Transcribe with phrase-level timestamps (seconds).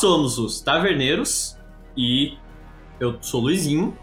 [0.00, 1.56] somos os Taverneiros
[1.96, 2.36] e
[2.98, 3.96] eu sou Luizinho.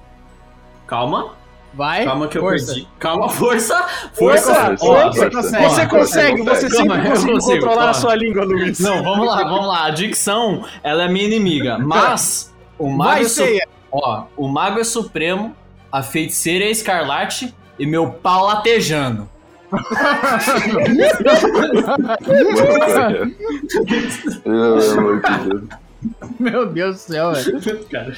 [0.86, 1.32] Calma,
[1.74, 2.06] Vai.
[2.06, 2.74] calma que eu força.
[2.74, 2.88] perdi.
[3.00, 3.86] Calma, força!
[4.14, 4.54] Força!
[4.78, 4.86] Força!
[4.86, 5.64] Ó, Você consegue.
[5.68, 7.90] Você consegue, você Calma, sempre consigo, controlar calma.
[7.90, 8.80] a sua língua, Luiz.
[8.80, 9.86] Não, vamos lá, vamos lá.
[9.86, 11.78] A dicção, ela é minha inimiga.
[11.78, 13.44] Mas o mago, Vai é, su-
[13.92, 15.54] ó, o mago é supremo,
[15.92, 19.30] a feiticeira é escarlate e meu pau latejando.
[24.44, 25.64] Pelo amor de Deus.
[26.40, 27.86] Meu Deus do céu, velho.
[27.90, 28.18] Cara.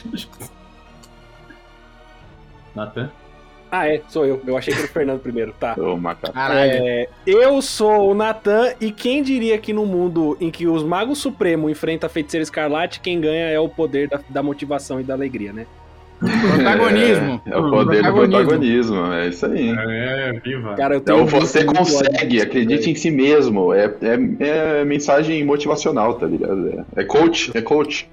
[2.75, 3.11] Nathan?
[3.71, 4.41] Ah, é, sou eu.
[4.47, 5.75] Eu achei que era o Fernando primeiro, tá.
[5.77, 6.33] Ô, macaco.
[6.33, 6.71] Caralho.
[6.71, 11.19] É, eu sou o Natan e quem diria que no mundo em que os magos
[11.19, 15.13] supremos enfrentam a feiticeira escarlate, quem ganha é o poder da, da motivação e da
[15.13, 15.67] alegria, né?
[16.19, 17.41] Protagonismo.
[17.45, 19.69] É, é o poder do protagonismo, é isso aí.
[19.69, 20.75] É, viva.
[20.75, 23.73] Cara, eu tenho Então você consegue, acredite em si mesmo.
[23.73, 26.85] É, é, é mensagem motivacional, tá ligado?
[26.95, 28.09] É, é coach, é coach.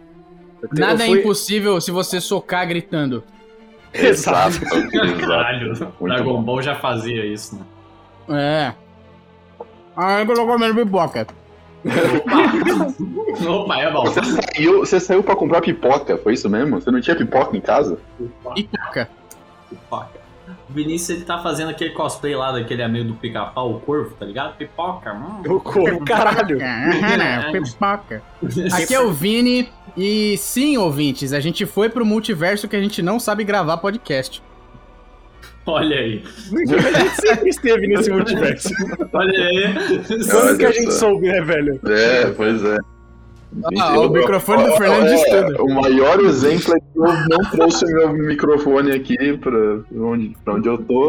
[0.73, 3.23] Nada é fui- impossível se você socar gritando.
[3.93, 4.61] Exato.
[5.21, 6.43] Caralho, Dragon.
[6.43, 7.62] Ball já fazia isso, né?
[8.39, 9.67] É.
[9.97, 11.27] Ah, eu tô comendo pipoca.
[11.87, 13.51] Opa!
[13.51, 14.05] Opa, é bom.
[14.05, 16.81] Você saiu, você saiu pra comprar pipoca, foi isso mesmo?
[16.81, 17.98] Você não tinha pipoca em casa?
[18.55, 19.09] Pipoca.
[19.69, 20.17] Pipoca.
[20.69, 24.25] O Vinícius ele tá fazendo aquele cosplay lá daquele amigo do pica-pau, o corvo, tá
[24.25, 24.56] ligado?
[24.56, 25.12] Pipoca.
[25.12, 25.43] Hum.
[25.44, 26.59] Eu corro, caralho.
[26.62, 28.22] Ah, pipoca.
[28.72, 29.69] Aqui é o Vini.
[29.97, 34.43] E sim, ouvintes, a gente foi pro multiverso que a gente não sabe gravar podcast.
[35.66, 36.22] Olha aí.
[36.53, 38.69] A gente sempre esteve nesse multiverso.
[39.12, 39.75] Olha aí.
[40.31, 41.81] Quando que a gente soube, né, velho?
[41.88, 42.78] É, pois é.
[43.81, 45.65] Ah, o microfone do Fernando diz É, tudo.
[45.65, 50.54] O maior exemplo é que eu não trouxe o meu microfone aqui pra onde, pra
[50.54, 51.09] onde eu tô.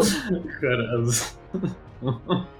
[0.61, 1.09] Caralho.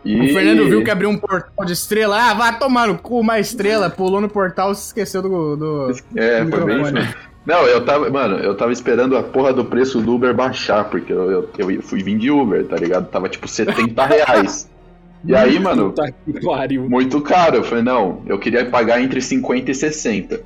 [0.04, 0.20] E...
[0.20, 2.18] O Fernando viu que abriu um portal de estrela.
[2.20, 3.90] Ah, vai tomar no cu uma estrela.
[3.90, 5.56] Pulou no portal e se esqueceu do.
[5.56, 5.92] do...
[6.16, 7.18] É, foi bem isso.
[7.48, 11.14] Não, eu tava, mano, eu tava esperando a porra do preço do Uber baixar, porque
[11.14, 13.08] eu, eu, eu fui vim de Uber, tá ligado?
[13.08, 14.70] Tava tipo 70 reais.
[15.24, 15.96] E aí, mano,
[16.90, 17.56] muito caro.
[17.56, 20.42] Eu falei, não, eu queria pagar entre 50 e 60.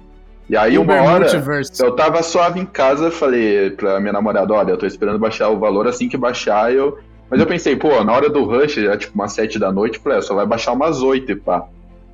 [0.48, 1.84] E aí, uma hora, Multiverse.
[1.84, 5.58] eu tava suave em casa, falei pra minha namorada, olha, eu tô esperando baixar o
[5.58, 7.00] valor assim que baixar, eu.
[7.32, 10.20] Mas eu pensei, pô, na hora do rush, já tipo umas 7 da noite, falei,
[10.20, 11.66] ah, só vai baixar umas 8 e pá.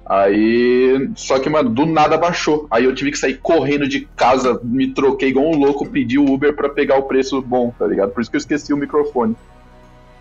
[0.10, 1.10] Aí.
[1.16, 2.68] Só que, mano, do nada baixou.
[2.72, 6.26] Aí eu tive que sair correndo de casa, me troquei igual um louco, pedi o
[6.32, 8.12] Uber pra pegar o preço bom, tá ligado?
[8.12, 9.36] Por isso que eu esqueci o microfone.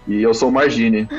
[0.09, 1.09] E eu sou o Margine.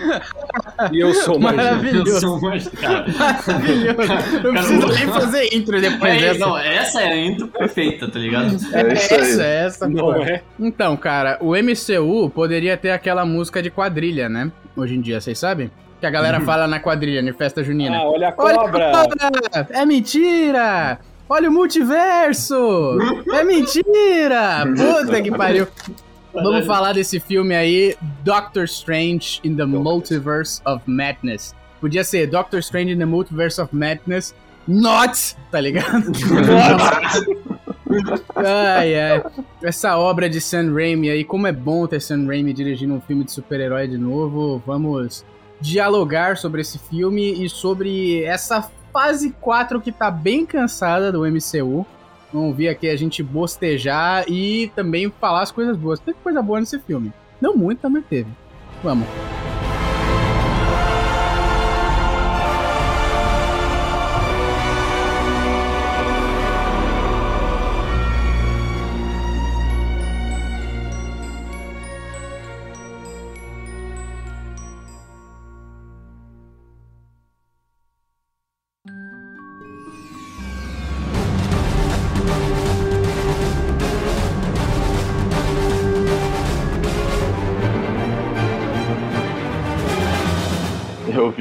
[0.94, 1.34] E eu sou.
[1.36, 2.20] Eu Maravilhoso.
[2.22, 3.06] sou mais cara.
[3.18, 4.44] Maravilhoso.
[4.44, 6.40] Não precisa nem fazer intro depois É, dessa.
[6.40, 8.46] não, essa é a intro perfeita, tá ligado?
[8.74, 9.20] É isso aí.
[9.22, 10.14] essa, essa, Não pô.
[10.22, 10.44] é?
[10.60, 14.52] Então, cara, o MCU poderia ter aquela música de quadrilha, né?
[14.76, 15.72] Hoje em dia, vocês sabem?
[16.00, 17.98] Que a galera fala na quadrilha, na festa junina.
[17.98, 18.90] Ah, olha a Olha cobra!
[18.90, 19.68] a cobra!
[19.72, 21.00] É mentira!
[21.28, 22.98] Olha o multiverso!
[23.34, 24.64] É mentira!
[24.76, 25.68] Puta que pariu!
[26.34, 31.56] Vamos falar desse filme aí, Doctor Strange in the Multiverse of Madness.
[31.82, 34.36] Podia ser Doctor Strange in the Multiverse of Madness,
[34.68, 36.12] not, tá ligado?
[38.36, 39.24] ai, ai.
[39.64, 43.24] Essa obra de Sam Raimi aí, como é bom ter Sam Raimi dirigindo um filme
[43.24, 44.62] de super-herói de novo.
[44.66, 45.26] Vamos
[45.60, 51.86] dialogar sobre esse filme e sobre essa fase 4 que tá bem cansada do MCU.
[52.32, 56.00] Vamos ver aqui a gente bostejar e também falar as coisas boas.
[56.00, 57.14] Teve coisa boa nesse filme.
[57.40, 58.30] Não muito, também teve.
[58.84, 59.08] Vamos.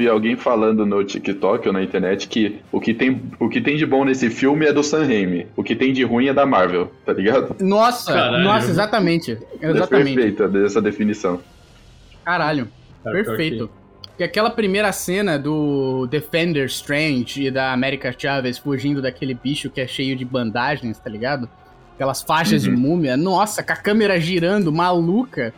[0.07, 3.75] Vi alguém falando no TikTok ou na internet que o que tem, o que tem
[3.75, 5.47] de bom nesse filme é do Sam Raimi.
[5.55, 7.55] O que tem de ruim é da Marvel, tá ligado?
[7.59, 8.43] Nossa, Caralho.
[8.43, 9.37] nossa, exatamente.
[9.61, 10.15] É Exatamente.
[10.15, 11.39] perfeita dessa definição.
[12.23, 12.67] Caralho.
[13.03, 13.69] Perfeito.
[14.07, 19.79] Porque aquela primeira cena do Defender Strange e da América Chavez fugindo daquele bicho que
[19.79, 21.47] é cheio de bandagens, tá ligado?
[21.93, 23.15] Aquelas faixas de múmia.
[23.15, 25.53] Nossa, com a câmera girando, maluca.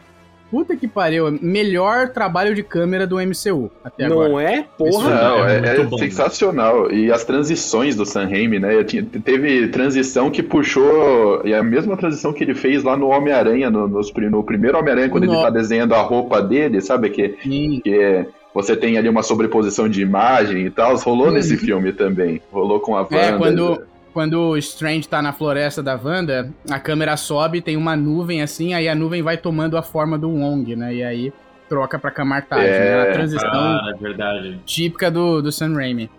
[0.51, 1.29] Puta que pariu.
[1.41, 4.29] Melhor trabalho de câmera do MCU até agora.
[4.29, 4.65] Não é?
[4.77, 5.09] Porra!
[5.09, 6.91] Não, é é, é bom, sensacional.
[6.91, 8.83] E as transições do Sam Raimi, né?
[8.83, 11.41] Tinha- Teve transição que puxou.
[11.45, 14.77] E a mesma transição que ele fez lá no Homem-Aranha, no, nos pri- no primeiro
[14.77, 17.09] Homem-Aranha, quando ele No- tá desenhando a roupa dele, sabe?
[17.09, 17.79] Que, Sim.
[17.83, 20.95] que é- você tem ali uma sobreposição de imagem e tal.
[20.97, 21.33] Rolou Uhum.
[21.33, 22.41] nesse filme também.
[22.51, 23.15] Rolou com a Wanda.
[23.15, 23.81] É, quando,
[24.13, 28.73] quando o Strange tá na floresta da Wanda, a câmera sobe, tem uma nuvem assim,
[28.73, 30.93] aí a nuvem vai tomando a forma do Wong, né?
[30.95, 31.33] E aí
[31.67, 33.09] troca pra Camartage, É, né?
[33.09, 34.59] A transição Cara, é verdade.
[34.65, 36.09] típica do, do Sam Raimi.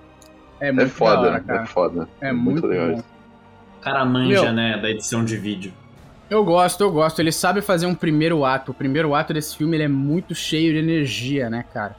[0.61, 1.63] É É muito da foda, hora, cara.
[1.63, 2.09] é foda.
[2.21, 2.87] É muito, legal.
[2.89, 2.95] bom.
[2.95, 3.05] isso.
[3.79, 4.53] O cara manja, Meu.
[4.53, 5.73] né, da edição de vídeo.
[6.29, 7.19] Eu gosto, eu gosto.
[7.19, 8.71] Ele sabe fazer um primeiro ato.
[8.71, 11.97] O primeiro ato desse filme ele é muito cheio de energia, né, cara?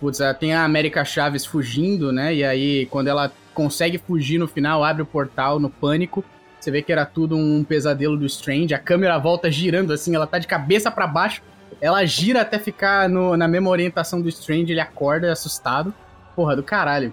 [0.00, 2.34] Putz, ah, tem a América Chaves fugindo, né?
[2.34, 6.24] E aí, quando ela consegue fugir no final, abre o portal no pânico.
[6.60, 8.74] Você vê que era tudo um pesadelo do Strange.
[8.74, 11.42] A câmera volta girando assim, ela tá de cabeça pra baixo.
[11.80, 14.72] Ela gira até ficar no- na mesma orientação do Strange.
[14.72, 15.92] Ele acorda assustado.
[16.34, 17.12] Porra, do caralho.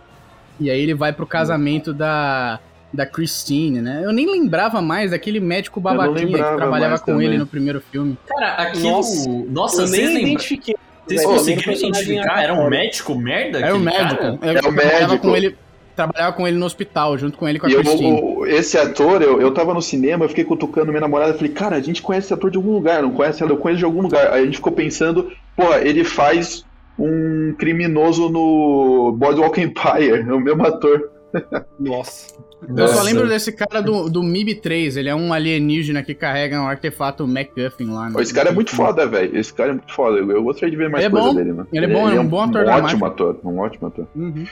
[0.59, 2.59] E aí ele vai pro casamento da,
[2.93, 4.01] da Christine, né?
[4.03, 7.27] Eu nem lembrava mais daquele médico babaquinha que trabalhava com também.
[7.27, 8.17] ele no primeiro filme.
[8.27, 8.89] Cara, aquilo.
[8.89, 10.29] Nossa, Nossa, eu vocês nem lembram?
[10.33, 10.75] identifiquei.
[11.07, 12.43] Vocês conseguiram identificar?
[12.43, 13.57] Era um médico merda?
[13.57, 14.15] Era o aquele médico.
[14.21, 14.37] cara?
[14.43, 15.17] Eu É médico.
[15.19, 15.57] com ele.
[15.95, 19.41] Trabalhava com ele no hospital, junto com ele com a E eu, esse ator, eu,
[19.41, 22.33] eu tava no cinema, eu fiquei cutucando minha namorada, falei, cara, a gente conhece esse
[22.33, 24.31] ator de algum lugar, não conhece ela, eu conheço de algum lugar.
[24.31, 26.65] Aí a gente ficou pensando, pô, ele faz
[26.97, 31.09] um criminoso no Boardwalk Empire, é o mesmo ator.
[31.79, 32.27] Nossa.
[32.77, 36.67] Eu só lembro desse cara do, do MIB-3, ele é um alienígena que carrega um
[36.67, 38.07] artefato MacGuffin lá.
[38.09, 39.35] no- Esse cara é muito foda, velho.
[39.35, 40.19] Esse cara é muito foda.
[40.19, 41.35] Eu, eu gostaria de ver mais Ele é coisa bom.
[41.35, 41.67] dele, mano.
[41.73, 44.07] Ele é bom, ele é um bom ator Um da ótimo ator, um ótimo ator.
[44.15, 44.45] Uhum.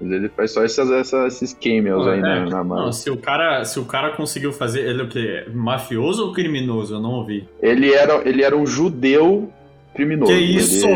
[0.00, 2.92] Ele faz só essas, essas- esses cameos aí É, na, na Não, Marvel.
[2.92, 5.46] se o cara, se o cara conseguiu fazer, ele é o quê?
[5.52, 6.94] Mafioso ou criminoso?
[6.94, 7.48] Eu não ouvi.
[7.62, 9.50] Ele era, ele era um judeu
[9.94, 10.30] criminoso.
[10.32, 10.86] Que Ele- isso?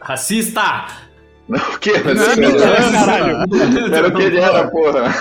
[0.00, 1.05] Racista!
[1.48, 1.92] Não, o quê?
[1.98, 3.94] Não, Mas- não, caralho.
[3.94, 5.14] Era o que ele era, porra.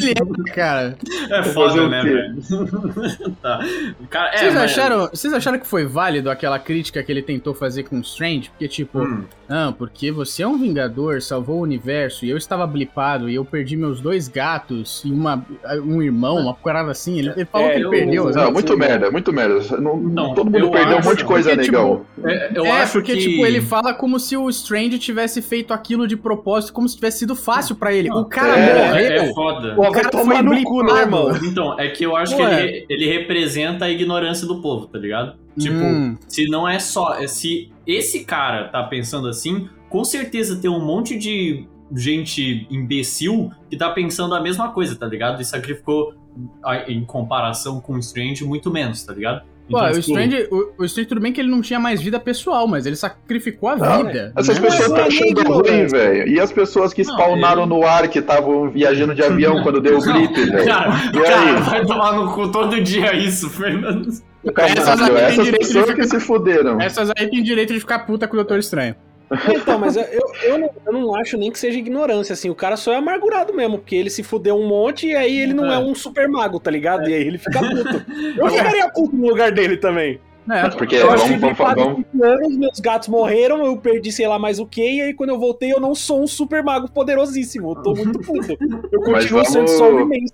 [0.00, 0.96] Ele é, cara.
[1.30, 2.08] É Fazer foda, o né, quê?
[2.10, 3.36] velho?
[3.42, 3.60] tá.
[4.08, 7.52] Cara, é, Vocês, mas- acharam, vocês acharam que foi válido aquela crítica que ele tentou
[7.54, 8.48] fazer com o Strange?
[8.50, 12.66] Porque, tipo, Hum, não, porque você é um vingador, salvou o universo, e eu estava
[12.66, 15.44] blipado, e eu perdi meus dois gatos, e uma,
[15.84, 17.18] um irmão, uma parada assim.
[17.18, 18.28] Ele, ele falou É, que ele eu- perdeu.
[18.30, 18.42] eu- né?
[18.44, 19.76] Não, muito merda, muito merda.
[19.78, 22.06] Não- Não, todo mundo eu perdeu um acho- monte de coisa, porque, negão.
[22.24, 23.20] é, eu é, acho porque, que...
[23.20, 27.20] tipo, ele fala como se o Strange tivesse feito aquilo de propósito, como se tivesse
[27.20, 28.10] sido fácil pra ele.
[28.12, 29.22] O cara é, morreu.
[29.22, 29.74] É foda.
[29.74, 31.36] Pô, O vai cara tomar foi no cu, né, irmão?
[31.42, 32.48] Então, é que eu acho Ué.
[32.48, 35.36] que ele, ele representa a ignorância do povo, tá ligado?
[35.58, 36.16] Tipo, Hum.
[36.28, 37.14] se não é só.
[37.14, 41.66] é Se esse cara tá pensando assim, com certeza tem um monte de
[41.96, 45.40] gente imbecil que tá pensando a mesma coisa, tá ligado?
[45.40, 46.14] E sacrificou,
[46.86, 49.42] em comparação com o Strange, muito menos, tá ligado?
[49.70, 52.18] Pô, Então, o Strange, o, o Strange, tudo bem que ele não tinha mais vida
[52.18, 54.32] pessoal, mas ele sacrificou a Não, vida.
[54.36, 54.68] Essas né?
[54.68, 56.28] pessoas Mas estão é achando ruim, velho.
[56.28, 59.80] E as pessoas que Não, spawnaram ele- no ar, que estavam viajando de avião quando
[59.80, 60.64] deu o blip, velho.
[60.66, 61.24] Cara, E aí?
[61.24, 64.08] cara, vai tomar no cu todo dia isso, Fernando.
[64.08, 66.80] essas Caralho, aí têm essas direito de pessoas que ficar- se fuderam.
[66.80, 68.94] Essas aí têm direito de ficar puta com o Doutor Estranho.
[69.54, 70.04] Então, mas eu,
[70.42, 72.48] eu, não, eu não acho nem que seja ignorância, assim.
[72.50, 75.52] O cara só é amargurado mesmo, porque ele se fudeu um monte e aí ele
[75.54, 75.78] não é, É.
[75.78, 77.08] um super mago, tá ligado?
[77.08, 78.04] E aí ele fica puto.
[78.38, 80.18] Eu ficaria puto no lugar dele também.
[80.50, 80.66] É.
[80.70, 84.38] Porque eu vamos, achei vamos, vamos, 5 anos, meus gatos morreram, eu perdi sei lá
[84.38, 87.72] mais o que, e aí quando eu voltei eu não sou um super mago poderosíssimo.
[87.72, 88.56] Eu tô muito puto.
[88.90, 90.32] Eu continuo sendo vamos- só um imenso.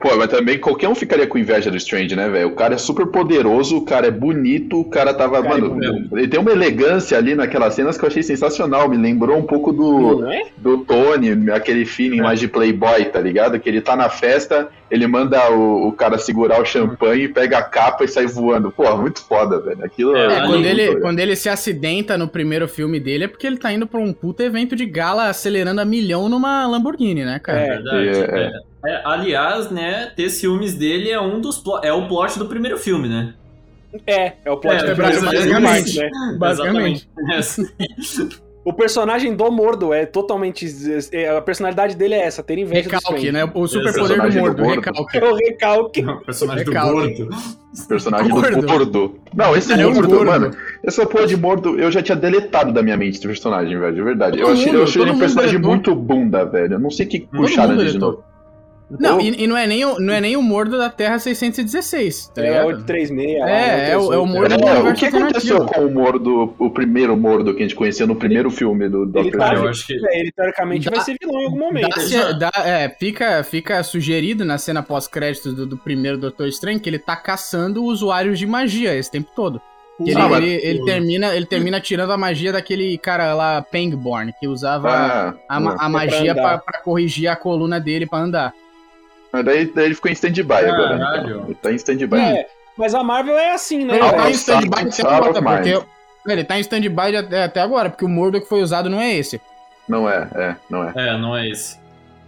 [0.00, 2.48] Pô, mas também qualquer um ficaria com inveja do Strange, né, velho?
[2.48, 5.42] O cara é super poderoso, o cara é bonito, o cara tava.
[5.42, 6.16] cara é mano, bonito.
[6.16, 8.88] ele tem uma elegância ali naquelas cenas que eu achei sensacional.
[8.88, 10.44] Me lembrou um pouco do, é?
[10.56, 12.22] do Tony, aquele feeling É.
[12.22, 13.60] mais de Playboy, tá ligado?
[13.60, 17.62] Que ele tá na festa, ele manda o, o cara segurar o champanhe, pega a
[17.62, 18.70] capa e sai voando.
[18.72, 19.84] Pô, muito foda, velho.
[19.84, 23.46] Aquilo É, É, quando, ele, quando ele se acidenta no primeiro filme dele é porque
[23.46, 27.38] ele tá indo pra um puta evento de gala acelerando a milhão numa Lamborghini, né,
[27.38, 27.60] cara?
[27.60, 28.08] É É, verdade.
[28.08, 28.90] é, é.
[28.90, 33.08] É, aliás, né, ter ciúmes dele é um dos é o plot do primeiro filme,
[33.08, 33.34] né?
[34.06, 35.92] É, é o plot É, do primeiro basicamente.
[35.92, 36.36] filme, né?
[36.38, 37.08] Basicamente.
[37.28, 38.40] Exatamente.
[38.62, 40.66] O personagem do Mordo é totalmente.
[41.12, 43.50] é, a personalidade dele é essa, ter inveja do Recalque, né?
[43.54, 44.80] O super poder do Personagem do Mordo, Mordo.
[44.82, 45.16] recalque.
[45.18, 46.04] É o recalque.
[46.04, 46.92] o personagem do Recalque.
[47.24, 47.28] gordo.
[47.88, 48.60] personagem Gordo.
[48.60, 49.20] do gordo.
[49.34, 50.26] Não, esse é um gordo, gordo.
[50.26, 50.50] mano.
[50.84, 54.02] Essa porra de mordo, eu já tinha deletado da minha mente esse personagem, velho, de
[54.02, 54.38] verdade.
[54.38, 55.70] eu Todo achei, mundo, eu achei ele um personagem deletou.
[55.70, 56.74] muito bunda, velho.
[56.74, 58.22] Eu não sei o que puxaram ele de deletou.
[58.90, 59.02] Novo.
[59.02, 62.32] Não, e, e não, é nem o, não é nem o Mordo da Terra 616,
[62.34, 62.64] tá É?
[62.64, 63.38] 836.
[63.40, 66.54] lá, É, é o- é o Mordo É, do o que aconteceu com o Mordo,
[66.58, 69.38] o primeiro Mordo que a gente conhecia no primeiro filme do Ele Dr.
[69.38, 69.54] tá-
[69.86, 71.88] que É, ele teoricamente Dá- vai ser vilão em algum momento.
[71.94, 76.88] Dá-se- dá- é, fica, fica sugerido na cena pós-créditos do, do primeiro Doutor Estranho que
[76.88, 79.60] ele tá caçando usuários de magia esse tempo todo.
[80.02, 83.60] Que ele, Ah, mas- ele, ele termina, ele termina tirando a magia daquele cara lá,
[83.60, 88.18] Pangborn, que usava Ah, a, ma- a pra magia pra corrigir a coluna dele pra
[88.20, 88.52] andar.
[89.32, 90.98] Mas daí, daí ele ficou em stand-by agora.
[90.98, 91.30] Caralho.
[91.30, 91.44] Então.
[91.44, 92.20] Ele tá em stand-by.
[92.20, 92.46] É,
[92.76, 93.96] mas a Marvel é assim, né?
[93.96, 95.74] Ele tá em stand-by Mine.
[95.74, 95.86] porque...
[96.26, 99.14] Ele tá em stand-by até, até agora, porque o Mordo que foi usado não é
[99.14, 99.40] esse.
[99.88, 100.92] Não é, é, não é.
[100.94, 101.79] É, não é esse.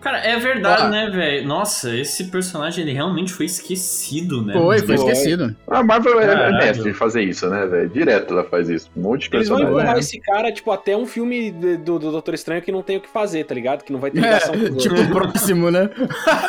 [0.03, 0.89] Cara, é verdade, Ah.
[0.89, 1.47] né, velho?
[1.47, 4.53] Nossa, esse personagem ele realmente foi esquecido, né?
[4.55, 5.55] Foi, foi esquecido.
[5.69, 6.57] A Marvel é, é Caralho.
[6.57, 7.89] mestre em fazer isso, né, velho?
[7.89, 8.91] Direto ela faz isso.
[8.97, 9.81] Um monte de Eles vão personagem.
[9.81, 10.01] empurrar é.
[10.01, 13.01] esse cara, tipo, até um filme de- do, do Doutor Estranho que não tem o
[13.01, 13.85] que fazer, tá ligado?
[13.85, 15.89] Que não vai ter É, ligação com os tipo o próximo, né?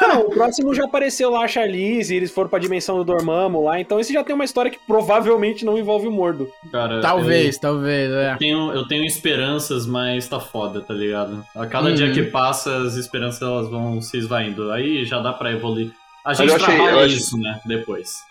[0.02, 3.64] Não, o próximo já apareceu lá a Charlize, e eles foram pra dimensão do Dormammu
[3.64, 6.48] lá, então esse já tem uma história que provavelmente não envolve o Mordo.
[6.72, 8.34] Cara, Talvez, talvez, é.
[8.34, 11.44] Eu tenho, eu tenho esperanças, mas tá foda, tá ligado?
[11.56, 11.96] A cada Uhum.
[11.96, 14.72] dia que passa, as esperanças elas vão se esvaindo.
[14.72, 15.92] Aí já dá pra evoluir.
[16.26, 17.60] A gente eu achei- trabalha eu achei- isso, né?
[17.66, 18.24] Depois.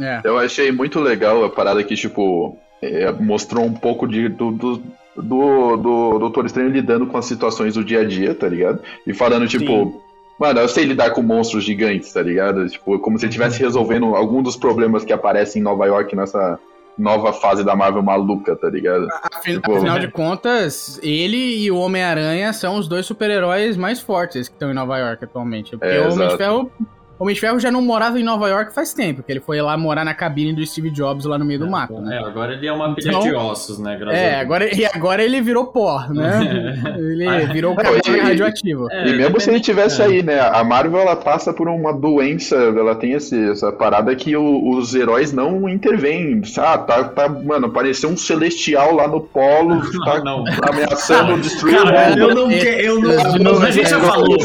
[0.00, 0.20] É.
[0.24, 4.82] Eu achei muito legal a parada que, tipo, é, mostrou um pouco de, do, do,
[5.16, 8.80] do, do Doutor Estranho lidando com as situações do dia a dia, tá ligado?
[9.06, 9.94] E falando, tipo, Sim.
[10.38, 12.68] mano, eu sei lidar com monstros gigantes, tá ligado?
[12.68, 16.58] Tipo, como se ele estivesse resolvendo algum dos problemas que aparecem em Nova York nessa
[16.98, 19.06] nova fase da Marvel maluca, tá ligado?
[19.32, 24.48] Afin- Tipo, Afinal de contas, ele e o Homem-Aranha são os dois super-heróis mais fortes
[24.48, 25.76] que estão em Nova York atualmente.
[25.76, 26.36] Porque É, o Homem de.
[26.36, 26.70] Ferro.
[27.18, 29.60] O Homem de Ferro já não morava em Nova York faz tempo, porque ele foi
[29.60, 32.16] lá morar na cabine do Steve Jobs lá no meio do mato, né?
[32.16, 33.98] É, agora ele é uma pilha Então- de ossos, né?
[34.12, 36.78] É, agora, e agora ele virou pó, né?
[36.96, 38.86] Ele virou Não, cadáver e- radioativo.
[38.92, 40.04] É, e mesmo se ele tivesse é.
[40.04, 40.38] aí, né?
[40.40, 44.94] A Marvel ela passa por uma doença, ela tem esse, essa parada que o- os
[44.94, 46.40] heróis não intervêm.
[46.58, 50.44] Ah, tá, tá, mano, apareceu um celestial lá no polo, tá Não.
[50.70, 52.20] ameaçando destruir Cara, o mundo.
[52.20, 52.80] eu não quero.
[52.80, 53.00] Eu
[53.40, 54.36] não, a gente já falou.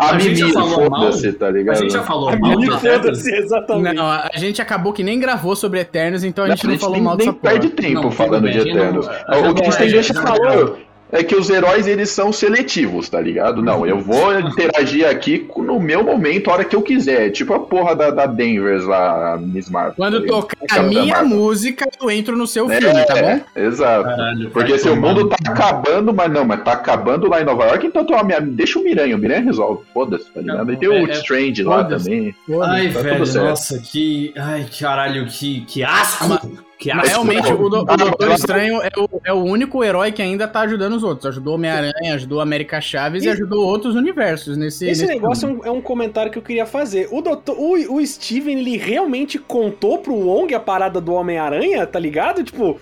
[0.00, 1.00] A, a gente já Mimi, falou mal.
[1.02, 1.76] foda-se, tá A ligado?
[1.78, 3.94] gente já falou A mal Mimi, foda-se, exatamente.
[3.96, 6.78] Não, a a gente acabou que nem gravou sobre Eternos, então a Não, gente não
[6.78, 7.52] falou nem, mal nem dessa porra.
[7.52, 9.08] perde tempo Não, falando bem, de a não- Eternos.
[9.08, 10.78] a gente o que não o a não vai- falou
[11.12, 13.62] é que os heróis eles são seletivos, tá ligado?
[13.62, 17.30] Não, eu vou interagir aqui no meu momento, a hora que eu quiser.
[17.30, 19.94] Tipo a porra da, da Danvers lá, a Miss Marvel.
[19.96, 23.40] Quando tá tocar a minha música, eu entro no seu É, filme, tá bom?
[23.56, 24.04] Exato.
[24.04, 27.40] Caralho, Porque vai se o tomar mundo tá acabando, mas não, mas tá acabando lá
[27.40, 29.82] em Nova York, então toma, minha- deixa o Miranha, o Miranha resolve.
[29.92, 30.72] Foda-se, tá ligado?
[30.72, 32.34] E tem o É- é- Strange lá também.
[32.62, 34.32] Ai, Tá velho, nossa, que.
[34.36, 36.69] Ai, caralho, que, que asco!
[36.80, 40.12] Que Mas realmente, o, do- o Ah, Doutor Estranho é o, é o único herói
[40.12, 41.26] que ainda tá ajudando os outros.
[41.26, 45.44] Ajudou Homem-Aranha, ajudou a América Chaves e, E- ajudou outros universos nesse Esse nesse negócio
[45.44, 45.62] é filme.
[45.62, 47.06] um, é um comentário que eu queria fazer.
[47.12, 51.98] O, doutor, o, o Steven, ele realmente contou pro Wong a parada do Homem-Aranha, tá
[51.98, 52.42] ligado?
[52.42, 52.80] Tipo,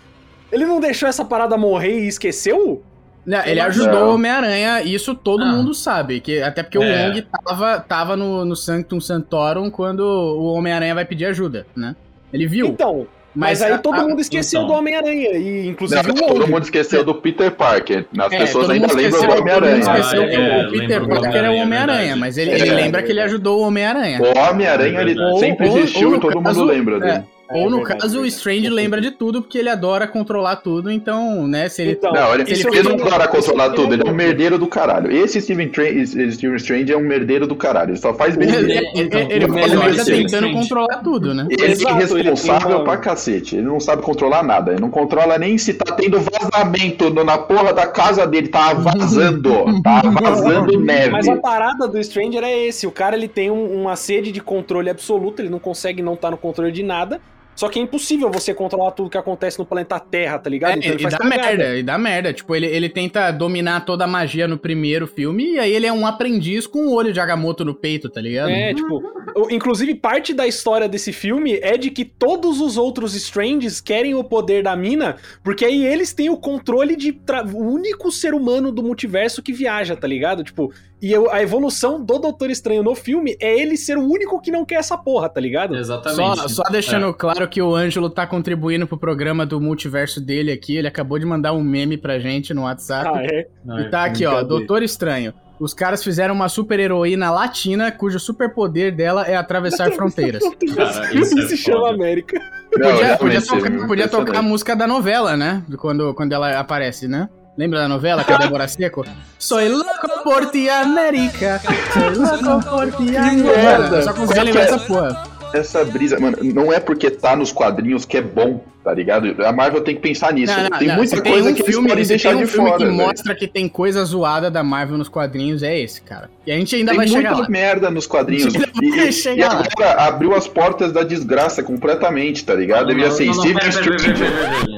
[0.52, 2.80] ele não deixou essa parada morrer e esqueceu?
[3.26, 3.66] Não, ele Não.
[3.66, 5.46] ajudou o Homem-Aranha, isso todo Ah.
[5.52, 6.20] mundo sabe.
[6.20, 7.08] Que, até porque o É.
[7.08, 11.96] Wong tava, tava no, no Sanctum Santorum quando o Homem-Aranha vai pedir ajuda, né?
[12.32, 12.68] Ele viu.
[12.68, 14.72] Então, mas, aí a- todo a- mundo esqueceu então.
[14.74, 18.06] do Homem-Aranha, e inclusive Não, todo mundo esqueceu do Peter Parker.
[18.18, 19.78] As É, pessoas ainda lembram do Homem-Aranha.
[19.80, 22.20] esqueceu Ah, que é, o lembro Peter Parker é o Homem-Aranha, verdade.
[22.20, 24.20] mas ele, É, ele é lembra que ele ajudou o Homem-Aranha.
[24.22, 27.22] O Homem-Aranha, sempre existiu e todo caso- mundo lembra dele.
[27.50, 28.34] Ou É no verdade, caso, o verdade.
[28.36, 31.92] Strange lembra de tudo, porque ele adora controlar tudo, então, né, se ele...
[31.92, 34.66] Então, Não, ele, isso ele não isso controlar tudo, ele é um queria- merdeiro do
[34.66, 35.10] caralho.
[35.10, 38.46] Esse Steven, Tra esse Steven Strange é um merdeiro do caralho, ele só faz Ele,
[38.46, 38.72] besteira.
[38.72, 40.54] ele, Então, ele, o ele melhor tá é tentando Strange.
[40.54, 41.46] controlar tudo, né?
[41.50, 43.56] Ele é Exato, ele irresponsável pra cacete.
[43.56, 44.72] Ele não sabe controlar nada.
[44.72, 48.48] Ele não controla nem se tá tendo vazamento no- na porra da casa dele.
[48.48, 49.50] Tá vazando.
[49.82, 51.10] tá vazando neve.
[51.10, 54.40] Mas a parada do Stranger é esse, o cara ele tem um- uma sede de
[54.40, 57.20] controle absoluto, ele não consegue não estar no controle de nada,
[57.58, 60.74] só que é impossível você controlar tudo que acontece no planeta Terra, tá ligado?
[60.74, 61.36] É, Então ele e dá cagada.
[61.42, 62.32] merda, e dá merda.
[62.32, 65.92] Tipo, ele, ele tenta dominar toda a magia no primeiro filme, e aí ele é
[65.92, 68.50] um aprendiz com o olho de Agamotto no peito, tá ligado?
[68.50, 69.02] É, tipo,
[69.50, 74.22] inclusive parte da história desse filme é de que todos os outros Stranges querem o
[74.22, 78.70] poder da mina, porque aí eles têm o controle de tra- o único ser humano
[78.70, 80.44] do multiverso que viaja, tá ligado?
[80.44, 84.40] Tipo, e eu- a evolução do Doutor Estranho no filme é ele ser o único
[84.40, 85.74] que não quer essa porra, tá ligado?
[85.74, 86.52] Só, Exatamente.
[86.52, 90.76] só deixando claro que o Ângelo tá contribuindo pro programa do multiverso dele aqui.
[90.76, 93.10] Ele acabou de mandar um meme pra gente no WhatsApp.
[93.14, 93.46] Ah, é.
[93.78, 93.80] É.
[93.82, 94.42] E tá aqui, ó?
[94.42, 95.32] Doutor Estranho.
[95.60, 100.40] Os caras fizeram uma super heroína latina cujo superpoder dela é atravessar fronteiras.
[100.76, 101.90] Cara, Isso isso é se chama.
[101.90, 102.40] América.
[102.76, 105.62] Não, Podia, podia é tocar, muito podia tocar a música da novela, né?
[105.78, 107.28] Quando, quando ela aparece, né?
[107.58, 109.04] Lembra da novela com a Débora Seco?
[109.36, 111.60] Soy louco por ti, América.
[111.92, 114.02] Soy louco por ti, América.
[114.02, 115.37] Só conseguia lembrar essa porra.
[115.54, 119.34] Essa brisa, mano, não é porque tá nos quadrinhos que é bom, tá ligado?
[119.44, 120.52] A Marvel tem que pensar nisso.
[120.54, 120.96] Não, não, tem não.
[120.96, 122.84] muita coisa um que filme, eles podem deixar tem um de filme fora.
[122.84, 126.30] que mostra que tem coisa zoada da Marvel nos quadrinhos, é esse, cara.
[126.46, 127.48] E a gente ainda Tem vai chegar muita lá.
[127.48, 128.52] merda nos quadrinhos.
[128.80, 132.86] E, e- e agora abriu as portas da desgraça completamente, tá ligado?
[132.86, 133.58] Deveria ser Steven.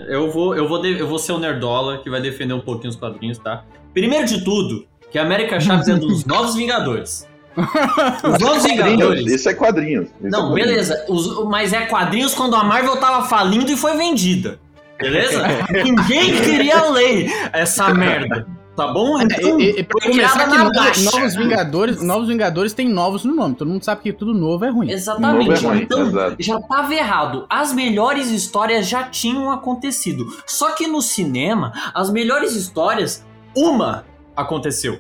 [0.09, 2.91] Eu vou, eu, vou de- eu vou ser o Nerdola que vai defender um pouquinho
[2.91, 3.63] os quadrinhos, tá?
[3.93, 7.29] Primeiro de tudo, que a América Chaves é dos Novos Vingadores.
[7.57, 9.27] Os Novos Quadrinhos, Vingadores.
[9.33, 10.07] Isso é quadrinhos.
[10.09, 10.71] Isso é Não, quadrinhos.
[10.71, 11.05] beleza.
[11.09, 14.59] Os- mas é quadrinhos quando a Marvel tava falindo e foi vendida.
[14.99, 15.43] Beleza?
[15.85, 18.47] Ninguém queria ler essa merda.
[18.77, 19.19] tá bom?
[19.21, 23.35] É, Então, e, e pra começar que na novos, Vingadores, novos Vingadores tem novos no
[23.35, 23.55] nome.
[23.55, 24.91] Todo mundo sabe que tudo novo é ruim.
[24.91, 25.65] Exatamente.
[25.65, 26.37] É ruim, então, exato.
[26.39, 27.47] já tava errado.
[27.51, 30.27] As melhores histórias já tinham acontecido.
[30.47, 33.25] Só que no cinema, as melhores histórias,
[33.57, 34.05] uma
[34.37, 34.99] aconteceu.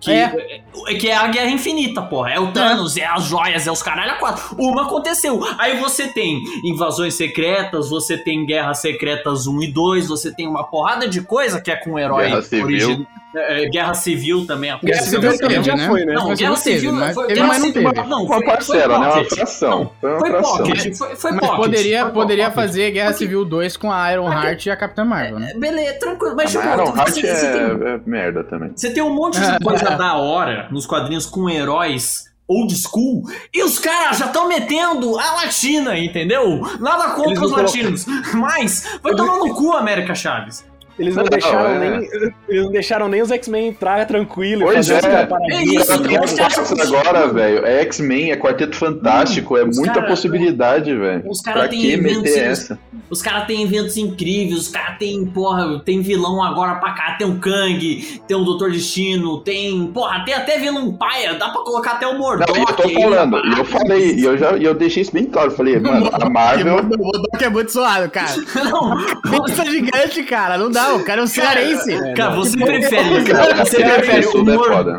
[0.00, 0.62] Que É.
[0.88, 0.94] é.
[0.94, 2.30] que é a Guerra Infinita, porra.
[2.30, 4.56] É o Thanos, é, as joias, é os caralho a quatro.
[4.58, 5.40] Uma aconteceu.
[5.58, 10.64] Aí você tem invasões secretas, você tem Guerras Secretas 1 e 2, você tem uma
[10.64, 12.64] porrada de coisa que é com o herói Guerra Civil.
[12.66, 15.02] origi- é, Guerra Civil também Guerra.
[15.02, 15.86] Civil também já né?
[15.86, 16.14] foi, né?
[16.14, 17.92] Não, Mas Guerra teve, Civil mas foi Guerra mas não teve.
[18.08, 19.06] Não, Uma foi, parcela, foi né?
[19.06, 19.34] Uma pocket.
[19.38, 19.92] fração.
[20.00, 20.56] Foi uma foi fração.
[20.56, 22.60] pocket, foi, foi Mas pocket, poderia, foi poderia pocket.
[22.66, 25.52] fazer Guerra Porque- Civil 2 com a Iron Heart e a Capitã Marvel, né?
[25.56, 26.34] Beleza, tranquilo.
[26.34, 28.72] Mas, tipo, Iron você, Heart é, é merda também.
[28.74, 33.22] você tem um monte de coisa da hora nos quadrinhos com heróis old school
[33.54, 36.60] e os caras já estão metendo a latina, entendeu?
[36.80, 38.04] Nada contra os latinos.
[38.34, 40.64] Mas vai tomar no cu, América Chaves.
[41.00, 41.78] Eles não Não, deixaram é.
[41.78, 42.08] nem.
[42.48, 44.94] Eles não deixaram nem os X-Men entrar tranquilo Pois é.
[44.96, 50.94] É isso, que- agora, velho, é X-Men, é Quarteto Fantástico, é os muita cara- possibilidade,
[50.94, 51.22] velho.
[51.28, 52.78] os cara Pra tem que eventos- essa?
[53.08, 57.26] Os caras têm eventos incríveis, os caras têm, porra, tem vilão agora pra cá, tem
[57.26, 61.92] o Kang, tem o Doutor Destino, tem, porra, tem até vilão paia, dá pra colocar
[61.92, 62.52] até o Não, Mordok.
[62.56, 65.50] e eu tô falando, e eu falei, e eu já eu deixei isso bem claro.
[65.50, 66.76] Falei, mano, a Marvel.
[66.76, 68.30] O Modok é muito suado, cara.
[68.64, 70.58] Não, Pensa gigante, cara.
[70.58, 72.14] Não dá, o cara é um cearense.
[72.14, 74.98] cara, você que prefere, Cara, você é prefere isso, o Mor-.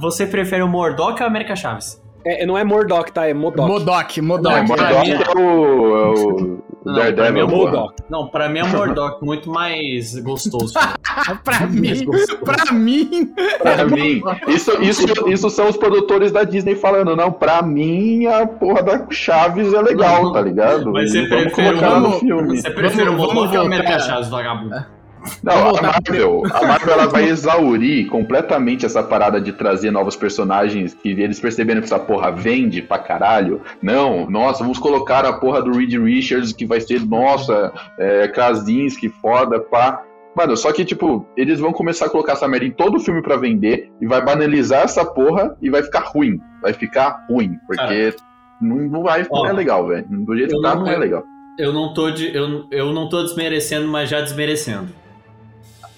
[0.00, 2.00] Você prefere o Mordok ou a América Chaves?
[2.24, 3.26] É, não é Mordok, tá?
[3.26, 3.68] É Modok.
[3.68, 4.70] Modok, Não, Modok.
[4.70, 7.50] o pra Mordok mim- é o, é o Não, pra mim é Daredevil, o.
[7.50, 7.94] Modok.
[8.08, 10.72] Não, pra mim é o Mordok muito mais gostoso.
[11.44, 12.04] pra mim,
[12.44, 13.32] pra mim.
[13.60, 18.46] Pra mim, isso, isso, isso são os produtores da Disney falando, não, pra mim a
[18.46, 20.92] porra da Chaves é legal, Não, tá ligado?
[20.92, 22.56] mas você prefere vamos- filme.
[22.60, 23.66] Você prefere Vamos- o ou a.
[23.66, 25.01] América Chaves, vagabundo?
[25.42, 30.94] Não, a Marvel, a Marvel ela vai exaurir completamente essa parada de trazer novos personagens
[30.94, 33.60] que eles perceberam que essa porra vende pra caralho.
[33.82, 39.08] Não, nossa, vamos colocar a porra do Reed Richards que vai ser, nossa, é, Krasinski,
[39.08, 40.02] foda, pá.
[40.34, 43.36] Mano, só que, tipo, eles vão começar a colocar essa merda em todo filme pra
[43.36, 46.40] vender e vai banalizar essa porra e vai ficar ruim.
[46.62, 48.14] Vai ficar ruim, porque
[48.60, 50.06] não, não vai, não Ó, é legal, velho.
[50.08, 51.22] Do jeito que tá, não- não é legal.
[51.58, 54.88] Eu não tô de, eu, eu não tô desmerecendo, mas já desmerecendo.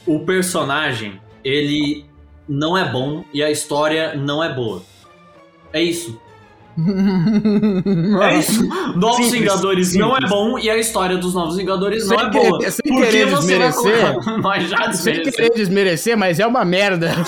[0.06, 2.04] O personagem, ele
[2.48, 4.82] não é bom e a história não é boa.
[5.72, 6.20] É isso.
[8.20, 8.66] É isso.
[8.96, 10.30] Novos Simples, Vingadores não é simples.
[10.30, 12.58] bom e a história dos Novos Vingadores não Sem é boa.
[12.58, 14.38] querer- sem Por que querer desmerecer.
[14.42, 15.36] Nós já Sem desmerecemos.
[15.36, 17.12] querer desmerecer, mas é uma merda.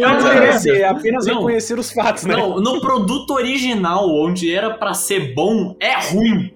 [0.00, 1.34] Não é desmerecer, é apenas Não.
[1.34, 2.34] reconhecer os fatos, né?
[2.34, 6.50] Não, no produto original, onde era pra ser bom, é ruim.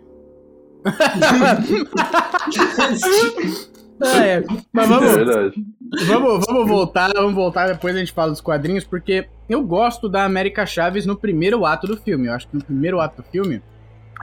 [4.03, 4.45] Ah, é.
[4.73, 5.65] Mas É vamos, verdade.
[6.07, 10.25] vamos, vamos voltar, vamos voltar depois a gente fala dos quadrinhos, porque eu gosto da
[10.25, 12.27] América Chaves no primeiro ato do filme.
[12.29, 13.63] Eu acho que no primeiro ato do filme,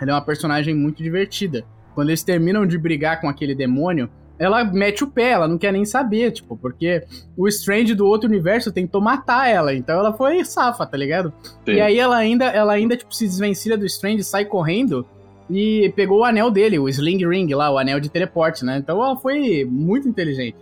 [0.01, 1.63] ela é uma personagem muito divertida.
[1.95, 5.73] Quando eles terminam de brigar com aquele demônio, ela mete o pé, ela não quer
[5.73, 7.03] nem saber, tipo, porque
[7.35, 11.33] o Strange do outro universo tentou matar ela, então ela foi safa, tá ligado?
[11.65, 11.73] Sim.
[11.73, 15.05] E aí ela ainda, ela ainda tipo, se desvencilha do Strange, sai correndo
[15.49, 18.77] e pegou o anel dele, o Sling Ring lá, o anel de teleporte, né?
[18.77, 20.55] Então ela foi muito inteligente.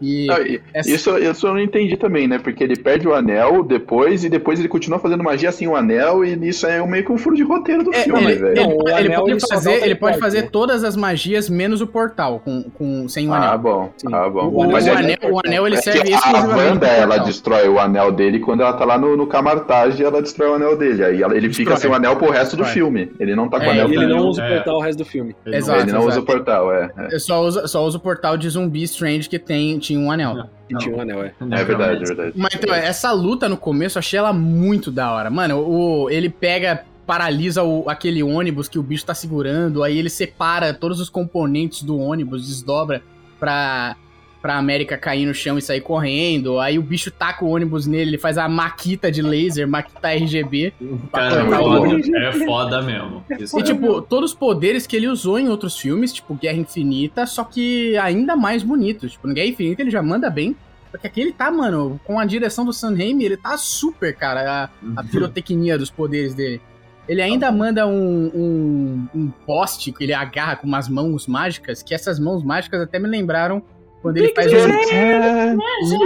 [0.00, 2.38] E Ah, e- essa- Isso, isso eu não entendi também, né?
[2.38, 6.24] Porque ele perde o anel depois e depois ele continua fazendo magia sem o anel
[6.24, 8.52] e isso é meio que um furo de roteiro do É, filme, ele, velho.
[8.52, 10.48] ele- Não, o ele anel, pode ele o fazer, ele pode fazer né?
[10.52, 13.58] todas as magias menos o portal com, com sem o Ah, anel.
[13.58, 13.92] bom.
[13.96, 14.08] Sim.
[14.12, 14.48] Ah, bom.
[14.52, 16.86] O anel- Mas o, é, anel, o anel ele é serve que a exclusivamente Wanda,
[16.86, 20.54] ela destrói o anel dele quando ela tá lá no, no Camartage, ela destrói o
[20.54, 21.04] anel dele.
[21.04, 21.76] Aí ela- ele fica Destrói.
[21.78, 23.10] sem o anel pro resto do filme.
[23.18, 24.54] Ele não tá com o É, anel Ele não usa o É.
[24.56, 25.34] portal o resto do filme.
[25.44, 25.80] Ele não- Exato.
[25.82, 26.88] Ele não usa o portal, é.
[26.96, 27.40] É, Eu só
[27.84, 30.48] uso o portal de zumbi Strange que tem, tinha um anel.
[30.70, 31.32] E tinha um anel, é.
[31.50, 32.32] é verdade, é verdade.
[32.36, 35.30] Mas então, essa luta no começo, eu achei ela muito da hora.
[35.30, 40.10] Mano, o, ele pega, paralisa o- aquele ônibus que o bicho tá segurando, aí ele
[40.10, 43.02] separa todos os componentes do ônibus, desdobra
[43.40, 43.96] pra,
[44.40, 46.60] pra América cair no chão e sair correndo.
[46.60, 50.72] Aí o bicho taca o ônibus nele, ele faz a maquita de laser, maquita RGB.
[51.12, 53.24] Cara, é foda, é foda mesmo.
[53.38, 56.58] Isso E é- tipo, todos os poderes que ele usou em outros filmes, tipo Guerra
[56.58, 59.12] Infinita, só que ainda mais bonitos.
[59.12, 60.56] Tipo, no Guerra Infinita ele já manda bem.
[60.90, 64.14] Só que aqui ele tá, mano, com a direção do Sam Raimi, ele tá super,
[64.16, 66.60] cara, a, a pirotecnia dos poderes dele.
[67.06, 71.94] Ele ainda manda um, um, um poste que ele agarra com umas mãos mágicas, que
[71.94, 73.62] essas mãos mágicas até me lembraram
[74.02, 74.66] quando ele faz um...
[74.66, 75.98] Me,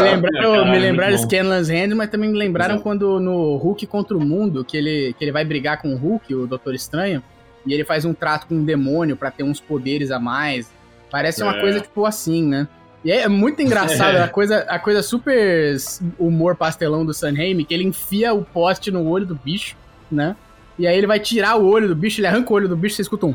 [0.00, 1.18] lembraram, me lembraram.
[1.18, 2.82] Scanlan's Hand, mas também me lembraram Exato.
[2.84, 6.34] quando no Hulk contra o Mundo, que ele, que ele vai brigar com o Hulk,
[6.34, 7.22] o Doutor Estranho,
[7.66, 10.70] e ele faz um trato com um demônio pra ter uns poderes a mais.
[11.10, 11.60] Parece uma É.
[11.60, 12.68] coisa tipo assim, né?
[13.04, 15.76] E é muito engraçado, a coisa, a coisa super
[16.18, 19.76] humor pastelão do San Raimi, que ele enfia o poste no olho do bicho,
[20.10, 20.36] né?
[20.78, 22.96] E aí ele vai tirar o olho do bicho, ele arranca o olho do bicho,
[22.96, 23.34] você escuta um.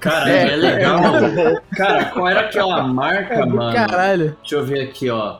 [0.00, 1.00] Cara, é, é legal.
[1.76, 3.74] cara, qual era aquela marca, É mano?
[3.74, 4.36] caralho.
[4.40, 5.38] Deixa eu ver aqui, ó.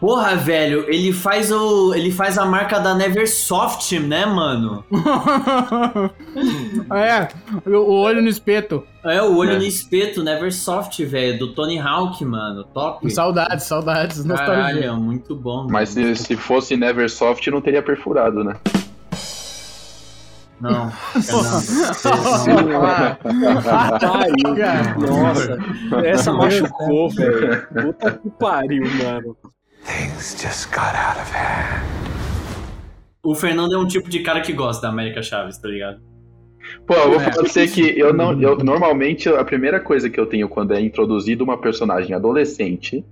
[0.00, 1.92] Porra, velho, ele faz o.
[1.94, 4.82] Ele faz a marca da Neversoft, né, mano?
[6.94, 7.28] é,
[7.68, 8.82] o olho no espeto.
[9.04, 9.56] É, o olho É.
[9.58, 12.64] no espeto, Neversoft, velho, do Tony Hawk, mano.
[12.64, 13.10] Top.
[13.10, 14.54] Saudades, saudades, nostalgia.
[14.56, 15.66] Caralho, muito bom.
[15.70, 16.16] Mas mano.
[16.16, 18.56] se, se fosse Neversoft, não teria perfurado, né?
[20.60, 20.92] Não.
[24.98, 25.58] Nossa,
[26.04, 27.66] essa machucou, velho.
[27.68, 29.36] Puta que pariu, mano.
[29.84, 31.82] Things just got out of hand.
[33.22, 36.00] O Fernando é um tipo de cara que gosta da América Chaves, tá ligado?
[36.86, 37.24] Pô, eu vou É.
[37.24, 38.40] falar pra você que eu não.
[38.40, 43.04] Eu, normalmente, a primeira coisa que eu tenho quando é introduzido uma personagem adolescente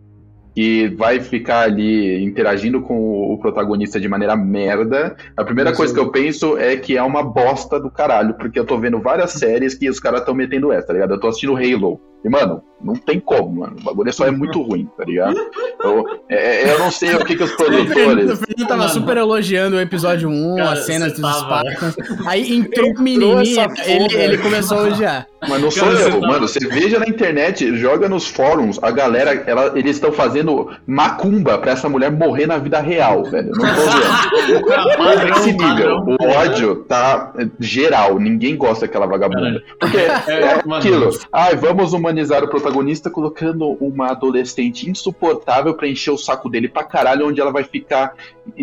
[0.59, 6.01] que vai ficar ali interagindo com o protagonista de maneira merda, a primeira coisa que
[6.01, 9.77] eu penso é que é uma bosta do caralho, porque eu tô vendo várias séries
[9.77, 11.15] que os caras tão metendo essa, tá ligado?
[11.15, 12.01] Eu tô assistindo Halo.
[12.25, 13.77] E, mano, não tem como, mano.
[13.81, 15.37] O bagulho só é muito ruim, tá ligado?
[15.83, 18.39] Eu, é- eu não sei o que, que os Fernando, o produtores.
[18.41, 18.91] Fernando tava Mano.
[18.93, 21.97] super elogiando o episódio 1, Cara, as cenas dos tava- Spartans.
[22.27, 25.27] Aí entrou o menininho, ele, ele começou a odiar.
[25.49, 26.49] Mas não sou eu, tá- mano.
[26.49, 31.73] Você veja na internet, joga nos fóruns, a galera, ela- eles estão fazendo macumba pra
[31.73, 33.53] essa mulher morrer na vida real, velho.
[33.53, 35.29] Não tô zoando.
[35.39, 39.63] Esse nível, o ódio tá é, geral, ninguém gosta daquela vagabunda.
[39.79, 46.19] Porque é aquilo, ai, vamos humanizar o protagonista colocando uma adolescente insuportável pra encher o
[46.19, 48.15] saco dele pra caralho, onde ela vai ficar,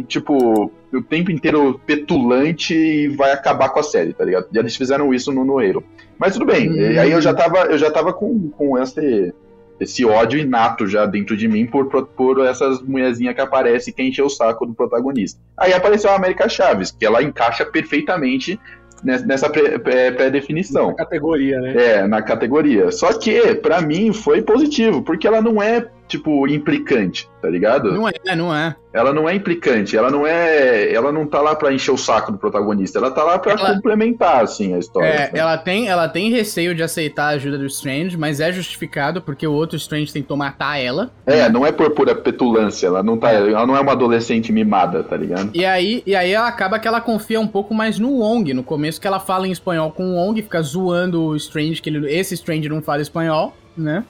[0.08, 4.48] tipo, o tempo inteiro petulante e vai acabar com a série, tá ligado?
[4.52, 5.84] E eles fizeram isso no, no Halo.
[6.18, 7.00] Mas tudo bem, Hum.
[7.00, 9.34] aí eu já tava, eu já tava com, com esse,
[9.80, 14.04] esse ódio inato já dentro de mim por, por, essas mulherzinhas que aparecem e que
[14.04, 15.40] encher o saco do protagonista.
[15.58, 18.60] Aí apareceu a América Chaves, que ela encaixa perfeitamente
[19.04, 20.96] nessa pré- pré- pré-definição.
[20.96, 21.74] Categoria, né?
[21.76, 22.92] É, na categoria.
[22.92, 27.92] Só que, pra mim, foi positivo, porque ela não é, tipo, implicante, tá ligado?
[27.92, 28.76] Não é, não é.
[28.94, 30.92] Ela não é implicante, ela não é.
[30.94, 33.74] Ela não tá lá pra encher o saco do protagonista, ela tá lá pra Ela-
[33.76, 35.08] complementar, assim, a história.
[35.08, 39.22] É, ela tem, ela tem receio de aceitar a ajuda do Strange, mas é justificado
[39.22, 41.12] porque o outro Strange tentou matar ela.
[41.26, 43.32] É, não é por pura petulância, ela não tá.
[43.32, 45.50] Ela não é uma adolescente mimada, tá ligado?
[45.54, 48.54] E aí, e aí ela acaba que ela confia um pouco mais no Wong.
[48.54, 51.90] No começo que ela fala em espanhol com o Wong, fica zoando o Strange, que
[51.90, 54.06] ele, esse Strange não fala espanhol, né?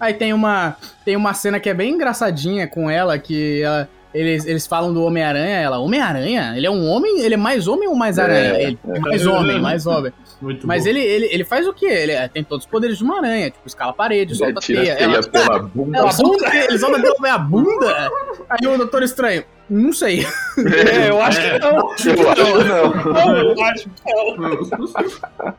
[0.00, 4.46] Aí tem uma, tem uma cena que é bem engraçadinha com ela, que ela- eles,
[4.46, 6.54] eles falam do Homem-Aranha, ela, Homem-Aranha?
[6.56, 7.20] Ele é um homem?
[7.20, 8.54] Ele é mais homem ou mais aranha?
[8.56, 10.12] É, ele, mais homem, mais homem.
[10.40, 10.90] Muito Mas bom.
[10.90, 11.86] ele, ele, ele faz o quê?
[11.86, 14.58] Ele é, tem todos os poderes de uma aranha, tipo, escala a parede, Ele solta
[14.60, 14.92] a tira teia.
[14.94, 15.98] a teia Ela, pela bunda.
[15.98, 18.10] ela solta, ele solta pela bunda?
[18.48, 20.24] Aí o Doutor Estranho, não sei.
[20.58, 21.76] É, eu acho que não.
[21.76, 23.12] Eu acho que não.
[23.12, 24.36] Não, eu acho que não.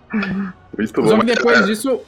[0.78, 2.00] Muito Só que mas, depois disso.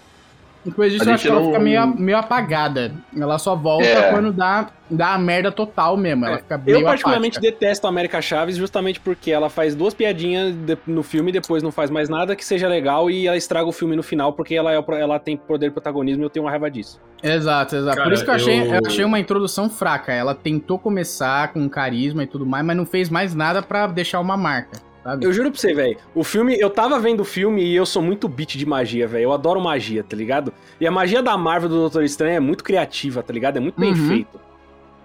[0.64, 2.94] Depois disso, A eu acho que ela não- fica meio, meio apagada.
[3.18, 4.12] Ela só volta É.
[4.12, 6.26] quando dá, dá a merda total mesmo.
[6.26, 7.52] Ela fica meio Eu particularmente apática.
[7.60, 10.54] detesto a América Chaves justamente porque ela faz duas piadinhas
[10.86, 13.72] no filme e depois não faz mais nada que seja legal e ela estraga o
[13.72, 16.52] filme no final porque ela, é ela tem poder de protagonismo e eu tenho uma
[16.52, 17.00] raiva disso.
[17.24, 17.96] Exato, exato.
[17.98, 20.12] Por Cara, isso que eu achei, eu- eu achei uma introdução fraca.
[20.14, 24.20] Ela tentou começar com carisma e tudo mais, mas não fez mais nada pra deixar
[24.20, 24.78] uma marca.
[25.04, 25.26] Sabe?
[25.26, 25.98] Eu juro pra você, velho.
[26.14, 29.24] O filme, eu tava vendo o filme e eu sou muito beat de magia, velho.
[29.24, 30.54] Eu adoro magia, tá ligado?
[30.80, 33.58] E a magia da Marvel do Doutor Estranho é muito criativa, tá ligado?
[33.58, 34.08] É muito bem Uhum.
[34.08, 34.40] feito.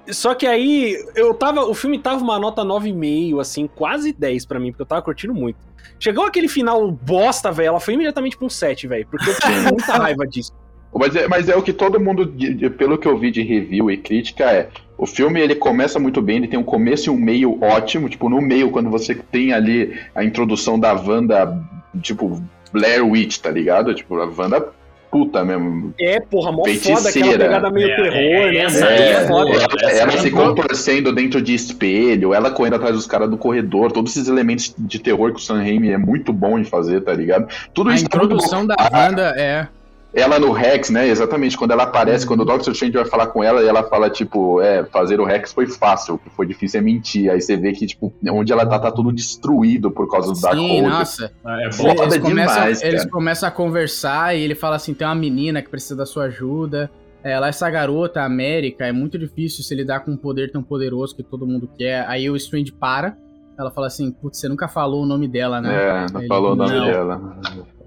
[0.08, 1.64] Só que aí, eu tava.
[1.64, 5.34] O filme tava uma nota 9,5, assim, quase 10 pra mim, porque eu tava curtindo
[5.34, 5.56] muito.
[5.98, 7.68] Chegou aquele final bosta, velho.
[7.68, 9.06] Ela foi imediatamente pra um 7, velho.
[9.10, 10.52] Porque eu tinha muita raiva disso.
[10.94, 12.32] Mas é, mas é o que todo mundo,
[12.78, 14.68] pelo que eu vi de review e crítica, é.
[14.98, 18.08] O filme ele começa muito bem, ele tem um começo e um meio ótimo.
[18.08, 21.58] Tipo, no meio, quando você tem ali a introdução da Wanda,
[22.00, 23.94] tipo, Blair Witch, tá ligado?
[23.94, 24.68] Tipo, a Wanda
[25.10, 25.94] puta mesmo.
[26.00, 27.44] É, porra, mó foda Feiticeira.
[27.44, 28.56] aquela pegada meio É, terror, né?
[28.58, 29.50] essa É, é foda.
[29.50, 33.92] Ela, ela é se contorcendo dentro de espelho, ela correndo atrás dos caras do corredor,
[33.92, 37.14] todos esses elementos de terror que o Sam Raimi é muito bom em fazer, tá
[37.14, 37.46] ligado?
[37.72, 38.74] Tudo A isso tá muito introdução bom.
[38.74, 39.68] da Wanda é.
[40.16, 41.06] Ela no Rex, né?
[41.06, 44.08] Exatamente, quando ela aparece, quando o Doctor Strange vai falar com ela, e ela fala,
[44.08, 47.30] tipo, é, fazer o Rex foi fácil, o que foi difícil é mentir.
[47.30, 50.56] Aí você vê que, tipo, onde ela tá, tá tudo destruído por causa do Dark
[50.56, 51.30] Sim, nossa.
[51.44, 51.72] É bom.
[51.72, 55.60] Foda Eles começam, demais, eles começam a conversar e ele fala assim: tem uma menina
[55.60, 56.90] que precisa da sua ajuda.
[57.22, 61.14] Ela, essa garota, a América, é muito difícil se lidar com um poder tão poderoso
[61.14, 62.06] que todo mundo quer.
[62.08, 63.14] Aí o Strange para.
[63.58, 65.74] Ela fala assim: Putz, você nunca falou o nome dela, né?
[65.74, 66.86] É, não Ele- falou o nome não.
[66.86, 67.36] dela.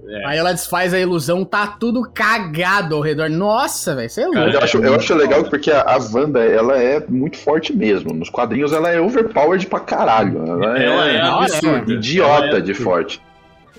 [0.10, 0.26] É.
[0.26, 3.30] Aí ela desfaz a ilusão, tá tudo cagado ao redor.
[3.30, 4.40] Nossa, velho, você é louco.
[4.40, 8.14] Eu acho, eu acho legal porque a, a Wanda, ela é muito forte mesmo.
[8.14, 10.44] Nos quadrinhos ela é overpowered pra caralho.
[10.46, 11.94] Ela é, Ela é hora, absurda.
[11.94, 13.22] idiota Ela é de forte.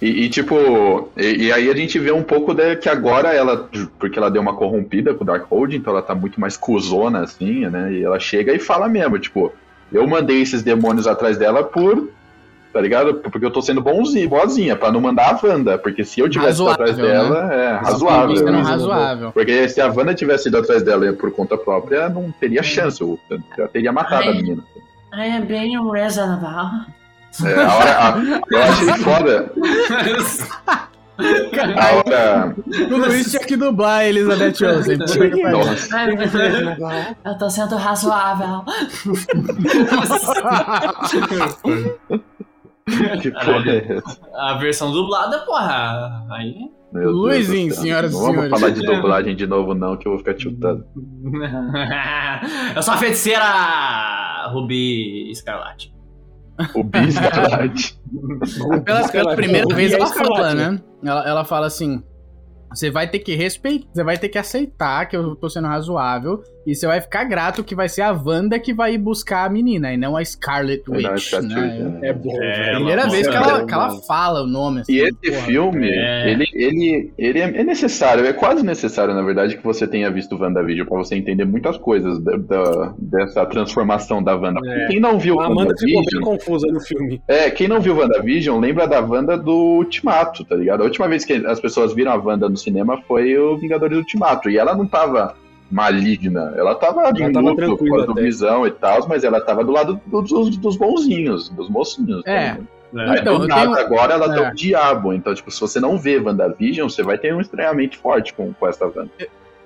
[0.00, 3.68] E, e, tipo, e, e aí a gente vê um pouco de, que agora ela,
[3.98, 7.66] porque ela deu uma corrompida com o Darkhold, então ela tá muito mais cuzona, assim,
[7.66, 7.92] né?
[7.92, 9.52] E ela chega e fala mesmo, tipo,
[9.92, 12.08] eu mandei esses demônios atrás dela por.
[12.72, 13.14] Tá ligado?
[13.14, 15.76] Porque eu tô sendo bonzinho, boazinha, pra não mandar a Wanda.
[15.76, 18.36] Porque se eu tivesse ido atrás Razoável, dela, é Tá razoável.
[18.36, 18.60] sendo né?
[18.62, 19.32] razoável.
[19.32, 23.00] Porque se a Wanda tivesse ido atrás dela por conta própria, não teria chance.
[23.00, 23.18] Eu,
[23.58, 24.34] eu teria matado a Ai.
[24.34, 24.62] menina.
[25.12, 26.86] I am bem um reservoir.
[27.44, 29.52] É, a hora, a- eu achei foda.
[31.76, 32.54] A hora.
[32.88, 34.98] Tudo isso tinha que dublar a Elizabeth Olsen.
[37.24, 38.64] Eu tô sendo razoável.
[43.22, 44.18] Que porra é essa?
[44.34, 46.26] A versão dublada, porra.
[46.30, 46.54] Aí.
[46.92, 47.82] Meu Deus Luizinho, do céu.
[47.84, 48.60] senhoras e Não vamos senhores.
[48.60, 50.84] falar de dublagem de novo, não, que eu vou ficar tiltado.
[52.74, 53.44] Eu sou a feiticeira
[54.52, 55.94] Ruby Escarlate.
[56.74, 57.98] O Bis Galate.
[58.84, 60.36] Pela, pela primeira O vez ela Escarlate.
[60.36, 60.80] fala, né?
[61.02, 62.02] Ela, ela fala assim:
[62.68, 66.42] você vai ter que respeitar, você vai ter que aceitar que eu tô sendo razoável
[66.66, 69.48] e você vai ficar grato que vai ser a Wanda que vai ir buscar a
[69.48, 71.62] menina e não a Scarlet Não, Witch, Scarlet né?
[71.62, 72.08] Witch, né?
[72.08, 72.74] É bom, É, velho.
[72.76, 74.80] Primeira vez que Ela- ela, que ela fala o nome.
[74.82, 75.42] assim, E esse porra.
[75.46, 76.30] filme, É.
[76.30, 80.36] ele, ele, ele é é necessário, é quase necessário, na verdade, que você tenha visto
[80.36, 84.60] WandaVision pra você entender muitas coisas da, da- dessa transformação da Wanda.
[84.64, 84.86] É.
[84.88, 87.20] Quem não viu A Amanda ficou bem confusa no filme.
[87.26, 90.82] é, quem não viu WandaVision lembra da Wanda do Ultimato, tá ligado?
[90.82, 94.48] A última vez que as pessoas viram a Wanda no cinema foi o Vingadores Ultimato,
[94.50, 95.34] e ela não tava
[95.70, 99.24] maligna, ela tava de Ela tava luto tranquila por causa do visão e tal, mas
[99.24, 102.22] ela tava do lado dos, dos bonzinhos, dos mocinhos.
[102.24, 102.40] tá É.
[102.52, 102.66] ligado?
[102.96, 103.10] É.
[103.10, 104.50] Aí Então, do eu nada tenho- agora ela tá é.
[104.50, 105.12] o diabo.
[105.12, 108.66] Então, tipo, se você não vê WandaVision, você vai ter um estranhamento forte com, com
[108.66, 109.10] essa Wanda.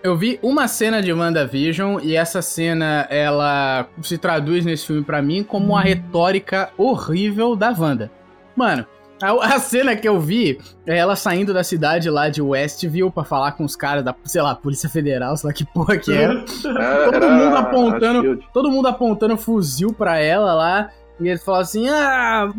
[0.02, 5.22] Eu vi uma cena de WandaVision e essa cena ela se traduz nesse filme pra
[5.22, 8.10] mim como uma retórica horrível da Wanda.
[8.54, 8.84] Mano,
[9.24, 13.24] a, a cena que eu vi é ela saindo da cidade lá de Westview pra
[13.24, 16.34] falar com os caras da, sei lá, Polícia Federal, sei lá que porra que era.
[16.34, 18.44] É, Todo era mundo apontando.
[18.52, 20.90] Todo mundo apontando fuzil pra ela lá.
[21.20, 22.52] E ele fala assim: Ah,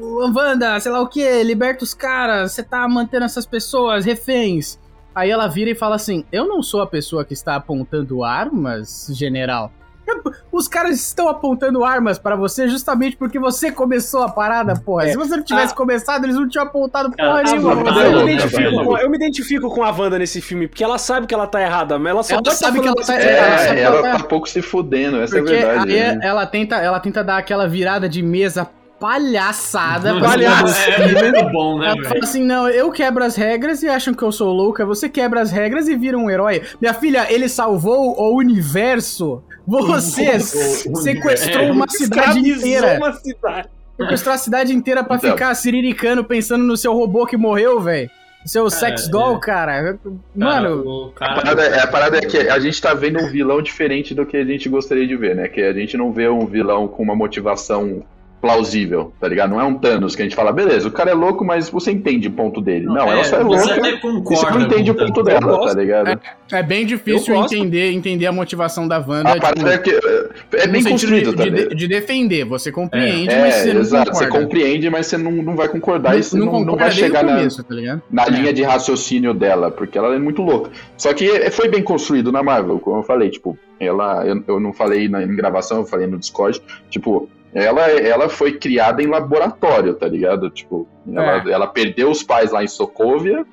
[0.00, 4.78] Wanda, sei lá o que, liberta os caras, você tá mantendo essas pessoas reféns.
[5.14, 9.10] Aí ela vira e fala assim: Eu não sou a pessoa que está apontando armas,
[9.12, 9.72] general.
[10.52, 15.04] Os caras estão apontando armas pra você justamente porque você começou a parada, porra.
[15.04, 15.10] É.
[15.12, 15.76] Se você não tivesse Ah.
[15.76, 17.82] começado, eles não tinham apontado porra a nenhuma.
[17.82, 18.84] Pra eu, me identifico velho.
[18.84, 21.60] com, eu me identifico com a Wanda nesse filme, porque ela sabe que ela tá
[21.60, 23.30] errada, mas ela só Ela tá sabe que ela tá errada.
[23.30, 25.92] ela só É, ela tá- tá pouco se fudendo, essa Porque é a verdade.
[25.92, 26.18] aí né?
[26.22, 28.68] ela, tenta, ela tenta dar aquela virada de mesa
[29.00, 30.14] palhaçada.
[30.18, 30.68] pra Palhaço.
[30.74, 33.88] cima do É muito bom, né, Ela fala assim: não, eu quebro as regras e
[33.88, 34.84] acham que eu sou louca.
[34.86, 36.62] Você quebra as regras e vira um herói.
[36.80, 39.42] Minha filha, ele salvou o universo.
[39.68, 42.96] Você sequestrou é, uma cidade inteira.
[42.96, 43.68] uma cidade.
[44.00, 45.30] Sequestrou a cidade inteira pra Então.
[45.32, 48.10] ficar siriricando pensando no seu robô que morreu, velho.
[48.46, 49.10] Seu sex é.
[49.10, 49.98] doll, cara.
[50.34, 51.34] Mano, o A cara.
[51.34, 54.36] parada, é- a parada é que a gente tá vendo um vilão diferente do que
[54.38, 55.48] a gente gostaria de ver, né?
[55.48, 58.02] Que a gente não vê um vilão com uma motivação
[58.40, 59.50] plausível, tá ligado?
[59.50, 61.90] Não é um Thanos que a gente fala, beleza, o cara é louco, mas você
[61.90, 62.86] entende o ponto dele.
[62.86, 65.40] Não, ela só é você louca até e você concorda não entende o ponto dela,
[65.40, 65.66] gosto.
[65.74, 66.20] tá ligado?
[66.52, 69.30] é bem difícil entender, entender a motivação da Wanda.
[69.30, 72.44] A tipo, é que é, é bem construído, de, tá de, de defender.
[72.44, 74.10] Você compreende, É, mas você não exato.
[74.12, 74.30] concorda.
[74.32, 77.22] Você compreende, mas você não, não vai concordar e você não, não concorda vai chegar
[77.24, 78.30] na, tá na É.
[78.30, 80.70] linha de raciocínio dela, porque ela é muito louca.
[80.96, 84.60] Só que é- foi bem construído na Marvel, como eu falei, tipo, ela, eu, eu
[84.60, 89.06] não falei na em gravação, eu falei no Discord, tipo, ela, ela foi criada em
[89.06, 90.50] laboratório, tá ligado?
[90.50, 91.50] Tipo, ela, É.
[91.50, 93.44] ela perdeu os pais lá em Sokovia,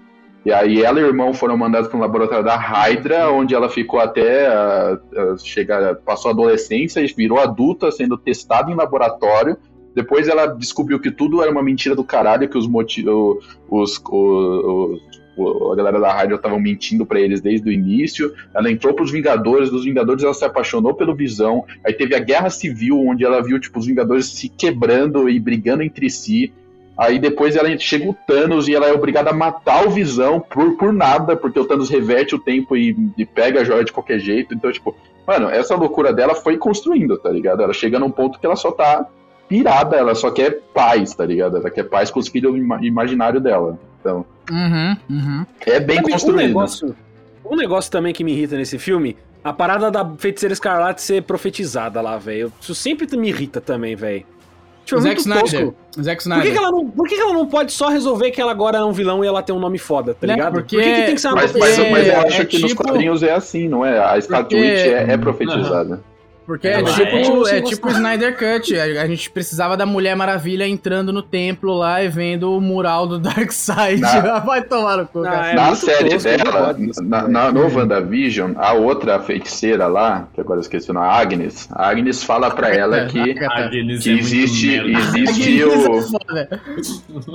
[0.46, 3.68] e aí ela e o irmão foram mandados para um laboratório da Hydra, onde ela
[3.70, 4.98] ficou até a,
[5.34, 9.58] a chegar, passou a adolescência e virou adulta, sendo testada em laboratório.
[9.96, 13.38] Depois ela descobriu que tudo era uma mentira do caralho, que os motivos.
[13.70, 15.25] Os, os, os-
[15.71, 18.34] a galera da Hydra estavam mentindo pra eles desde o início.
[18.54, 21.65] Ela entrou pros Vingadores, dos Vingadores ela se apaixonou pelo Visão.
[21.86, 25.84] Aí teve a Guerra Civil, onde ela viu tipo, os Vingadores se quebrando e brigando
[25.84, 26.54] entre si.
[26.98, 30.78] Aí depois ela chega o Thanos e ela é obrigada a matar o Visão por,
[30.78, 34.19] por nada, porque o Thanos reverte o tempo e, e pega a joia de qualquer
[34.19, 34.54] jeito.
[34.54, 34.95] Então, tipo,
[35.28, 37.62] mano, essa loucura dela foi construindo, tá ligado?
[37.62, 39.06] Ela chega num ponto que ela só tá
[39.48, 41.58] pirada, ela só quer paz, tá ligado?
[41.58, 43.78] Ela quer paz com os filhos ima- imaginários dela.
[44.00, 45.46] Então, Uhum, uhum.
[45.66, 46.48] é bem Sabe, Um construído.
[46.48, 46.96] negócio,
[47.44, 52.02] um negócio também que me irrita nesse filme, a parada da feiticeira escarlate ser profetizada
[52.02, 52.52] lá, velho.
[52.62, 54.24] Isso sempre me irrita também, velho.
[54.86, 55.74] Tipo, é Zack Snyder.
[56.00, 56.44] Zack Por Snyder.
[56.46, 58.78] que, que ela não, por que, que ela não pode só resolver que ela agora
[58.78, 60.54] é um vilão e ela tem um nome foda, tá Né, ligado?
[60.54, 62.60] porque- Por que, que tem que ser uma Mas, mas, mas eu é acho que
[62.60, 63.98] nos tipo- quadrinhos é assim, não é?
[63.98, 66.04] A Scarlet Porque- Witch é, é profetizada.
[66.46, 68.78] Porque é Ela tipo, é- é, é tipo o Snyder Cut.
[68.80, 73.08] A, a gente precisava da Mulher Maravilha entrando no templo lá e vendo o mural
[73.08, 74.00] do Darkseid.
[74.02, 75.52] Na- Vai tomar no cu, Não, cara.
[75.52, 80.58] é na série tosco, dela, na, na, no WandaVision, a outra feiticeira lá, que agora
[80.60, 84.14] eu esqueci o nome, a Agnes, a Agnes fala pra ela que, Agnes que é
[84.14, 86.02] existe, existe é o...
[86.04, 86.62] foda.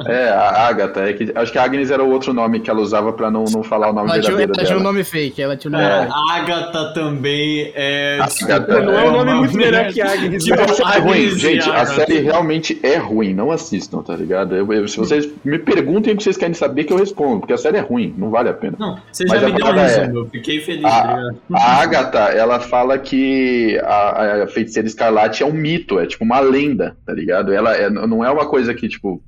[0.07, 2.81] É, a Agatha, é que, acho que a Agnes era o outro nome que ela
[2.81, 4.93] usava pra não, não falar o nome Ela tinha, verdadeiro ela tinha um dela.
[4.93, 5.43] nome fake.
[5.43, 6.13] Ela tinha um nome fake.
[6.31, 8.19] Agatha também é.
[8.21, 10.45] Agatha, Não é um nome muito melhor que Agnes.
[10.45, 10.67] Tipo, né?
[10.85, 11.95] A é ruim, gente, a Agatha.
[11.95, 14.55] série realmente é ruim, não assistam, tá ligado?
[14.55, 17.53] Eu- eu- se vocês me perguntem o que vocês querem saber que eu respondo, porque
[17.53, 18.77] a série é ruim, não vale a pena.
[18.79, 21.37] Não, você Mas já a me deu um é- eu fiquei feliz, Ah, tá ligado?
[21.53, 26.41] A Agatha, ela fala que a, a feiticeira escarlate é um mito, é tipo uma
[26.41, 27.53] lenda, tá ligado?
[27.53, 29.23] Ela é- não é uma coisa que, tipo,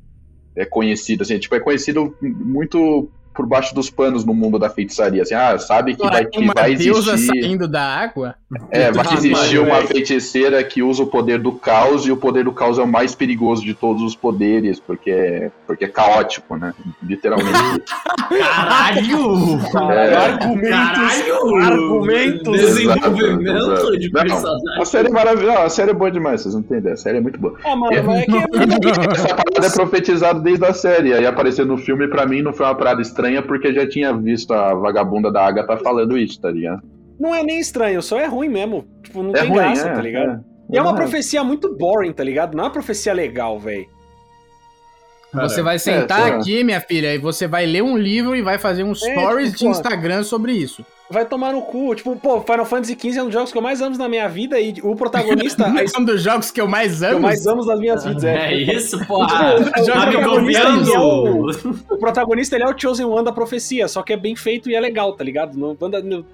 [0.55, 5.23] é conhecida, assim, tipo, é conhecido muito por baixo dos panos no mundo da feitiçaria,
[5.23, 8.35] assim, ah, sabe que vai, que uma vai deusa existir, saindo da água?
[8.71, 9.89] é, vai Ah, existir mano, uma velho.
[9.89, 13.15] feiticeira que usa o poder do caos, e o poder do caos é o mais
[13.15, 17.53] perigoso de todos os poderes, porque é, porque é caótico, né, literalmente.
[18.29, 19.59] Caralho!
[19.91, 20.15] É.
[20.17, 21.57] Argumentos, Caralho!
[21.57, 22.61] argumentos.
[22.61, 24.81] Desenvolvimento Exato, de personagem.
[24.81, 27.21] A série é maravilhosa, a série é boa demais, vocês não ideia, a série é
[27.21, 27.55] muito boa.
[27.65, 28.33] Ah, mano, mas é que
[29.13, 31.13] Essa parada é profetizada desde a série.
[31.13, 34.53] Aí aparecer no filme, pra mim, não foi uma parada estranha, porque já tinha visto
[34.53, 36.83] a vagabunda da Agatha falando isso, tá ligado?
[37.21, 38.85] não é nem estranho, só é ruim mesmo.
[39.03, 40.31] Tipo, não É tem ruim, graça, é, tá ligado?
[40.33, 40.41] é.
[40.75, 40.97] E é uma É.
[40.97, 42.57] profecia muito boring, tá ligado?
[42.57, 43.87] Não é uma profecia legal, velho.
[45.35, 46.37] Você vai sentar sei lá.
[46.39, 49.59] aqui, minha filha, e você vai ler um livro e vai fazer um stories tipo,
[49.61, 49.67] de.
[49.69, 50.85] Instagram sobre isso.
[51.13, 51.95] Vai tomar no cu.
[51.95, 54.29] Tipo, pô, Final Fantasy XV é um dos jogos que eu mais amo na minha
[54.29, 55.65] vida e o protagonista.
[55.97, 57.21] É um dos jogos que eu mais que eu amo.
[57.21, 58.25] mais amo nas minhas vidas.
[58.25, 58.55] É É.
[58.75, 59.57] isso, porra!
[59.57, 61.51] O Tá me protagonista, ele é o-
[61.91, 64.75] o protagonista ele é o Chosen One da profecia, só que é bem feito e
[64.75, 65.55] é legal, tá ligado?
[65.57, 66.25] No, no-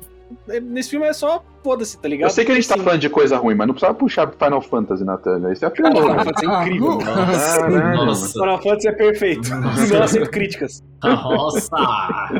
[0.62, 2.28] nesse filme é só foda-se, tá ligado?
[2.28, 4.30] Eu sei que a gente tá Assim, falando de coisa ruim, mas não precisava puxar
[4.30, 5.52] Final Fantasy na tela.
[5.52, 5.92] Isso é pior.
[5.92, 6.24] Final?
[6.24, 6.98] Fantasy é incrível.
[6.98, 8.06] Caralho.
[8.06, 9.50] Nossa, Final Fantasy é perfeito.
[9.50, 10.82] Não aceito críticas.
[11.02, 11.76] nossa!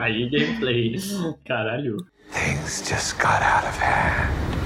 [0.00, 0.96] Aí gameplay.
[1.46, 1.96] Caralho.
[2.32, 4.58] Things just got out of hand.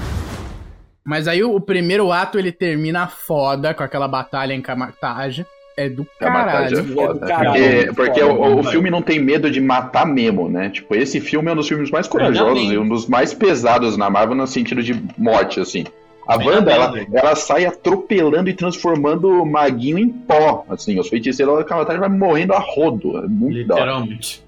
[1.05, 5.45] Mas aí o, primeiro ato ele termina foda com aquela batalha em Kamatage.
[5.75, 6.79] É do A batalha caralho.
[6.79, 7.27] é foda.
[7.27, 10.69] Caralho, porque porque foda, o, o filme não tem medo de matar mesmo, né?
[10.69, 12.73] Tipo, esse filme é um dos filmes mais corajosos bem.
[12.73, 15.83] e um dos mais pesados na Marvel no sentido de morte, assim.
[16.27, 20.97] A Ainda Wanda, bem, ela, ela sai atropelando e transformando o maguinho em pó, assim.
[20.99, 23.17] Os feiticeiros da Kamatari vai morrendo a rodo.
[23.17, 23.83] É muito da hora.
[23.85, 24.43] Literalmente.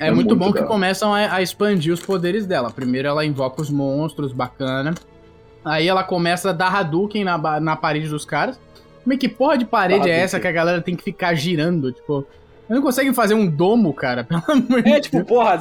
[0.00, 2.70] É, É muito, muito bom que começam a, a expandir os poderes dela.
[2.70, 4.94] Primeiro ela invoca os monstros, bacana.
[5.64, 8.58] Aí ela começa a dar Hadouken na, na parede dos caras.
[9.08, 10.20] Como é que porra de parede é Hadouken.
[10.20, 11.90] essa que a galera tem que ficar girando?
[11.90, 12.26] Tipo,
[12.68, 14.24] não conseguem fazer um domo, cara?
[14.28, 15.58] Pelo amor de É, tipo, porra,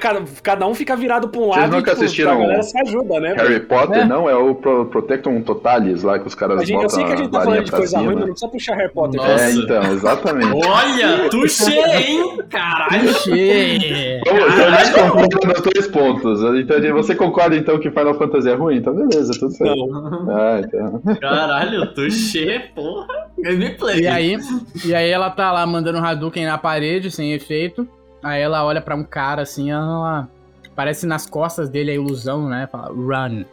[0.00, 2.62] cada, cada um fica virado pra um Vocês lado nunca e tipo, assistiram a galera
[2.62, 3.34] se ajuda, né?
[3.36, 4.04] Harry Potter, É.
[4.04, 4.28] não?
[4.28, 7.16] É o Pro- Protectum Totalis lá que os caras A gente, eu sei que a
[7.16, 8.02] gente tá falando de coisa cima.
[8.02, 9.20] ruim, mas não precisa puxar Harry Potter.
[9.20, 9.44] Nossa.
[9.44, 10.66] É, então, exatamente.
[10.66, 12.38] Olha, tuxê, hein?
[12.48, 13.02] Caralho.
[13.02, 14.18] Clichê.
[14.20, 16.40] Então, então gente concorda nos dois pontos.
[16.60, 18.76] Então, você concorda então que Final Fantasy é ruim?
[18.76, 19.86] Então beleza, tudo certo.
[19.86, 20.30] Não.
[20.30, 21.02] Ah, então.
[21.20, 23.06] Caralho, tuxê, porra.
[23.38, 24.00] Gameplay.
[24.02, 24.38] E aí,
[24.84, 27.86] e aí ela tá lá mandando Hadouken na parede, sem efeito.
[28.22, 30.28] Aí ela olha pra um cara assim, ela...
[30.74, 32.66] Parece nas costas dele a ilusão, né?
[32.70, 33.44] Fala, run.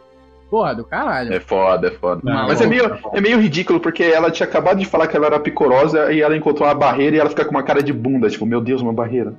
[0.48, 1.32] Porra, do caralho.
[1.34, 2.22] É foda, é foda.
[2.24, 5.26] Não, Mas é meio, é meio ridículo, porque ela tinha acabado de falar que ela
[5.26, 8.28] era picorosa e ela encontrou uma barreira e ela fica com uma cara de bunda,
[8.30, 9.34] tipo, meu Deus, uma barreira.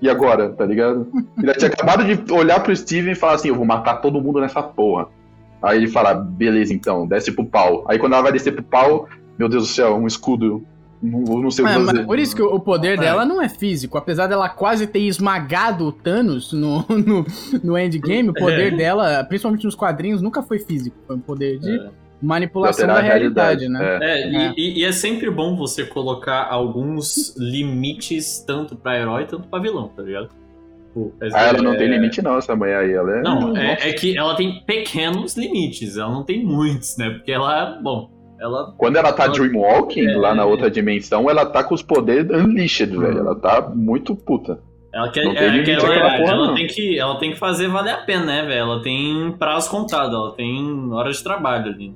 [0.00, 1.06] E agora, tá ligado?
[1.42, 4.40] Ela tinha acabado de olhar pro Steven e falar assim, eu vou matar todo mundo
[4.40, 5.08] nessa porra.
[5.62, 7.84] Aí ele fala, beleza então, desce pro pau.
[7.88, 9.08] Aí quando ela vai descer pro pau,
[9.38, 10.64] meu Deus do céu, um escudo.
[11.02, 12.06] Não, não sei o que É, mas fazer.
[12.06, 12.96] por isso que o poder É.
[12.96, 13.98] dela não é físico.
[13.98, 17.24] Apesar dela quase ter esmagado o Thanos no, no,
[17.62, 18.76] no endgame, o poder É.
[18.76, 20.96] dela, principalmente nos quadrinhos, nunca foi físico.
[21.06, 21.90] Foi um poder de É.
[22.22, 23.98] manipulação da a realidade, né?
[24.00, 24.22] É.
[24.22, 29.48] É, e, e- e é sempre bom você colocar alguns limites, tanto pra herói, tanto
[29.48, 30.28] pra vilão, tá ligado?
[30.88, 32.92] Tipo, Ah, ela não é- tem limite não, essa mulher aí.
[32.92, 33.22] Ela é...
[33.22, 37.10] Não, é, é que ela tem pequenos limites, ela não tem muitos, né?
[37.10, 38.10] Porque ela, bom,
[38.40, 38.74] ela.
[38.76, 40.16] Quando ela tá Ela- dreamwalking, É.
[40.16, 43.18] lá na outra dimensão, ela tá com os poderes unleashed, velho.
[43.18, 44.58] Ela tá muito puta.
[44.94, 47.98] Ela quer, é, limite verdade, porra, ela tem que ela tem que fazer valer a
[47.98, 48.60] pena, né, velho?
[48.60, 51.94] Ela tem prazo contado, ela tem horas de trabalho ali.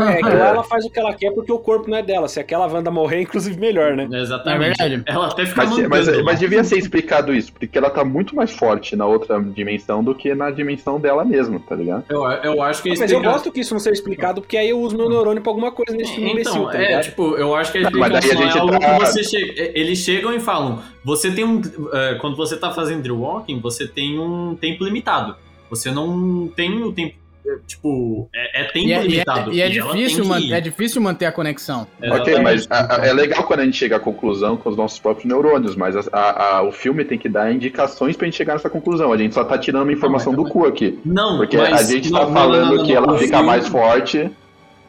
[0.00, 2.28] É, que lá ela faz o que ela quer porque o corpo não é dela.
[2.28, 4.08] Se aquela Wanda morrer, inclusive melhor, né?
[4.12, 4.76] É Exatamente.
[4.78, 5.02] verdade.
[5.06, 6.22] Ela até fica Mas, mas, lá.
[6.24, 10.14] mas devia ser explicado isso, porque ela tá muito mais forte na outra dimensão do
[10.14, 12.04] que na dimensão dela mesma, tá ligado?
[12.08, 14.68] Eu, eu acho que Mas eu explica- gosto que isso não seja explicado, porque aí
[14.70, 17.54] eu uso meu neurônio pra alguma coisa nesse filme imbecil, Então, tá é, tipo, eu
[17.54, 19.70] acho que a Não, mas a explicação é algo tá- que você chega.
[19.78, 21.60] Eles chegam e falam: você tem um.
[21.92, 25.36] é, quando você tá fazendo Walking, você tem um tempo limitado.
[25.70, 27.14] Você não tem o tempo.
[27.48, 29.52] É, Tipo, é, é tempo E é, e é- limitado.
[29.52, 30.52] e é difícil, man- que ir.
[30.54, 31.86] é difícil manter a conexão.
[31.98, 32.42] Ok, Exatamente.
[32.42, 35.26] mas a- a- é legal quando a gente chega à conclusão com os nossos próprios
[35.26, 38.70] neurônios, mas a- a- a- o filme tem que dar indicações pra gente chegar nessa
[38.70, 39.12] conclusão.
[39.12, 40.98] A gente só tá tirando uma informação Não, do cu aqui.
[41.04, 43.30] Não, Porque mas a gente não, tá não, falando não, não, que não, ela fica
[43.36, 44.30] filme- mais forte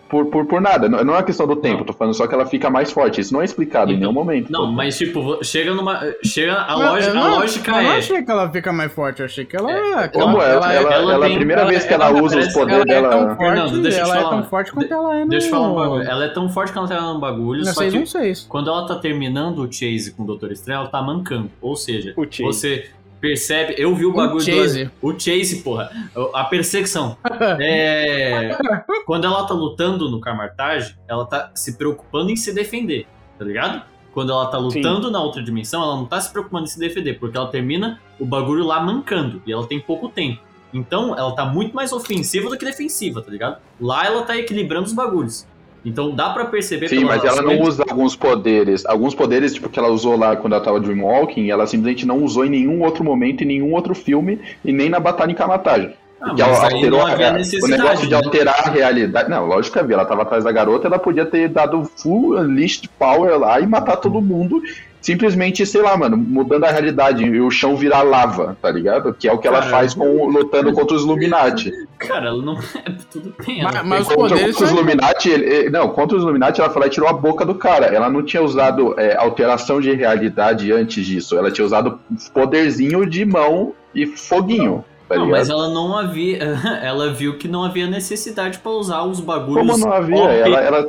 [0.09, 0.87] por, por, por nada.
[0.89, 1.85] Não, não é uma questão do tempo, Não.
[1.85, 3.21] tô falando só que ela fica mais forte.
[3.21, 4.51] Isso não é explicado em Então, nenhum momento.
[4.51, 6.01] Não, mas tipo, chega numa.
[6.23, 6.53] Chega.
[6.53, 7.97] A, Não, lógica, eu a lógica eu não é.
[7.97, 10.07] achei que ela fica mais forte, eu achei que ela.
[10.07, 10.51] que Como é?
[10.51, 12.85] Ela, ela, ela ela- tem- a primeira ela- vez que ela, ela usa os poderes
[12.87, 13.35] ela é tão dela.
[13.35, 14.29] forte, Fernando, deixa ela te é falar.
[14.29, 15.29] tão forte quanto ela é no...
[15.29, 16.03] Deixa eu falar um bagulho.
[16.09, 18.31] Ela é tão forte que ela tá num bagulho, Não só sei, que não sei
[18.31, 18.47] isso.
[18.47, 21.49] quando ela tá terminando o chase com o Doutor Estranho, ela tá mancando.
[21.61, 22.43] Ou seja, O chase.
[22.43, 22.85] você
[23.19, 23.75] percebe.
[23.77, 24.85] Eu vi o bagulho chase.
[24.85, 24.91] do.
[25.01, 25.89] O chase, porra.
[26.33, 27.17] A perseguição.
[27.59, 28.57] É.
[29.05, 33.07] quando ela tá lutando no Camartage, ela tá se preocupando em se defender,
[33.37, 33.83] tá ligado?
[34.13, 37.19] Quando ela tá lutando na outra dimensão, ela não tá se preocupando em se defender,
[37.19, 39.41] porque ela termina o bagulho lá mancando.
[39.45, 40.41] E ela tem pouco tempo.
[40.73, 43.57] Então, ela tá muito mais ofensiva do que defensiva, tá ligado?
[43.79, 45.47] Lá ela tá equilibrando os bagulhos.
[45.87, 48.85] Então dá pra perceber Sim, mas ela não usa alguns poderes.
[48.85, 52.45] Alguns poderes, tipo, que ela usou lá quando ela tava Dreamwalking, ela simplesmente não usou
[52.45, 55.93] em nenhum outro momento, em nenhum outro filme, e nem na Batalha em Kamatagem.
[56.19, 58.17] Ah, mas ela alterou a, o negócio de né?
[58.17, 59.29] alterar a realidade.
[59.29, 59.95] Não, lógico que havia.
[59.95, 63.95] Ela tava atrás da garota, ela podia ter dado full list power lá e matar
[63.95, 64.61] todo mundo.
[65.07, 69.13] Simplesmente, sei lá, mano, mudando a realidade e o chão virar lava, tá ligado?
[69.13, 71.71] Que é o que ela Cara, faz com lutando contra os Illuminati.
[71.97, 72.55] Cara, ela não
[72.85, 73.61] é tudo bem.
[73.61, 74.71] Ela Mas, mas os contra, poderes contra os.
[74.73, 77.85] Illuminati, ele- ele- não, contra os Illuminati ela e tirou a boca do cara.
[77.85, 81.37] Ela não tinha usado é, alteração de realidade antes disso.
[81.37, 81.97] Ela tinha usado
[82.33, 84.83] poderzinho de mão e foguinho.
[85.07, 85.39] Tá Não, ligado?
[85.39, 86.37] mas ela não havia.
[86.83, 89.65] Ela viu que não havia necessidade pra usar os bagulhos.
[89.71, 90.17] Como não havia?
[90.17, 90.85] Ela, ela,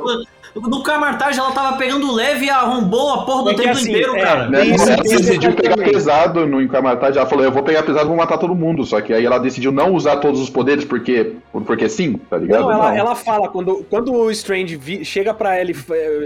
[0.55, 4.15] No Camartage ela tava pegando leve e arrombou a porra do É tempo assim, inteiro,
[4.15, 4.49] é, cara.
[4.49, 5.91] né, Isso, ela isso decidiu pegar também.
[5.91, 7.17] pesado no Encamartagem.
[7.19, 8.83] Ela falou: Eu vou pegar pesado e vou matar todo mundo.
[8.85, 11.33] Só que aí ela decidiu não usar todos os poderes porque,
[11.65, 12.61] porque sim, tá ligado?
[12.61, 12.95] Não, ela, Não.
[12.97, 15.75] ela fala, quando, quando o Strange vi- chega pra ela, e-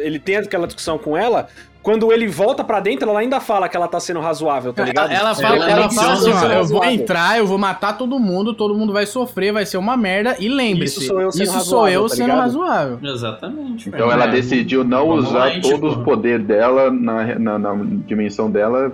[0.03, 1.47] ele tem aquela discussão com ela,
[1.83, 5.11] quando ele volta pra dentro, ela ainda fala que ela tá sendo razoável, tá ligado?
[5.11, 6.89] Ela, ela fala, Ela ela fala assim, ó, eu vou razoável.
[6.91, 10.47] entrar, eu vou matar todo mundo, todo mundo vai sofrer, vai ser uma merda, e
[10.47, 12.99] lembre-se, Isso sou eu sendo isso sou razoável, eu tá sendo razoável.
[13.03, 13.89] Exatamente.
[13.89, 14.31] Então ela É.
[14.31, 16.03] decidiu não Vamos usar lá, todos os porra.
[16.05, 17.75] poderes dela na, na, na
[18.07, 18.91] dimensão dela.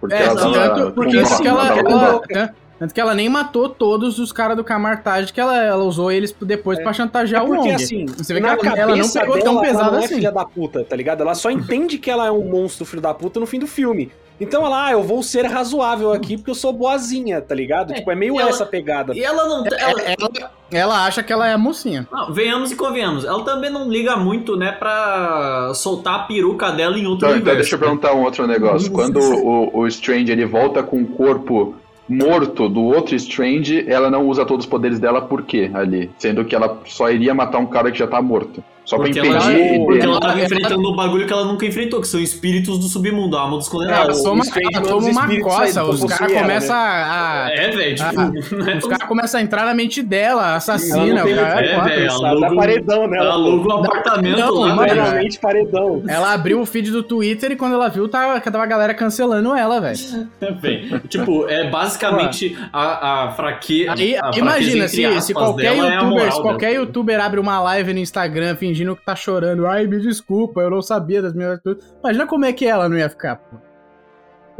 [0.00, 2.18] Porque É, ela tanto, porque isso que ela, ela- dó.
[2.26, 2.50] tan-
[2.80, 6.34] tanto que ela nem matou todos os caras do Camartage, que ela, ela usou eles
[6.42, 7.74] depois pra chantagear É o porque Wong.
[7.74, 10.14] assim, Você vê que ela, ela não pegou dela, tão ela pesado não é assim.
[10.16, 11.20] filha da puta, tá ligado?
[11.20, 14.10] Ela só entende que ela é um monstro filho da puta no fim do filme.
[14.40, 17.92] Então ela, ah, eu vou ser razoável aqui porque eu sou boazinha, tá ligado?
[17.92, 19.14] É, tipo, é meio ela- essa pegada.
[19.14, 19.62] E ela não.
[19.66, 22.08] Ela, Ela, ela acha que ela é a mocinha.
[22.10, 23.26] Não, venhamos e convenhamos.
[23.26, 27.32] Ela também não liga muito, né, pra soltar a peruca dela em outro Então, então
[27.52, 27.56] universo.
[27.58, 28.90] deixa eu perguntar um outro negócio.
[28.90, 31.74] Quando o, o Strange ele volta com o corpo
[32.10, 36.10] morto do outro Strange, ela não usa todos os poderes dela por quê ali?
[36.18, 38.62] Sendo que ela só iria matar um cara que já tá morto.
[38.84, 39.78] Só pra Porque ela, impedir.
[39.78, 40.10] porque dele.
[40.10, 43.36] ela tava Ela- enfrentando o bagulho que ela nunca enfrentou, que são espíritos do submundo,
[43.36, 44.18] a alma dos condenados.
[44.18, 44.42] É, o Toma,
[44.74, 46.82] ela toma uma coça, os caras começam né?
[46.82, 47.44] a.
[47.44, 48.12] a- É, velho, tipo,
[48.56, 51.36] não é os caras começam a entrar na mente dela, Ela assassina, não tem o
[51.36, 51.64] cara.
[51.64, 51.90] é, quatro.
[51.90, 53.32] velho, Ela aluga um- paredão ela nela.
[53.34, 54.82] aluga um apartamento Não, lá.
[54.82, 56.02] Literalmente paredão.
[56.08, 59.54] Ela abriu o feed do Twitter e quando ela viu, tava, tava a galera cancelando
[59.54, 59.98] ela, velho.
[60.60, 63.20] Bem, tipo, é basicamente a, a.
[63.20, 63.92] Aí, a fraqueza,
[64.36, 68.54] imagina se, se qualquer é a youtuber, se qualquer youtuber abre uma live no Instagram
[68.70, 71.84] fingindo que tá chorando, ai, me desculpa, eu não sabia das minhas atitudes.
[72.00, 73.56] Imagina como é que ela não ia ficar, pô.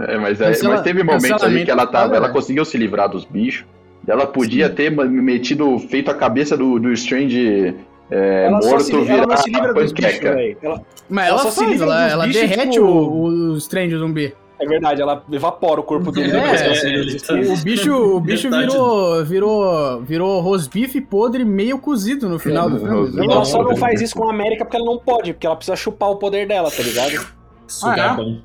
[0.03, 2.15] É, mas, é- Cancela- mas teve momentos ali que ela tava.
[2.17, 2.33] Ela velho.
[2.33, 3.67] conseguiu se livrar dos bichos.
[4.09, 7.77] Ela podia ter ma- metido, feito a cabeça do, do Strange
[8.11, 10.21] é, Ela, morto se, ela virar não se livra dos bichos.
[10.63, 13.23] Ela- Mas Ela ela, só se faz, livra ela, dos ela bichos, derrete tipo- o,
[13.53, 14.35] o strange zumbi.
[14.61, 17.61] É verdade, ela evapora o corpo dele É, depois que ela se é, tá- espíritos.
[17.61, 22.95] O bicho, o bicho virou, virou, virou rosbife podre meio cozido no final do filme.
[22.95, 23.31] Rosbife.
[23.33, 25.57] Ela só não Não, faz isso com a América porque ela não pode, porque ela
[25.57, 27.27] precisa chupar o poder dela, tá ligado?
[27.67, 28.17] Sugar Ah, é?
[28.25, 28.41] bom.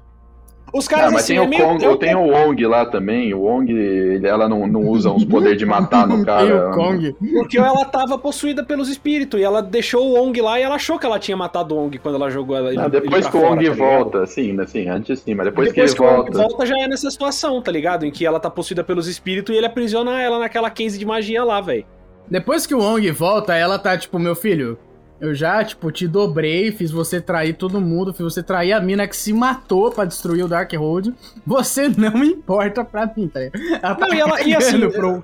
[0.77, 1.67] Os Ah, caras mas assim, tem é o.
[1.67, 3.33] Kong, um- tem o Wong lá também.
[3.33, 6.69] O Wong, ele- ela não, não usa uns poderes de matar no Tem cara.
[6.69, 7.15] o Kong.
[7.33, 10.99] Porque ela tava possuída pelos espíritos e ela deixou o Wong lá e ela achou
[10.99, 12.73] que ela tinha matado o Wong quando ela jogou ela.
[12.73, 13.89] Não, ele depois que o fora, Wong tá ligado?
[13.89, 16.37] volta, sim, né, sim, antes sim, mas depois, Depois que que, ele volta.
[16.37, 18.05] volta já é nessa situação, tá ligado?
[18.05, 21.43] Em que ela tá possuída pelos espíritos e ele aprisiona ela naquela case de magia
[21.43, 21.85] lá, velho.
[22.29, 24.77] Depois que o Wong volta, ela tá tipo, meu filho,
[25.19, 29.07] Eu já, tipo, te dobrei, fiz você trair todo mundo, fiz você trair a mina
[29.07, 31.13] que se matou pra destruir o Darkhold.
[31.45, 33.81] Você não importa pra mim, tá ligado?
[33.97, 35.23] Tá Não, e ela- e assim, pro-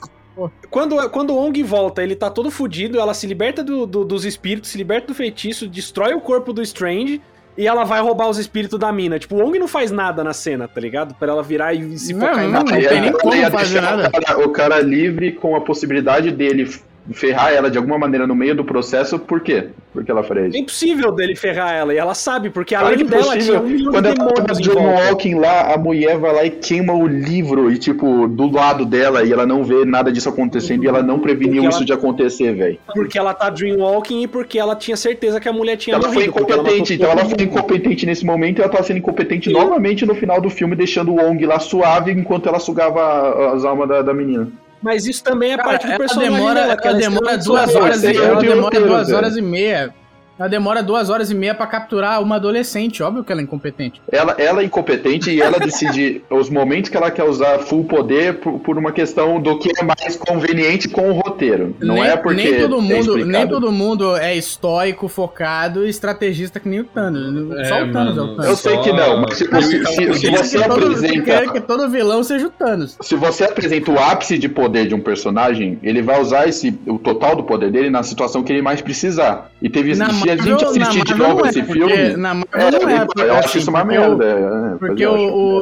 [0.70, 4.24] Quando, quando o Ong volta, ele tá todo fudido, ela se liberta do- do- dos
[4.24, 7.22] espíritos, se liberta do feitiço, destrói o corpo do Strange
[7.58, 9.20] e ela vai roubar os espíritos da mina.
[9.20, 11.14] Tipo, o Ong não faz nada na cena, tá ligado?
[11.16, 12.64] Pra ela virar e se Não, focar em não, nada.
[12.72, 14.08] não Aí tem ela nem como fazer nada.
[14.08, 16.80] O cara, o cara livre com a possibilidade dele
[17.14, 19.70] ferrar ela de alguma maneira no meio do processo, por quê?
[19.92, 20.58] Por que ela faria É isso?
[20.58, 24.14] impossível dele ferrar ela, e ela sabe, porque além que dela tinha um milhão Quando
[24.14, 25.10] de ela demônios em John.
[25.10, 29.24] Walking lá, a mulher vai lá e queima o livro e, tipo, do lado dela
[29.24, 31.94] e ela não vê nada disso acontecendo e ela não preveniu Porque isso ela- de
[31.94, 32.78] acontecer, velho.
[32.94, 36.14] Porque ela tá dreamwalking e porque ela tinha certeza que a mulher tinha Ela foi
[36.14, 36.34] morrido.
[36.34, 39.50] porque ela incompetente, matou então ela foi incompetente nesse momento e ela tá sendo incompetente
[39.50, 39.54] Sim.
[39.56, 43.90] novamente no final do filme, deixando o Wong lá suave enquanto ela sugava as almas
[43.90, 44.48] da, da menina.
[44.82, 47.76] Mas isso também é Cara, parte do personagem demora, dela, que ela é demora duas
[47.76, 49.18] horas e é ela o demora roteiro, duas velho.
[49.18, 49.94] horas e meia.
[50.40, 53.04] Ela demora duas horas e meia pra capturar uma adolescente.
[53.04, 54.02] Óbvio que ela é incompetente.
[54.12, 58.40] Ela, ela é incompetente e ela decide os momentos que ela quer usar full poder
[58.40, 61.31] por, por uma questão do que é mais conveniente com o roteiro.
[61.80, 63.28] Não nem, é porque nem todo é mundo, explicado.
[63.32, 67.58] nem todo mundo é estoico, focado e estrategista que nem o Thanos.
[67.60, 68.46] É, Só o Thanos é o mano, Thanos.
[68.50, 71.22] Eu sei que não, mas se, se- se você que todo- apresenta.
[71.22, 72.98] quer que todo vilão seja o Thanos.
[73.02, 76.98] Se você apresenta o ápice de poder de um personagem, ele vai usar esse, o
[76.98, 79.52] total do poder dele na situação que ele mais precisar.
[79.62, 82.18] E teve Na se a gente assistir de novo é, esse porque- filme.
[82.18, 84.26] Na Marvel É, não é, eu, porque, eu acho assim, isso uma porque o- merda.
[84.26, 85.14] é, Porque o,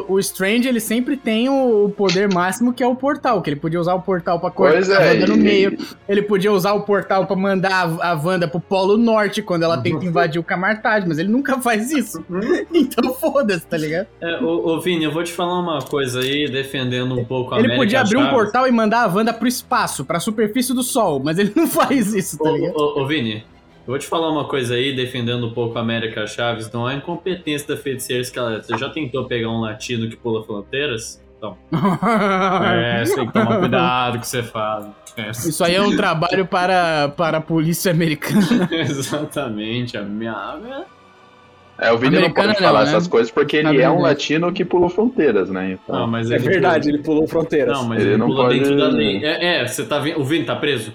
[0.08, 3.56] o, o Strange, ele sempre tem o, poder máximo que é o portal, que ele
[3.60, 5.69] podia usar o portal pra cortar é, no e-
[6.08, 9.78] ele podia usar o portal pra mandar a, a Wanda pro Polo Norte quando ela
[9.78, 12.24] tenta invadir o Camartage, mas ele nunca faz isso.
[12.72, 14.06] então foda-se, tá ligado?
[14.20, 17.58] É, ô, ô, Vini, eu vou te falar uma coisa aí, defendendo um pouco a
[17.58, 18.34] ele América podia abrir um Chaves.
[18.34, 22.12] portal e mandar a Wanda pro espaço, pra superfície do Sol, mas ele não faz
[22.14, 22.74] isso, tá Ô, ligado?
[22.76, 23.44] ô, ô, Vini,
[23.86, 26.94] eu vou te falar uma coisa aí, defendendo um pouco a América Chaves, não é
[26.94, 28.62] incompetência da feiticeira escaleta.
[28.64, 31.20] Você já tentou pegar um latino que pula fronteiras?
[31.40, 31.56] Então,
[32.70, 34.86] é, você tem que tomar cuidado com o que você faz.
[35.16, 38.68] É, Isso aí é um trabalho para, para a polícia americana.
[38.70, 40.84] exatamente, a minha...
[41.78, 42.90] É, o Vini não pode não, falar né?
[42.90, 45.78] essas coisas porque ele é um latino que pulou fronteiras, né?
[45.82, 47.72] Então, Não, mas É ele verdade, pula- ele pulou fronteiras.
[47.72, 49.24] Não, mas Ele ele, não pode- dentro da lei.
[49.24, 50.20] É, é, você tá vendo.
[50.20, 50.94] O Vini tá preso?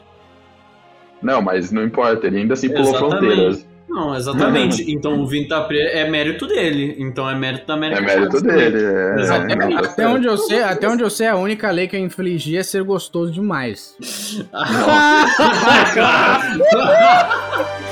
[1.23, 3.17] Não, mas não importa, ele ainda assim pulou Exatamente.
[3.19, 3.67] fronteiras.
[3.95, 4.83] Não, exatamente.
[4.91, 5.95] então o Vini tá preso.
[5.95, 6.97] É mérito dele.
[6.99, 8.83] Então é mérito da América É mérito dele.
[8.83, 9.85] É, Exatamente.
[9.85, 12.63] Até onde, eu sei, até onde eu sei, a única lei que eu infligi é
[12.63, 13.95] ser gostoso demais.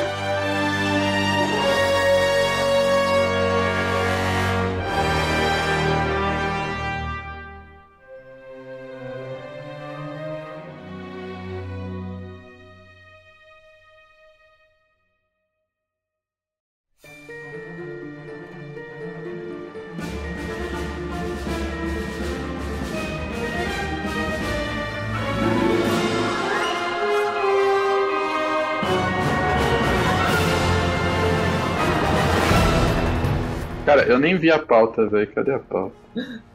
[34.24, 35.28] nem vi a pauta, velho.
[35.34, 36.04] Cadê a pauta?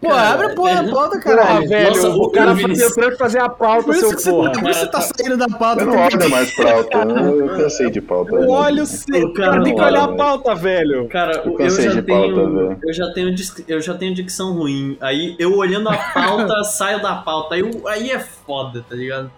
[0.01, 1.69] Pô, abre a porra da pauta, caralho.
[1.69, 4.01] velho, Nossa, o o cara Vinícius- fazia o trampo de fazer a pauta, Por isso
[4.09, 4.53] seu que você, porra.
[4.53, 5.83] por isso você tá saindo da pauta.
[5.83, 6.99] Eu não olho mais pauta.
[6.99, 8.39] Eu eu cansei de pauta.
[8.39, 8.47] né?
[8.49, 11.09] Olha o seu, O o cara tem que olhar olha, a pauta, velho.
[11.09, 12.79] Cara, Eu eu, cansei já de tenho, pauta, velho.
[12.85, 13.35] eu já tenho
[13.67, 14.97] eu já tenho dicção ruim.
[15.01, 17.57] Aí eu olhando a pauta, saio da pauta.
[17.57, 19.29] Aí, eu- aí é foda, tá ligado?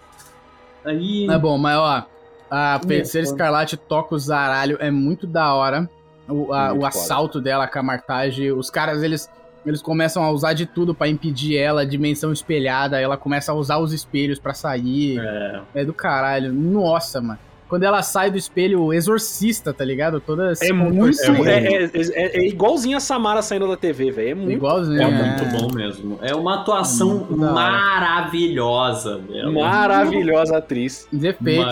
[0.85, 1.27] Aí.
[1.29, 2.03] É bom, mas ó,
[2.49, 3.35] a Feiticeira foda.
[3.35, 5.89] Escarlate toca o zaralho, é muito da hora.
[6.31, 6.87] O, a- Muito o foda.
[6.87, 9.29] assalto dela com a Martage, os caras, eles,
[9.65, 13.77] eles começam a usar de tudo pra impedir ela, dimensão espelhada, ela começa a usar
[13.77, 15.19] os espelhos pra sair.
[15.19, 16.51] É, É do caralho.
[16.53, 17.39] Nossa, mano.
[17.69, 20.19] Quando ela sai do espelho exorcista, tá ligado?
[20.19, 20.93] Toda É muito.
[20.97, 21.49] contorcida.
[21.49, 24.29] É, é, é- é igualzinho a Samara saindo da TV, velho.
[24.31, 24.51] É muito.
[24.51, 25.01] igualzinho.
[25.01, 25.09] é é.
[25.09, 26.19] muito bom mesmo.
[26.21, 29.51] É uma atuação Muito maravilhosa dela.
[29.51, 31.07] Maravilhosa atriz.
[31.13, 31.65] Os efeitos,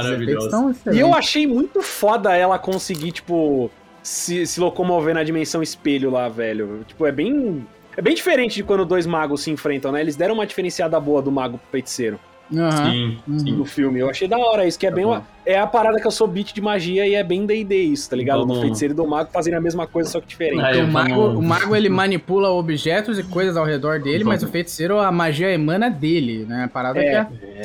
[0.93, 3.69] E eu achei muito foda ela conseguir, tipo,
[4.03, 6.83] se, se locomover na dimensão espelho lá, velho.
[6.87, 7.65] Tipo, é bem.
[7.97, 9.99] É bem diferente de quando dois magos se enfrentam, né?
[9.99, 12.19] Eles deram uma diferenciada boa do mago pro feiticeiro
[12.55, 12.91] Aham.
[12.91, 13.51] Sim, sim.
[13.51, 13.99] no filme.
[13.99, 16.11] Eu achei da hora isso, que é Tá bem uma, É a parada que eu
[16.11, 18.39] sou beat de magia e é bem D&D isso, tá ligado?
[18.39, 20.59] Vamos- Do feiticeiro e do mago fazendo a mesma coisa, só que diferente.
[20.61, 24.41] Aí, Porque o mago, o mago ele manipula objetos e coisas ao redor dele, mas
[24.43, 26.63] o feiticeiro, a magia emana dele, né?
[26.65, 27.15] A parada É, que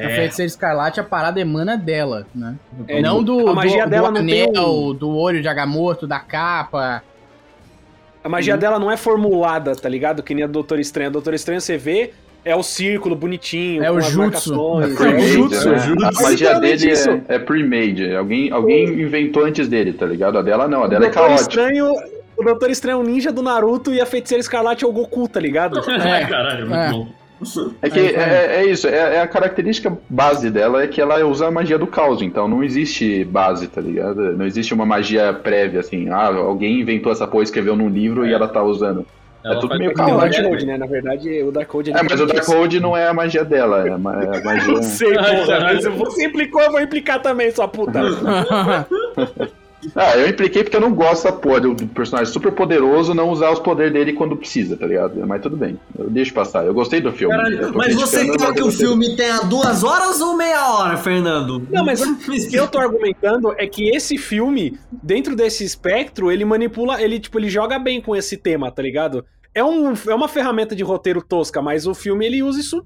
[0.02, 2.56] a, a feiticeira escarlate, a parada emana dela, né?
[2.86, 6.06] É, não do, a magia do, dela do não tem anel, do olho de Agamotto,
[6.06, 7.02] da capa.
[8.22, 10.22] A magia dela não é formulada, tá ligado?
[10.22, 11.10] Que nem a do Doutor Estranho.
[11.10, 12.12] A Doutor Estranho você vê,
[12.44, 14.54] É o círculo bonitinho, É o jutsu.
[14.54, 15.74] É o Pre-made, jutsu, né?
[15.74, 16.06] é o jutsu.
[16.18, 16.92] A magia dele
[17.28, 18.14] é, é pre-made.
[18.14, 20.38] Alguém, alguém inventou antes dele, tá ligado?
[20.38, 21.48] A dela não, a dela é Doutor caótica.
[21.48, 21.90] Estranho,
[22.36, 25.26] o Doutor Estranho é o ninja do Naruto e a feiticeira escarlate é o Goku,
[25.28, 25.80] tá ligado?
[25.88, 26.26] É.
[26.26, 26.90] Caralho, muito É.
[26.90, 27.08] bom.
[27.82, 31.46] É que é, é isso, é, é a característica base dela é que ela usa
[31.48, 34.36] a magia do caos, então não existe base, tá ligado?
[34.36, 38.32] Não existe uma magia prévia, assim, ah, alguém inventou essa porra, esceveu num livro e
[38.32, 39.04] ela tá usando.
[39.44, 40.42] Ela tudo faz meio parte Tem o do caótico.
[40.42, 40.78] Dark Code, né?
[40.78, 43.86] Na verdade, o Dark Code É, mas o Dark Code não é a magia dela,
[43.86, 44.72] é a, é a magia.
[44.72, 48.00] Não sei, porra, mas você implicou, eu vou implicar também, sua puta.
[49.94, 53.50] Ah, eu impliquei porque eu não gosto da porra do, personagem super poderoso não usar
[53.50, 55.26] os poderes dele quando precisa, tá ligado?
[55.26, 56.64] Mas tudo bem, eu deixo passar.
[56.64, 57.34] Eu gostei do filme.
[57.34, 61.66] Caralho, mas você quer que o filme tenha duas horas ou meia hora, Fernando?
[61.70, 62.16] Não, mas o
[62.48, 67.38] que eu tô argumentando é que esse filme, dentro desse espectro, ele manipula, ele tipo,
[67.38, 69.24] ele joga bem com esse tema, tá ligado?
[69.54, 72.84] É, um, é uma ferramenta de roteiro tosca, mas o filme ele usa isso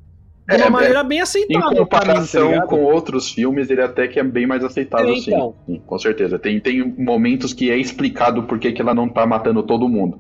[0.57, 3.82] de uma É, maneira bem Em aceitável pra mim, tá comparação com outros filmes, ele
[3.82, 5.55] até que é bem mais aceitável, É, então.
[5.66, 5.74] sim.
[5.74, 5.82] sim.
[5.86, 6.38] Com certeza.
[6.38, 10.18] Tem, tem momentos que é explicado por que que ela não tá matando todo mundo.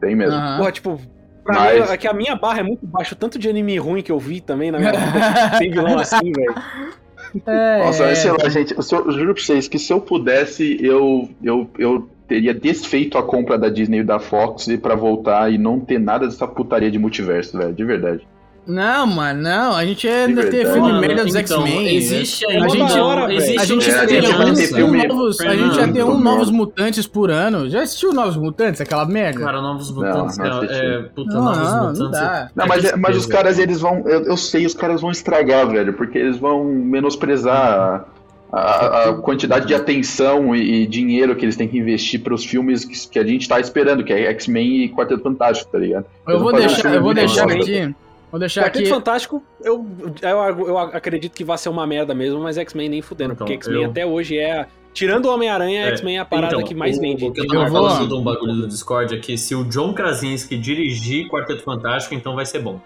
[0.00, 0.34] Tem mesmo.
[0.34, 0.56] Aham.
[0.58, 1.00] Porra, tipo,
[1.44, 3.76] pra Mas- mim, é que a minha barra é muito baixa, o tanto de anime
[3.78, 5.02] ruim que eu vi também na minha vida,
[5.58, 6.54] tem vilão assim, velho.
[7.46, 8.14] É, Nossa, é.
[8.14, 12.08] sei lá, gente, eu, eu juro pra vocês que se eu pudesse, eu, eu, eu
[12.26, 16.26] teria desfeito a compra da Disney e da Fox pra voltar e não ter nada
[16.26, 18.26] dessa putaria de multiverso, velho, de verdade.
[18.70, 19.74] Não, mano, não.
[19.76, 20.72] A gente ainda tem verdade.
[20.74, 21.96] filme Mano, merda dos então, X-Men.
[21.96, 22.68] Existe A ainda.
[22.68, 25.06] gente- não, hora, existe A gente É, já a tem gente já um, tem filme-
[25.06, 27.68] novos, a gente já tem um Novos Mutantes por ano.
[27.68, 29.40] Já assistiu Novos Mutantes, aquela merda?
[29.40, 30.38] Cara, Novos Não, Mutantes.
[30.38, 30.74] não é, assisti.
[30.84, 31.98] é, puta, não, Novos não, Mutantes.
[32.00, 32.50] não dá.
[32.54, 34.02] Não, é mas, é- mas os caras, eles vão.
[34.06, 38.06] Eu, eu sei, os caras vão estragar, velho, porque eles vão menosprezar
[38.52, 42.84] a, a- quantidade de atenção e, e dinheiro que eles têm que investir pros filmes
[42.84, 46.04] que, que a gente tá esperando, que é X-Men e Quarteto Fantástico, tá ligado?
[46.26, 47.94] Eu vou fazer um deixar, eu vou deixar aqui.
[48.30, 48.88] Vou deixar Quarteto aqui.
[48.88, 49.84] Fantástico, eu,
[50.22, 53.54] eu, eu acredito que vai ser uma merda mesmo, mas X-Men nem fudendo, Então, porque
[53.58, 54.66] X-Men eu- até hoje é.
[54.92, 57.24] Tirando o Homem-Aranha, É, X-Men é a parada então, que mais o, vende.
[57.24, 59.92] O que eu tava vou- falando um bagulho do Discord é que se o John
[59.94, 62.80] Krasinski dirigir Quarteto Fantástico, então vai ser bom.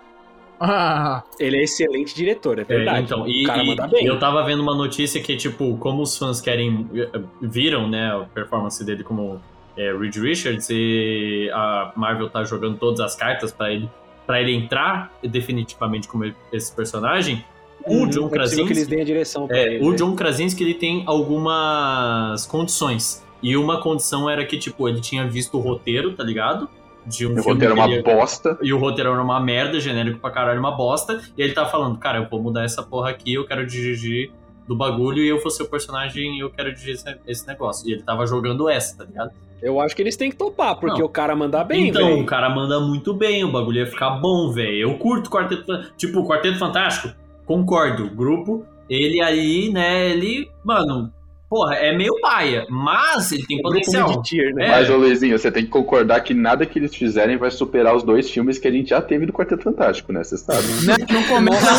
[0.60, 3.02] Ah, Ele é excelente diretor, é É, verdade.
[3.02, 4.06] então, e, o cara e manda bem.
[4.06, 6.88] eu tava vendo uma notícia que, tipo, como os fãs querem.
[6.94, 9.40] eh, Viram, né, a performance dele como
[9.76, 13.90] é, Reed Richards e a Marvel tá jogando todas as cartas pra ele
[14.26, 17.44] para ele entrar definitivamente como esse personagem.
[17.86, 18.90] Uhum, o John é possível que eles Krasinski.
[18.90, 19.84] deem a direção É, ele.
[19.84, 19.96] o né?
[19.96, 23.22] John Krasinski ele tem algumas condições.
[23.42, 26.68] E uma condição era que, tipo, ele tinha visto o roteiro, tá ligado?
[27.06, 28.58] De um O filme roteiro é que uma bosta.
[28.62, 31.20] e o roteiro era uma merda, genérico pra caralho, uma bosta.
[31.36, 34.30] E ele tá falando, cara, eu vou mudar essa porra aqui, eu quero dirigir
[34.66, 36.96] do bagulho e eu vou ser o personagem e eu quero dirigir
[37.26, 37.86] esse negócio.
[37.86, 39.30] E ele tava jogando essa, tá ligado?
[39.64, 41.06] Eu acho que eles têm que topar, porque Não.
[41.06, 42.22] o cara manda bem, então, velho.
[42.22, 44.76] o cara manda muito bem, o bagulho ia ficar bom, velho.
[44.90, 47.14] Eu curto Quarteto Fan- Tipo, o Quarteto Fantástico,
[47.46, 48.04] concordo.
[48.04, 51.10] O grupo, ele aí, né, ele, mano,
[51.54, 54.08] porra, é meio paia, mas ele tem É grupo potencial.
[54.08, 54.66] mid-tier, né?
[54.66, 54.70] É.
[54.70, 58.02] Mas, ô Luizinho, você tem que concordar que nada que eles fizerem vai superar os
[58.02, 60.22] dois filmes que a gente já teve do Quarteto Fantástico, né?
[60.24, 60.62] Você sabe.
[60.84, 61.70] não, não começa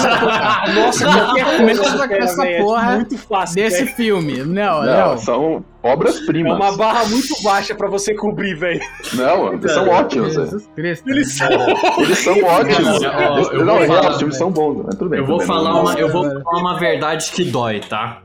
[0.73, 3.55] Nossa, qualquer Começa com essa velho, é porra muito fácil.
[3.55, 4.37] desse filme.
[4.43, 5.17] Não, Não, não.
[5.17, 6.55] são É obras-primas.
[6.55, 8.81] uma barra muito baixa pra você cobrir, velho.
[9.13, 10.61] Não, eles são ótimos, velho.
[10.75, 11.09] Cristo.
[11.09, 11.47] Eles são.
[11.99, 13.01] Eles são ótimos.
[13.63, 15.19] Não, é falar, os filmes são bons, mas tudo bem.
[15.19, 18.21] Eu vou bem, falar não- uma, eu vou falar uma verdade que dói, tá?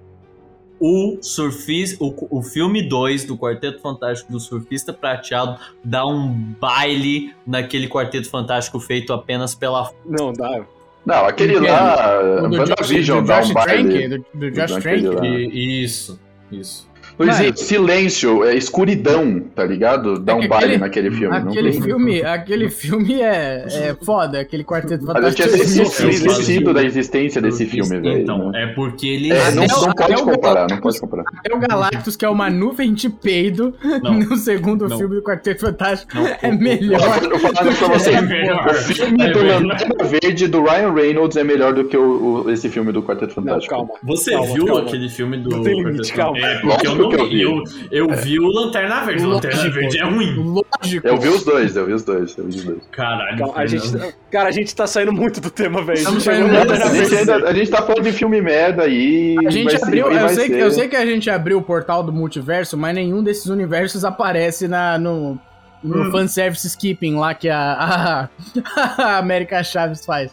[0.80, 7.34] O surfista, o, o filme 2 do Quarteto Fantástico do Surfista Prateado dá um baile
[7.46, 10.64] naquele Quarteto Fantástico feito apenas pela Não, dá.
[11.04, 11.68] Não, aquele Quem?
[11.70, 14.08] lá, O do Josh, WandaVision do dá Josh um baile.
[14.08, 15.26] Trank, do, do Josh Trank.
[15.26, 16.20] E- Isso,
[16.50, 16.89] isso.
[17.24, 17.56] Luizinho, Mano.
[17.56, 20.18] silêncio, é escuridão, tá ligado?
[20.18, 21.38] Dá É um baile aquele- naquele filme.
[21.40, 26.08] não Aquele tem- filme, aquele filme é, é foda, aquele quarteto Mas eu tinha fantástico.
[26.08, 28.18] esquecido, da existência desse filme, velho.
[28.22, 29.30] Então, é porque ele.
[29.32, 31.24] É, não, Até não até pode comparar, não pode comparar.
[31.48, 34.14] É o Galactus, que é uma nuvem de peido Não.
[34.20, 34.96] no segundo Não.
[34.98, 36.14] filme do Quarteto Fantástico.
[36.14, 37.00] Não, é melhor.
[37.22, 39.42] Eu falando pra você, É o filme É do.
[39.42, 43.34] Lanterna Verde do Ryan Reynolds é melhor do que o, o- esse filme do Quarteto
[43.36, 43.74] Não, Fantástico.
[43.74, 43.90] calma.
[44.04, 44.82] Você Calma, viu calma.
[44.82, 45.50] aquele filme do.
[45.50, 46.38] Não tem limite, calma.
[46.38, 47.42] É, porque eu não que eu vi.
[47.42, 49.24] Eu, eu vi o Lanterna Verde.
[49.24, 49.74] O Lanterna Lógico.
[49.74, 50.34] Verde é ruim.
[50.34, 51.06] Lógico.
[51.08, 52.78] Eu vi os dois, eu vi os dois, eu vi os dois.
[52.92, 53.52] Caralho.
[53.54, 54.14] A gente, Fernando.
[54.30, 55.98] cara, a gente tá saindo muito do tema, velho.
[55.98, 57.44] Estamos Chegou saindo na muito.
[57.44, 59.36] A a gente tá falando de filme merda aí.
[59.46, 60.60] A gente ser- abriu, e eu sei, que, ser.
[60.62, 64.66] eu sei que a gente abriu o portal do multiverso, mas nenhum desses universos aparece
[64.68, 65.38] na, no,
[65.82, 66.10] no Hum.
[66.12, 68.28] fanservice skipping lá que a,
[68.68, 70.30] a, a América Chaves faz.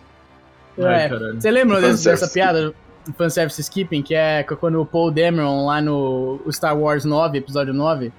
[0.80, 1.09] Ai, É.
[1.34, 2.73] Você lembra dessa piada?
[3.14, 8.12] Fanservice skipping, que é quando o Paul Dameron lá no Star Wars 9, episódio 9,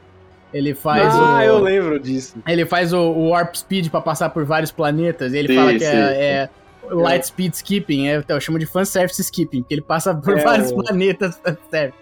[0.52, 1.42] Ele faz ah, o.
[1.42, 2.36] eu lembro disso.
[2.46, 5.32] Ele faz o, o Warp Speed pra passar por vários planetas.
[5.32, 5.86] E ele Sim, fala que sim.
[5.86, 6.48] é, é
[6.90, 8.08] Light Speed Skipping.
[8.08, 11.36] É, então, eu chamo de fanservice skipping, porque ele passa por É, vários o- planetas
[11.44, 11.98] fanservice.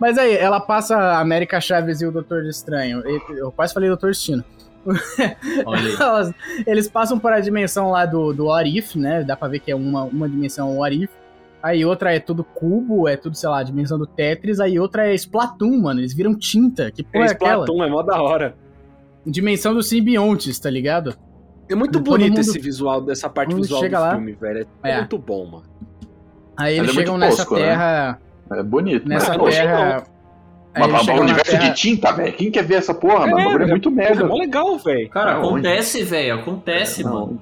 [0.00, 3.02] Mas aí, ela passa a América Chaves e o Doutor Estranho.
[3.30, 4.44] Eu quase falei Doutor Destino.
[5.66, 5.94] Olha aí.
[5.94, 6.32] Elas-
[6.66, 9.22] Eles passam por a dimensão lá do, do What If, né?
[9.22, 11.10] Dá pra ver que é uma, uma dimensão What If.
[11.62, 14.58] Aí outra é tudo cubo, é tudo, sei lá, dimensão do Tetris.
[14.58, 16.00] Aí outra é Splatoon, mano.
[16.00, 16.90] Eles viram tinta.
[16.90, 17.62] Que porra é aquela?
[17.64, 18.56] Splatoon é mó da hora.
[19.24, 21.14] Dimensão dos simbiontes, tá ligado?
[21.68, 24.10] É muito bonito mundo- esse visual, dessa parte visual chega do lá.
[24.12, 24.66] filme, velho.
[24.82, 24.96] É, É.
[24.98, 25.64] muito bom, mano.
[26.56, 27.56] Aí eles é chegam nessa né?
[27.60, 28.18] terra.
[28.52, 30.04] É bonito, Nessa mas achei terra.
[30.74, 31.68] Mas eles um universo terra.
[31.68, 32.32] de tinta, velho.
[32.32, 33.32] Quem quer ver essa porra, mano?
[33.34, 34.22] O bagulho é velho, muito merda.
[34.22, 35.08] É mó legal, velho.
[35.10, 36.34] Cara, acontece, velho.
[36.34, 37.40] Acontece, mano.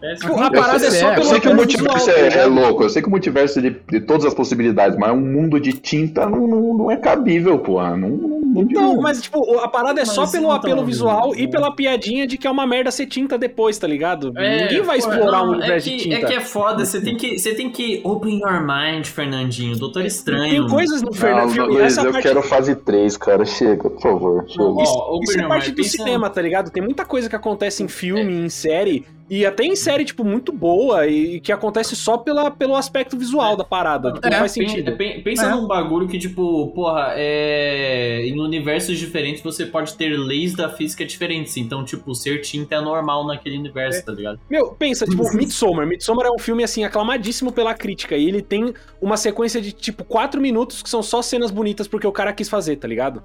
[0.00, 2.16] Tipo, a Eu parada é só eu Eu pelo sei que o pelo multiverso visual,
[2.24, 4.96] é, tá é louco, eu sei que o multiverso é de, de todas as possibilidades,
[4.98, 7.96] mas um mundo de tinta não, não, não é cabível, porra.
[7.96, 11.32] Não, não, não Então, mas tipo, a parada é só Mas pelo então, apelo visual
[11.32, 11.40] né?
[11.42, 14.32] e pela piadinha de que é uma merda ser tinta depois, tá ligado?
[14.36, 16.16] É, Ninguém vai explorar não, um universo é que, de tinta.
[16.16, 19.76] É que é foda, você tem que, você tem que open your mind, Fernandinho.
[19.76, 20.50] Doutor Estranho.
[20.50, 23.44] Tem coisas no Luiz, essa eu parte quero fase 3, cara.
[23.44, 24.44] Chega, por favor.
[24.48, 24.82] Chega.
[24.82, 26.70] Isso, isso é parte mind, do pensa- cinema, tá ligado?
[26.70, 30.50] Tem muita coisa que acontece em filme, em série, e até em série, tipo, muito
[30.52, 34.12] boa, e que acontece só pela, pelo aspecto visual da parada.
[34.12, 34.96] Tipo, É, não faz sentido.
[34.96, 35.50] pen- Pensa É.
[35.54, 38.26] num bagulho que, tipo, porra, é.
[38.26, 41.56] Em universos diferentes você pode ter leis da física diferentes.
[41.56, 44.40] Então, tipo, ser tinta é normal naquele universo, tá ligado?
[44.50, 45.86] Meu, pensa, tipo, Midsommar.
[45.86, 50.02] Midsommar é um filme, assim, aclamadíssimo pela crítica, e ele tem uma sequência de, tipo,
[50.02, 53.22] quatro minutos que são só cenas bonitas porque o cara quis fazer, tá ligado?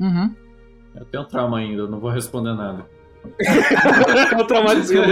[0.00, 0.34] Uhum.
[0.96, 2.86] Eu tenho trauma ainda, não vou responder nada.
[3.38, 5.02] É o traumatismo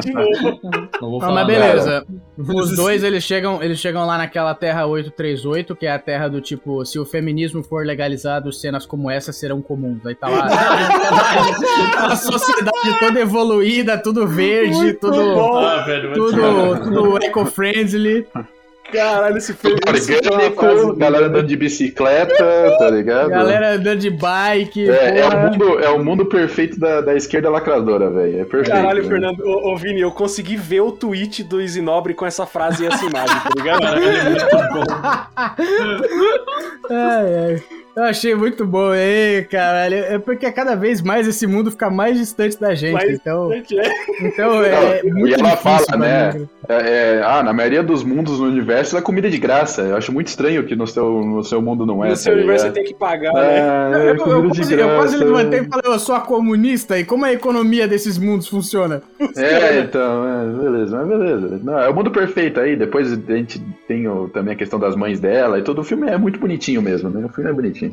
[0.00, 0.60] de novo.
[1.00, 1.66] Não vou Não, falar mas nada.
[1.72, 2.06] beleza.
[2.38, 6.40] Os dois, eles chegam, eles chegam lá naquela Terra 838, que é a terra do
[6.40, 10.04] tipo, se o feminismo for legalizado, cenas como essa serão comuns.
[10.06, 10.46] Aí tá lá
[12.12, 18.26] a sociedade toda evoluída, tudo verde, tudo, Ah, velho, vai te tudo, tudo eco-friendly.
[18.92, 19.78] Caralho, esse filme.
[19.86, 23.28] É frase orgânico, galera andando de bicicleta, tá ligado?
[23.28, 24.90] Galera andando de bike.
[24.90, 28.40] É, é, o mundo, é o mundo perfeito da, da esquerda lacradora, velho.
[28.40, 28.70] É perfeito.
[28.70, 29.08] Caralho, né?
[29.08, 32.86] Fernando, ô, ô Vini, eu consegui ver o tweet do Isinobre com essa frase e
[32.86, 33.78] essa imagem, tá ligado?
[36.90, 37.62] Ai, ai.
[37.98, 39.96] Eu achei muito bom, ei, caralho.
[39.96, 42.92] É porque cada vez mais esse mundo fica mais distante da gente.
[42.92, 43.62] Mais então, É.
[44.20, 46.46] então é Não, muito e ela difícil fala, né?
[46.68, 46.74] É,
[47.18, 49.82] é, ah, na maioria dos mundos no universo é comida de graça.
[49.82, 52.10] Eu acho muito estranho que no seu, no seu mundo não é.
[52.10, 53.56] No seu tá universo você tem que pagar, né?
[53.56, 54.90] É, é Eu, eu, de quase, graça.
[54.92, 58.46] eu quase levantei e falei, eu sou a comunista, e como a economia desses mundos
[58.46, 59.02] funciona?
[59.36, 61.60] É, então, é, beleza, mas beleza.
[61.64, 62.76] Não, é o mundo perfeito aí.
[62.76, 66.08] Depois a gente tem o- também a questão das mães dela e todo o filme
[66.08, 67.24] é muito bonitinho mesmo, né?
[67.26, 67.87] O filme é bonitinho.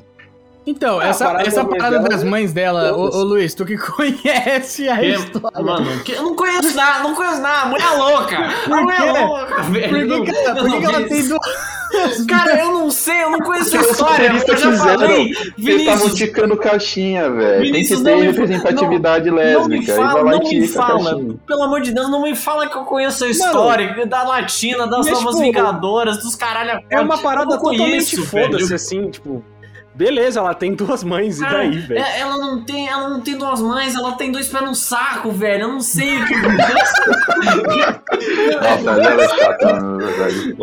[0.68, 3.24] Então, Ah, a essa, parada essa das mães parada dela, das mães dela, ô, ô
[3.24, 5.62] Luiz, tu que conhece a Que- história.
[5.62, 7.70] Mano, que- eu não conheço nada, não conheço nada.
[7.70, 8.38] Mulher louca!
[8.72, 9.90] A mulher louca, velho.
[9.90, 11.76] Por que, Não- por que não que ela tem duas...
[12.28, 14.32] Cara, eu não sei, eu não conheço a Os história.
[14.48, 15.00] Eu já fizeram.
[15.00, 17.72] falei, Eles estavam ticando caixinha, velho.
[17.72, 19.92] Tem que ter não me- representatividade Não me lésbica.
[19.94, 21.20] aí fala, vai lá não me fala.
[21.48, 25.06] Pelo amor de Deus, não me fala que eu conheço a história da Latina, das
[25.06, 26.82] Novas tipo, Vingadoras, dos caralho.
[26.90, 29.44] É uma parada não totalmente foda-se, assim, tipo.
[29.96, 32.00] Beleza, ela tem duas mães, e Cara, daí, velho?
[32.02, 35.32] é- ela não tem, ela não tem duas mães, ela tem dois pés no saco,
[35.32, 35.64] velho.
[35.64, 36.34] Eu não sei o que.
[38.16, 40.56] Nossa, ela é chata, na verdade.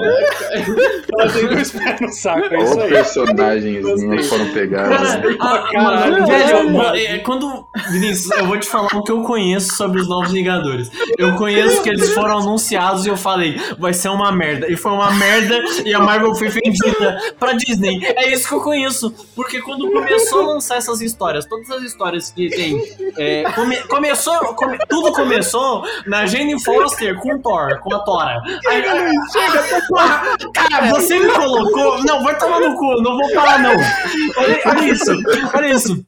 [1.18, 2.90] Ela tem dois pés no saco, é isso os aí.
[2.90, 5.10] personagens foram pegados.
[5.40, 6.70] Ah, Caralho, velho.
[6.70, 7.66] mano, é, quando.
[7.90, 10.90] Vinícius, eu vou te falar o que eu conheço sobre os Novos Vingadores.
[11.18, 14.70] Eu conheço que eles foram anunciados e eu falei, vai ser uma merda.
[14.70, 18.00] E foi uma merda e a Marvel foi vendida pra Disney.
[18.04, 19.12] É isso que eu conheço.
[19.34, 22.82] Porque quando começou a lançar essas histórias, todas as histórias que tem.
[23.18, 24.38] é, come- começou.
[24.54, 28.40] come- tudo começou na Jane Foster com Thor, com a Tora.
[28.68, 28.82] Aí,
[29.88, 30.22] Porra,
[30.54, 32.02] Cara, você me colocou.
[32.04, 33.72] Não, vai tomar no cu, não vou falar não.
[33.72, 35.12] Olha, olha isso,
[35.54, 36.06] olha isso.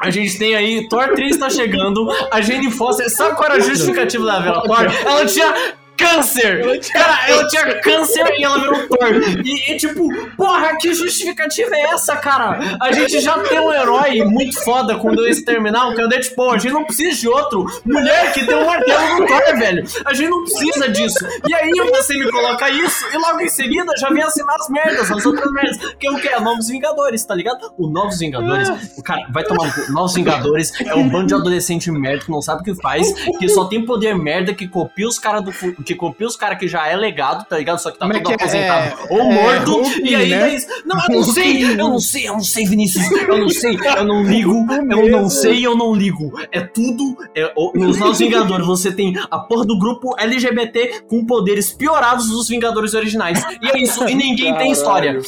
[0.00, 3.10] A gente tem aí, Thor 3 tá chegando, a Jane Foster.
[3.10, 4.86] Sabe qual era a justificativa da Vela Thor?
[5.04, 5.52] Ela tinha
[5.98, 6.80] câncer!
[6.92, 9.08] Cara, ela tinha câncer e ela virou Thor.
[9.44, 12.58] E, e, tipo, porra, que justificativa é essa, cara?
[12.80, 16.52] A gente já tem um herói muito foda com o Exterminal, que é o Deadpool.
[16.52, 17.66] A gente não precisa de outro.
[17.84, 19.84] Mulher que tem um martelo do Thor, velho.
[20.04, 21.26] A gente não precisa disso.
[21.48, 25.10] E aí você me coloca isso e logo em seguida já vem assinar as merdas,
[25.10, 25.78] as outras merdas.
[25.98, 26.28] Que é o que?
[26.28, 27.72] É Novos Vingadores, tá ligado?
[27.76, 29.92] O Novos Vingadores, o cara vai tomar no.
[29.92, 33.48] Novos Vingadores é um bando de adolescente merda que não sabe o que faz, que
[33.48, 35.52] só tem poder merda, que copia os caras do
[35.88, 37.78] porque copia os caras que já é legado, tá ligado?
[37.78, 38.34] Só que tá Como é que é?
[38.34, 39.82] aposentado É- ou é morto.
[40.02, 40.50] E aí, né?
[40.50, 40.66] é isso.
[40.84, 43.10] Não, eu não sei, eu não sei, eu não sei, Vinícius.
[43.10, 46.32] Eu não sei, eu não ligo, eu não sei, eu não ligo.
[46.52, 47.16] É tudo.
[47.34, 52.48] é, nos Novos Vingadores, você tem a porra do grupo LGBT com poderes piorados dos
[52.48, 53.42] Vingadores originais.
[53.62, 55.18] E é isso, e ninguém tem história.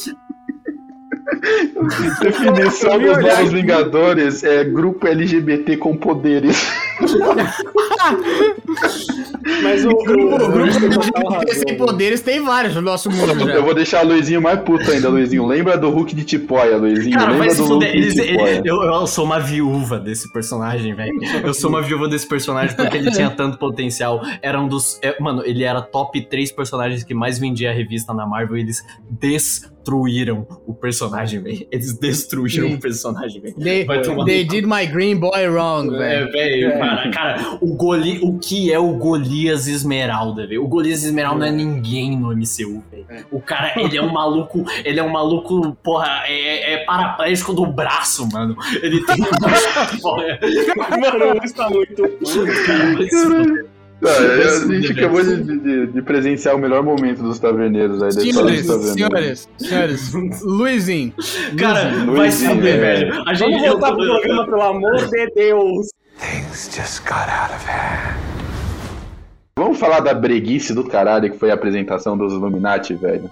[2.22, 3.48] Definição dos Novos aqui.
[3.48, 6.66] Vingadores é grupo LGBT com poderes.
[9.62, 11.76] Mas o, o, O grupo razão, sem velho.
[11.78, 13.60] poderes tem vários no nosso mundo Eu já.
[13.60, 15.46] vou deixar o Luizinho mais puto ainda, Luizinho.
[15.46, 17.16] Lembra do Hulk de Tipóia, Luizinho?
[17.18, 17.68] Cara, Lembra se do.
[17.68, 18.36] Hulk Eles- de
[18.68, 21.12] eu, eu sou uma viúva desse personagem, velho.
[21.42, 24.20] Eu sou uma viúva desse personagem porque ele tinha tanto potencial.
[24.42, 24.98] Era um dos.
[25.02, 28.60] é, mano, ele era top 3 personagens que mais vendia a revista na Marvel e
[28.60, 28.84] eles
[29.90, 31.66] destruíram o personagem, velho.
[31.70, 32.74] Eles destruíram Sim.
[32.74, 33.54] o personagem, velho.
[33.56, 36.32] They, Vai tomar they did my green boy wrong, É, velho.
[36.32, 40.64] velho, cara, cara, o, Goli, o que é o Golias Esmeralda, velho?
[40.64, 43.26] O Golias Esmeralda não é ninguém no MCU, velho.
[43.30, 47.66] O cara, ele é um maluco, ele é um maluco, porra, é, é paraplégico do
[47.66, 48.56] braço, mano.
[48.82, 49.16] Ele tem
[50.00, 50.38] porra,
[51.00, 52.02] Mano, o Luiz tá muito.
[52.66, 53.66] cara, vai se fuder.
[54.00, 58.22] Não, a gente acabou de, de- de presenciar o melhor momento dos taverneiros aí da
[58.22, 59.48] história dos Senhores, taverneiros.
[59.58, 60.40] senhores, senhores.
[60.44, 61.12] Luizinho.
[61.58, 62.16] Cara, Luizinho.
[62.16, 62.78] vai se fuder, é.
[62.78, 63.22] velho.
[63.28, 65.86] A gente Vamos voltar pro programa, pelo amor de Deus.
[66.18, 68.16] Things just got out of hand.
[69.58, 73.28] Vamos falar da breguice do caralho que foi a apresentação dos Illuminati, velho.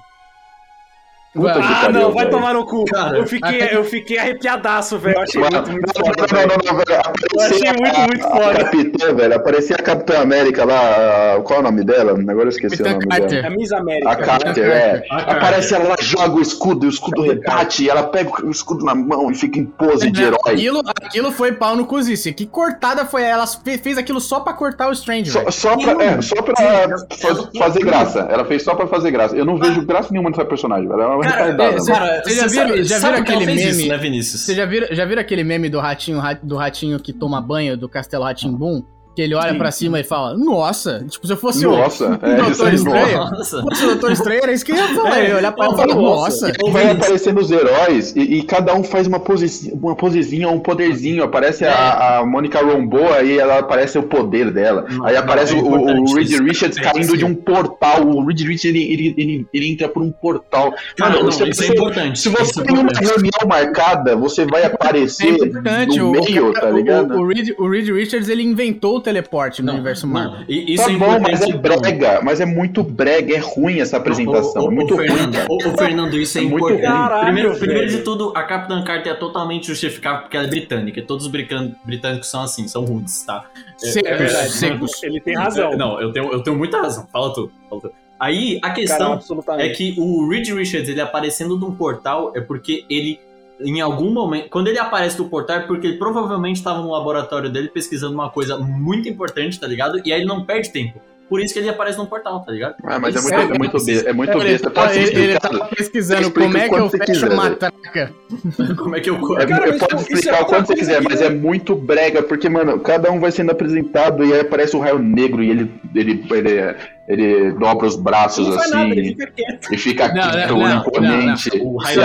[1.39, 2.31] Puta que Ah, pariu, não, vai velho.
[2.37, 2.85] tomar no cu.
[2.87, 5.17] Cara, eu, fiquei, eu fiquei arrepiadaço, velho.
[5.17, 6.27] Eu achei Mano, muito, muito não, foda.
[6.33, 7.03] não, não, não, não, velho.
[7.35, 8.65] Eu achei Aparecia muito, a- muito a foda.
[8.65, 9.35] Capitã, velho.
[9.37, 11.37] Aparecia a Capitã América lá.
[11.37, 12.13] a- Qual é o nome dela?
[12.13, 13.29] Agora eu esqueci Capitã o nome Carter.
[13.43, 13.47] dela.
[13.47, 14.11] A Miss América.
[14.11, 15.05] A Carter, é.
[15.11, 15.37] A Carter.
[15.37, 17.85] Aparece ela, ela joga o escudo e o escudo rebate.
[17.85, 20.39] E ela pega o escudo na mão e fica em pose de herói.
[20.47, 22.33] Aquilo, aquilo foi pau no cozice.
[22.33, 23.47] Que cortada foi ela?
[23.47, 25.53] Fe- fez aquilo só pra cortar o Strange, Só, velho.
[25.53, 28.27] só pra, é, só pra fa- fazer graça.
[28.31, 29.37] Ela fez só pra fazer graça.
[29.37, 31.03] Eu não vejo graça nenhuma nessa personagem, velho.
[31.29, 31.77] Uma Cara, retardada.
[31.77, 31.87] é.
[31.87, 33.71] Cara, Você já viram- sabe- já ela aquele meme?
[33.83, 34.41] Isso, né, Vinícius?
[34.43, 37.77] Você já viram, já viram aquele meme do ratinho, ra- do ratinho que toma banho
[37.77, 38.83] do Castelo Ratimbum?
[39.19, 42.25] Que ele olha pra cima e fala, nossa, tipo, se eu fosse o- Nossa, o
[42.25, 43.57] é, Doutor aí, Estranho, Nossa.
[43.57, 45.19] se fosse o Doutor Estranho, era isso que eu ia falar.
[45.19, 46.47] Ele ia olhar pra ela e falar, Nossa.
[46.47, 46.53] nossa.
[46.65, 50.61] E vai aparecendo os heróis e, e cada um faz uma, posi uma posezinha, um
[50.61, 51.25] poderzinho.
[51.25, 54.87] Aparece a, a Mônica Rambeau, aí ela aparece o poder dela.
[54.89, 56.43] Não, aí aparece é o, o Reed isso.
[56.45, 58.07] Richards É, caindo de um portal.
[58.07, 60.73] O Reed Richards ele, ele, ele, ele entra por um portal.
[60.97, 62.21] Cara, Mano, não, você, isso é importante.
[62.21, 66.51] se você é tem uma reunião marcada, você vai É aparecer importante, no o, meio,
[66.51, 67.15] o, tá o- ligado?
[67.19, 70.45] o, Reed, o Reed Richards, ele inventou o teleporte no Não, universo não, Marvel.
[70.49, 71.61] e- Isso tá é bom, mas é então.
[71.61, 75.33] brega, mas é muito brega, é ruim essa apresentação, Ô, ô, é muito ruim, Fernando,
[75.35, 75.47] cara.
[75.51, 76.87] ô, Fernando, isso é, É muito importante.
[76.87, 76.93] ruim.
[76.99, 77.61] Caralho, primeiro, velho.
[77.61, 81.01] primeiro de tudo, a Capitã Carter é totalmente justificável porque ela é britânica.
[81.01, 83.45] e Todos os britânicos são assim, são rudes, tá?
[83.77, 84.51] Secos, verdade.
[84.51, 85.03] secos.
[85.03, 85.77] Ele tem razão.
[85.77, 87.07] Não, eu tenho, eu tenho muita razão.
[87.13, 87.51] Fala tu.
[87.69, 87.91] Fala tu.
[88.21, 89.75] Aí, a Cara, questão é absolutamente.
[89.95, 93.21] que o Reed Richards, ele aparecendo de um portal, é porque ele,
[93.61, 97.51] em algum momento, quando ele aparece do portal, é porque ele provavelmente estava no laboratório
[97.51, 100.01] dele pesquisando uma coisa muito importante, tá ligado?
[100.05, 101.01] E aí ele não perde tempo.
[101.29, 102.77] Por isso que ele aparece no portal, tá ligado?
[102.85, 104.71] Ah, mas é muito, é muito besta, é muito ele, besta.
[104.71, 105.59] Pode ser ele, ele explicado.
[105.59, 107.57] tava pesquisando Explica como é que eu fecho quiser, uma velho.
[107.57, 108.13] traca.
[108.77, 109.39] Como é que eu.
[109.39, 112.49] É, Cara, eu posso é explicar o quanto você quiser, mas é muito brega, porque,
[112.49, 116.25] mano, cada um vai sendo apresentado e aí aparece o raio negro e ele, ele,
[116.31, 116.77] ele,
[117.09, 119.75] ele dobra os braços Não assim nada, ele fica quieto.
[119.75, 121.49] e fica não, quieto, não, imponente.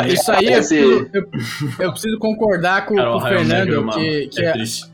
[0.08, 1.30] Isso, aí eu eu,
[1.80, 4.86] eu preciso concordar com, Cara, com o o Fernando, que, que é a, triste.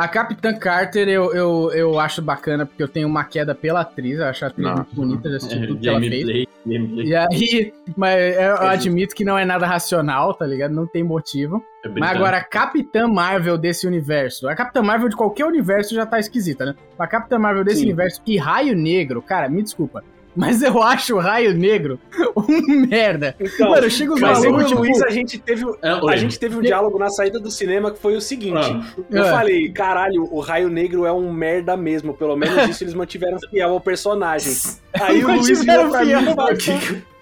[0.00, 4.18] A Capitã Carter eu, eu, eu acho bacana, porque eu tenho uma queda pela atriz,
[4.18, 6.46] eu acho a atriz muito bonita de assistir É, tudo que ela fez.
[6.66, 10.72] E aí, mas eu admito que não é nada racional, tá ligado?
[10.72, 11.62] Não tem motivo.
[11.84, 14.48] É Mas agora, a Capitã Marvel desse universo.
[14.48, 16.74] A Capitã Marvel de qualquer universo já tá esquisita, né?
[16.98, 17.86] A Capitã Marvel desse Sim.
[17.86, 20.02] universo e Raio Negro, cara, me desculpa.
[20.34, 21.98] Mas eu acho o Raio Negro
[22.36, 23.34] um merda.
[23.40, 25.90] Então, Mano, chega os mas eu e malucos, o tipo, Luiz, a gente teve, É,
[26.12, 28.56] a gente teve um diálogo na saída do cinema que foi o seguinte.
[28.58, 29.30] Ah, Eu É.
[29.30, 32.14] falei, caralho, o Raio Negro é um merda mesmo.
[32.14, 34.52] Pelo menos isso eles mantiveram fiel ao personagem.
[35.00, 36.48] Aí o Luiz virou pra mim e falou,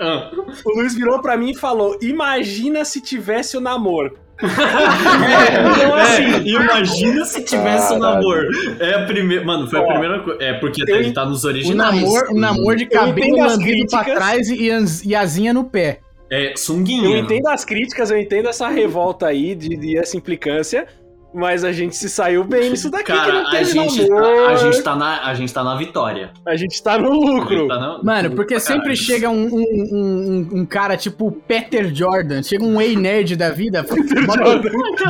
[0.01, 0.31] ah.
[0.65, 4.17] o Luiz virou pra mim e falou: Imagina se tivesse o namoro.
[4.41, 8.49] Então, assim, é, imagina se tivesse um namoro.
[8.81, 9.45] É a primeira.
[9.45, 10.43] Mano, foi a primeira coisa.
[10.43, 12.01] É porque eu ele tá nos O originais.
[12.01, 16.01] namor, o namor de Eu cabelo lambido pra trás e, as- e asinha no pé.
[16.31, 17.19] É Eu sunguinha.
[17.19, 20.87] entendo as críticas, eu entendo essa revolta aí de, de essa implicância.
[21.35, 24.47] Mas a gente se saiu bem nisso daqui, que Cara, não a teve gente, namoro.
[24.47, 26.31] a, gente tá na, a gente tá na vitória.
[26.47, 27.69] A gente tá no A lucro.
[27.69, 28.81] tá na- Mano, porque Caralho.
[28.81, 33.83] sempre chega um, um, um, um cara tipo Peter Jordan, chega um ei-nerd da vida,
[34.27, 34.43] bota,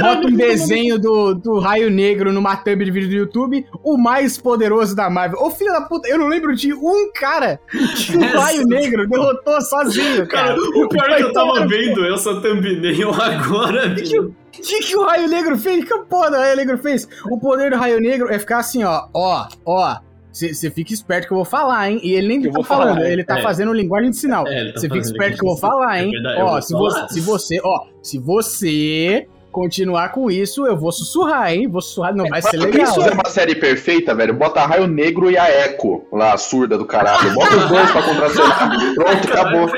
[0.03, 4.37] bota um desenho do, do Raio Negro numa thumb de vídeo do YouTube, o mais
[4.37, 5.39] poderoso da Marvel.
[5.41, 9.61] Ô filho da puta, eu não lembro de um cara que o Raio Negro derrotou
[9.62, 10.61] sozinho, Cara, cara.
[10.61, 14.35] o pior é que eu tava vendo essa thumbnail agora, velho.
[14.59, 15.85] O que, que o Raio Negro fez?
[15.85, 17.09] Que porra do Raio Negro fez?
[17.31, 19.97] O poder do Raio Negro é ficar assim, ó, ó, ó.
[20.31, 22.01] Você fica esperto que eu vou falar, hein?
[22.03, 23.43] E ele nem Eu tá falando, falar, ele tá é.
[23.43, 24.47] fazendo linguagem de sinal.
[24.47, 26.09] É, ele tá Você fica esperto que eu vou falar, hein?
[26.09, 26.91] É verdade, eu ó, se falar.
[26.91, 31.67] você, se você, ó, se você continuar com isso, eu vou sussurrar, hein?
[31.67, 32.85] Vou sussurrar, não vai ser legal.
[32.85, 34.35] Isso é uma série perfeita, velho.
[34.35, 37.35] Bota Raio Negro e a Echo, lá, a surda do caralho.
[37.35, 38.71] Bota os dois pra contracenar.
[38.95, 39.71] Pronto, acabou.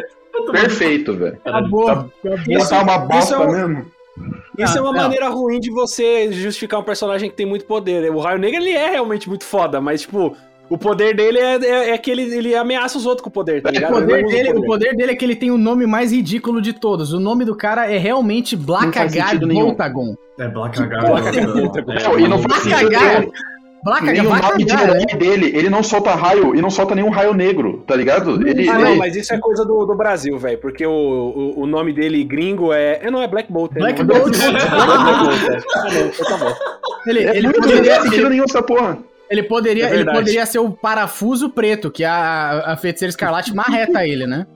[0.52, 1.38] Perfeito, velho.
[1.44, 1.92] Acabou, Tá-
[2.24, 2.38] acabou.
[2.48, 3.86] Isso tá uma bosta isso é um- mesmo.
[4.58, 5.02] Isso é uma Ah, não.
[5.02, 8.10] maneira ruim de você justificar um personagem que tem muito poder.
[8.10, 10.36] O Raio Negro, ele é realmente muito foda, mas, tipo,
[10.68, 13.62] o poder dele é, é, é que ele, ele ameaça os outros com o poder,
[13.62, 13.92] tá O ligado?
[13.92, 16.12] poder, Ele não usa dele, o poder dele é que ele tem o nome mais
[16.12, 17.12] ridículo de todos.
[17.12, 19.38] O nome do cara é realmente Black H.
[19.52, 20.14] Voltagon.
[20.38, 21.00] É Black H.
[22.04, 22.90] Não, e não faz sentido
[23.82, 24.82] Black Nem o nome de né?
[24.82, 28.46] herói dele, ele não solta raio, e não solta nenhum raio negro, tá ligado?
[28.46, 30.58] Ele, Ah, ele- não, mas isso é coisa do, do Brasil, velho.
[30.58, 33.00] Porque o, o, o nome dele gringo é.
[33.02, 33.72] é não, é Black Bolt.
[33.76, 34.36] é, Black Bolt.
[34.36, 35.62] Black Bolt, é.
[35.74, 36.54] Ah, não, então tá bom.
[37.06, 38.98] Ele, é ele muito, não faz sentido ele, nenhum essa porra.
[39.30, 44.04] Ele poderia, É ele poderia ser o parafuso preto, que a, a feiticeira escarlate marreta
[44.06, 44.46] ele, né?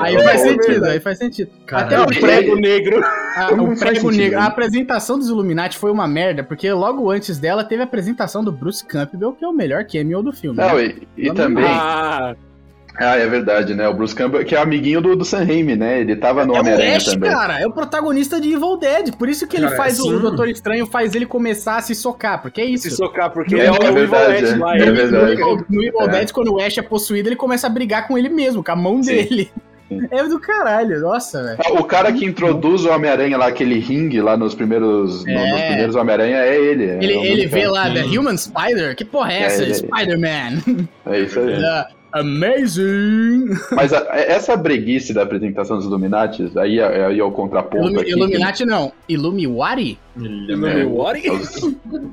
[0.00, 0.92] Aí faz É sentido, verdade.
[0.92, 1.50] aí faz sentido.
[1.66, 3.04] Cara, Até não, o prego, negro.
[3.36, 4.38] a, o faz prego sentido, negro.
[4.38, 4.44] né?
[4.44, 8.50] A apresentação dos Illuminati foi uma merda, porque logo antes dela teve a apresentação do
[8.52, 10.56] Bruce Campbell, que é o melhor cameo do filme.
[10.58, 10.94] Não, né?
[11.16, 11.64] e, e também.
[11.64, 12.34] Ah,
[12.98, 13.86] Ah, é verdade, né?
[13.88, 16.00] O Bruce Campbell, que é amiguinho do, do Sam Raimi, né?
[16.00, 17.30] Ele tava no É o Homem-Aranha Ash, também.
[17.30, 19.14] cara, é o protagonista de Evil Dead.
[19.16, 20.14] Por isso que ele Cara, faz o, sim.
[20.14, 22.88] o Doutor Estranho, faz ele começar a se socar, porque é isso.
[22.88, 24.56] se socar, porque É é, o verdade, Evil é.
[24.58, 24.74] lá.
[24.74, 25.32] É ele- No verdade.
[25.32, 26.08] Evil, no Evil É.
[26.08, 28.76] Dead, quando o Ash é possuído, ele começa a brigar com ele mesmo, com a
[28.76, 29.12] mão Sim.
[29.14, 29.50] dele.
[30.10, 31.58] É do caralho, nossa, velho.
[31.64, 35.50] Ah, O cara que introduz o Homem-Aranha lá, aquele ringue lá nos primeiros, no- É.
[35.52, 36.84] nos primeiros Homem-Aranha, é ele.
[36.90, 37.70] é Ele, o ele vê cara.
[37.70, 37.90] lá.
[37.90, 38.96] The Human Spider?
[38.96, 39.74] Que porra é É, essa?
[39.74, 40.86] Spider-Man.
[41.06, 41.54] É isso aí.
[42.20, 43.46] Amazing.
[43.72, 48.00] Mas a- essa breguice da apresentação dos Illuminati, aí é, aí é o contraponto Illumi-
[48.00, 48.10] aqui.
[48.10, 48.92] Illuminati não.
[49.08, 49.98] Illumiwari?
[50.16, 51.28] Illuminati?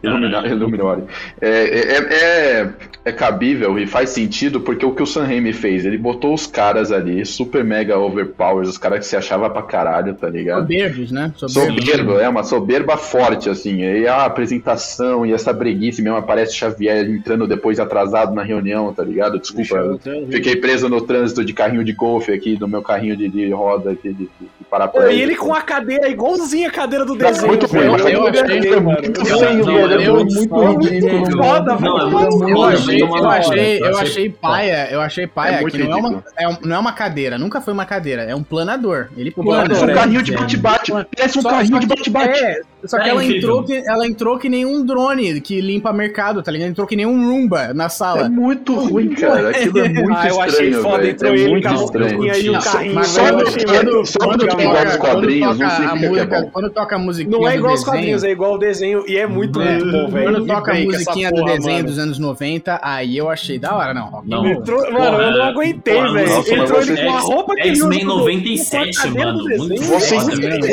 [0.03, 0.47] Illuminati.
[0.49, 1.03] Illuminati.
[1.41, 2.69] É, é, é,
[3.05, 6.45] é cabível e faz sentido porque o que o Sam Raimi fez, ele botou os
[6.47, 10.61] caras ali, super mega overpowers, os caras que se achava pra caralho, tá ligado?
[10.61, 11.31] Soberbos, né?
[11.35, 11.85] Soberbos.
[11.85, 13.81] Soberbo, é uma soberba forte, assim.
[13.81, 19.03] E a apresentação e essa breguice mesmo, aparece Xavier entrando depois atrasado na reunião, tá
[19.03, 19.39] ligado?
[19.39, 19.99] Desculpa, eu
[20.29, 23.91] fiquei preso no trânsito de carrinho de golfe aqui, do meu carrinho de, de roda
[23.91, 25.13] aqui, de, de, de paraplégico.
[25.13, 27.47] E ele com a cadeira igualzinha a cadeira do Tá desenho.
[27.47, 27.92] muito velho.
[28.01, 29.91] Ruim, eu achei- Eu- muito eu- feio, não, velho.
[29.93, 31.29] eu- É muito eu- ridículo.
[31.29, 35.91] eu- foda, é Eu achei, eu achei, eu paia, eu achei paia É que não
[35.91, 39.07] é, uma, é um- não é uma cadeira, nunca foi uma cadeira, é um planador.
[39.17, 39.63] Ele Um plana.
[39.63, 40.37] Parece um É, carrinho de é.
[40.37, 40.91] bate-bate.
[40.91, 42.61] Parece um carrinho de bate-bate.
[42.83, 43.37] É, só que É ela, incrível.
[43.49, 46.69] entrou que ela entrou que nem um drone que limpa mercado, tá ligado?
[46.69, 48.29] Entrou que nem um Roomba na É sala.
[48.29, 49.49] muito ruim, cara.
[49.49, 52.23] Aquilo é muito Ah, eu achei estranho, foda, entrou É ele a estranho.
[52.35, 55.65] e o Não, carrinho, Mas Só quando, só quando, é igual toca, dos quando toca
[55.65, 58.57] a é música, quando toca a musiquinha Não é igual os quadrinhos, é igual o
[58.57, 59.03] desenho.
[59.07, 59.77] E é muito, É.
[59.77, 60.31] muito bom, velho.
[60.33, 64.21] Quando toca a musiquinha do desenho dos anos 90, aí eu achei da hora, não.
[64.25, 64.45] Não.
[64.47, 66.61] Entrou, mano, eu não aguentei, velho.
[66.63, 69.43] Entrou ele com a roupa que ele usa X-Men com- 97, com a cadeira do
[69.43, 70.63] mano, muito Foda, velho.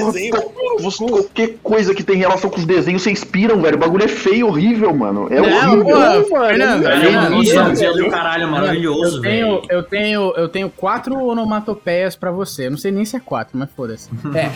[0.80, 3.76] Você- qualquer coisa que tem relação com os desenhos, você inspiram, velho.
[3.76, 5.28] O bagulho é feio, horrível, mano.
[5.30, 5.98] É Não, horrível.
[5.98, 9.62] mano, Fernando, é do caralho, maravilhoso, eu tenho, velho.
[9.70, 12.66] eu tenho, eu tenho quatro onomatopeias pra você.
[12.66, 14.08] Eu não sei nem se é quatro, mas foda-se.
[14.34, 14.50] É.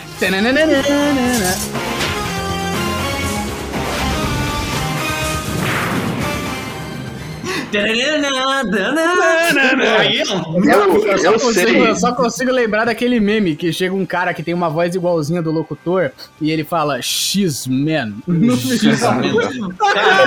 [10.65, 11.89] Eu, Eu só, eu consigo, sei.
[11.89, 15.43] eu só consigo lembrar daquele meme que chega um cara que tem uma voz igualzinha
[15.43, 16.11] do locutor
[16.41, 18.15] e ele fala X-Men.
[18.27, 18.47] Ele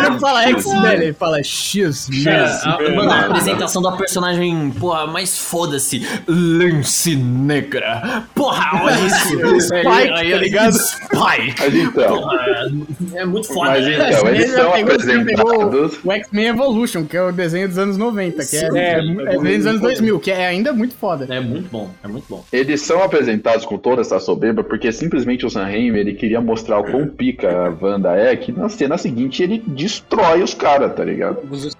[0.09, 2.95] não fala X-Men, ele fala X-Men.
[2.95, 6.05] Mano, a apresentação da personagem, porra, mais foda-se.
[6.27, 8.23] Lance Negra.
[8.35, 9.27] Porra, olha isso.
[9.67, 10.73] Spike, aí, tá ligado?
[10.73, 11.55] Spike.
[11.59, 12.71] Mas então, Porra,
[13.15, 13.71] é muito foda.
[13.71, 14.11] Mas né?
[14.11, 15.99] então, eles são pegou- pegou apresentados.
[16.03, 18.99] O X-Men Evolution, que é o desenho dos anos 90, que é, É, é, é
[18.99, 21.27] é desenho dos anos 2000, que é ainda muito foda.
[21.29, 22.43] É muito bom, é muito bom.
[22.51, 26.79] Eles são apresentados com toda essa soberba porque simplesmente o Sam Raimi ele queria mostrar
[26.79, 31.03] o quão pica a Wanda é, que na cena seguinte ele destrói os caras, tá
[31.03, 31.37] ligado?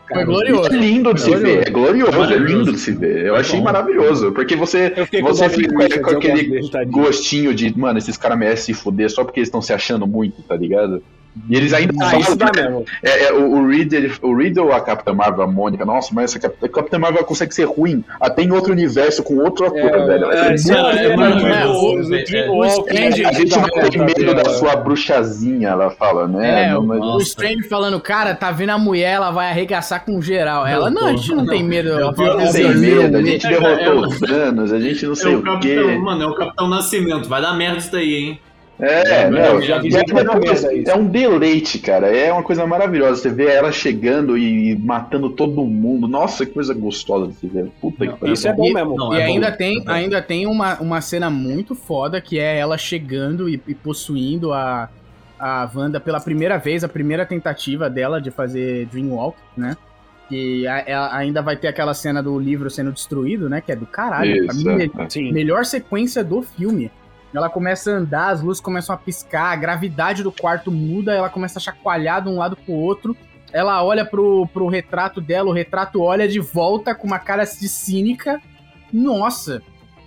[0.08, 0.74] Foi glorioso.
[0.74, 3.26] é lindo de se ver, é glorioso, é lindo de se ver.
[3.26, 8.38] Eu É achei maravilhoso, porque você, você fica com aquele gostinho de, mano, esses caras
[8.38, 11.02] merecem se fuder só porque eles estão se achando muito, tá ligado?
[11.50, 12.86] E eles ainda Ah, isso falam, dá mesmo.
[13.04, 16.10] é, é, o, o Reed, ele, o Reed ou a Capitã Marvel, a Mônica, nossa,
[16.14, 19.68] mas essa Cap- a Capitã Marvel consegue ser ruim até em outro universo com outro
[19.68, 20.32] ator, É, velho.
[20.32, 23.52] é, isso Não, é, é é, maravilhoso, é, é, é, é, o Strange- a gente
[23.58, 26.66] não tem medo da sua sua bruxazinha, ela fala, né?
[26.66, 27.26] É, Não, o, mas- o Nossa.
[27.28, 30.66] Strange falando, cara, tá vendo a mulher, ela vai arregaçar com geral.
[30.66, 31.98] Ela, não, a gente não tem medo.
[32.00, 35.36] Não tem medo, a gente É, derrotou é, os danos, a gente não É sei
[35.36, 35.98] o o Capitão, quê.
[35.98, 37.30] mano, é o Capitão Nascimento.
[37.30, 38.40] Vai dar merda isso daí, hein?
[38.80, 42.16] É, É, não, eu já vi gente é, é um deleite, cara.
[42.16, 43.20] É uma coisa maravilhosa.
[43.22, 46.08] Você vê ela chegando e matando todo mundo.
[46.08, 47.72] Nossa, que coisa gostosa de se ver.
[47.82, 48.34] Puta Não, que pariu.
[48.34, 48.96] Isso é bom E- mesmo.
[48.96, 49.58] Não, e é ainda bom.
[49.58, 53.74] tem, É ainda tem uma, uma cena muito foda que é ela chegando e, e
[53.74, 54.90] possuindo a,
[55.40, 59.76] a Wanda pela primeira vez, a primeira tentativa dela de fazer Dreamwalk, né?
[60.30, 63.60] E a- ela ainda vai ter aquela cena do livro sendo destruído, né?
[63.60, 64.46] Que é do caralho.
[64.46, 65.10] Pra Isso, mim, é.
[65.10, 65.32] Sim.
[65.32, 66.92] melhor sequência do filme.
[67.34, 71.30] Ela começa a andar, as luzes começam a piscar, a gravidade do quarto muda, ela
[71.30, 73.16] começa a chacoalhar de um lado pro outro.
[73.52, 77.68] Ela olha pro, pro retrato dela, o retrato olha de volta com uma cara de
[77.70, 78.42] cínica.
[78.92, 79.62] Nossa!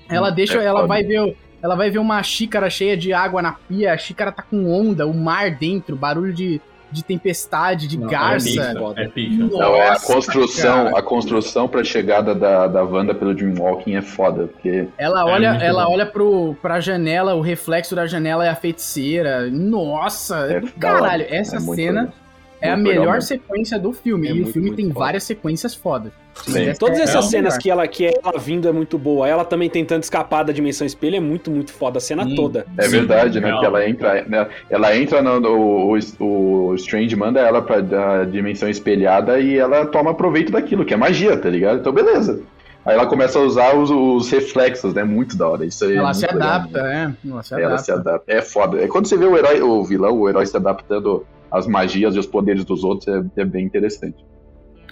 [0.09, 0.89] Ela Hum, deixa, é ela foda.
[0.89, 4.43] vai ver, ela vai ver uma xícara cheia de água na pia, a xícara tá
[4.43, 6.61] com onda, o mar dentro, barulho de,
[6.91, 8.49] de tempestade, de Não, garça.
[8.49, 9.45] É pica, é pica.
[9.45, 10.99] Não, é a construção, cara.
[10.99, 15.51] a construção pra chegada da, da Wanda pelo Dreamwalking é foda, porque Ela É olha,
[15.51, 15.93] muito ela bom.
[15.93, 19.49] olha pro, pra janela, o reflexo da janela é a feiticeira.
[19.51, 21.26] Nossa, é é do caralho.
[21.28, 22.12] Essa É cena.
[22.61, 23.23] É a legal melhor mesmo.
[23.23, 24.27] sequência do filme.
[24.29, 24.99] É e o muito, filme muito tem foda.
[24.99, 26.13] várias sequências fodas.
[26.47, 26.73] Sim.
[26.79, 27.59] Todas é essas a cenas melhor.
[27.61, 29.29] que ela que ela vindo é muito boa.
[29.29, 31.99] Ela também tentando escapar da dimensão espelho é muito, muito foda.
[31.99, 32.35] A cena Sim.
[32.37, 32.67] toda.
[32.79, 33.59] É Sim, verdade, né?
[33.59, 34.49] Que ela entra, né?
[34.71, 37.81] ela entra no, no- o, o Strange manda ela pra
[38.25, 41.81] dimensão espelhada e ela toma proveito daquilo, que é magia, tá ligado?
[41.81, 42.41] Então beleza.
[42.83, 45.05] Aí ela começa a usar os, os reflexos, né?
[45.05, 45.67] Muito da hora.
[45.67, 47.07] Isso aí é Ela muito se legal, adapta, né?
[47.23, 47.31] né?
[47.31, 47.85] Ela se Ela adapta.
[47.85, 48.33] se adapta.
[48.33, 48.83] É foda.
[48.83, 52.18] É quando você vê o herói, o vilão, o herói se adaptando às magias e
[52.18, 54.24] os poderes dos outros, é, é bem interessante.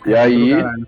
[0.07, 0.87] E aí, Do caralho.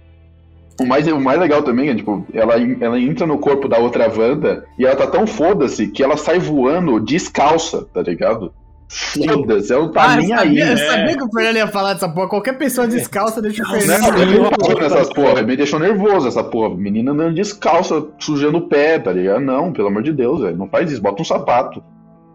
[0.81, 4.11] o mais, o mais legal também é, tipo, ela, ela entra no corpo da outra
[4.13, 8.53] Wanda e ela tá tão foda-se que ela sai voando descalça, tá ligado?
[8.93, 10.59] Foda-se, ela não tá Ah, nem aí.
[10.59, 12.29] eu sabia que o Fernando ia falar dessa porra.
[12.29, 14.19] Qualquer pessoa descalça deixa o Não, Fernando.
[14.21, 16.75] eu não nessas porra, me deixou nervoso essa porra.
[16.77, 19.41] Menina andando descalça, sujando o pé, tá ligado?
[19.43, 20.57] Não, pelo amor de Deus, velho.
[20.57, 21.81] Não faz isso, bota um sapato.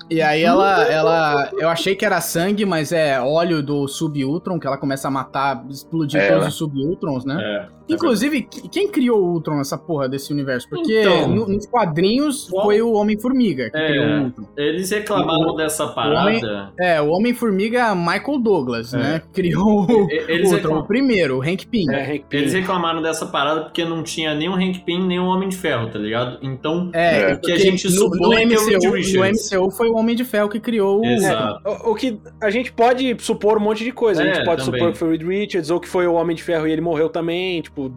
[0.10, 1.50] E aí ela, ela.
[1.58, 5.66] Eu achei que era sangue, mas é óleo do Sub-Ultron, que ela começa a matar,
[5.70, 7.38] explodir É, todos ela- os Sub-Ultrons, né?
[7.72, 7.76] É.
[7.88, 10.68] Inclusive, que- quem criou o Ultron, essa porra desse universo?
[10.68, 11.28] Porque Então.
[11.28, 13.88] no- nos quadrinhos Qual- foi o Homem-Formiga que É.
[13.88, 14.46] criou o Ultron.
[14.58, 16.72] Eles reclamaram dessa parada.
[16.80, 18.98] É, o Homem-Formiga Michael Douglas, É.
[18.98, 19.22] né?
[19.32, 21.86] Criou o Eles, Ultron, o reclam- primeiro, o Hank Pym.
[21.94, 22.40] É, Hank Pym.
[22.40, 25.56] eles reclamaram dessa parada porque não tinha nem o Hank Pym, nem o Homem de
[25.58, 26.40] Ferro, tá ligado?
[26.42, 27.34] Então, É, É.
[27.36, 29.26] o que a gente no, supõe no que é o MCU, no.
[29.26, 31.62] MCU foi o Homem de Ferro que criou o Exato.
[31.86, 34.22] O, o que a gente pode supor um monte de coisa.
[34.22, 34.80] a É, gente pode também.
[34.80, 36.82] supor que foi o Reed Richards, ou que foi o Homem de Ferro e ele
[36.82, 37.62] morreu também.
[37.62, 37.92] Tipo,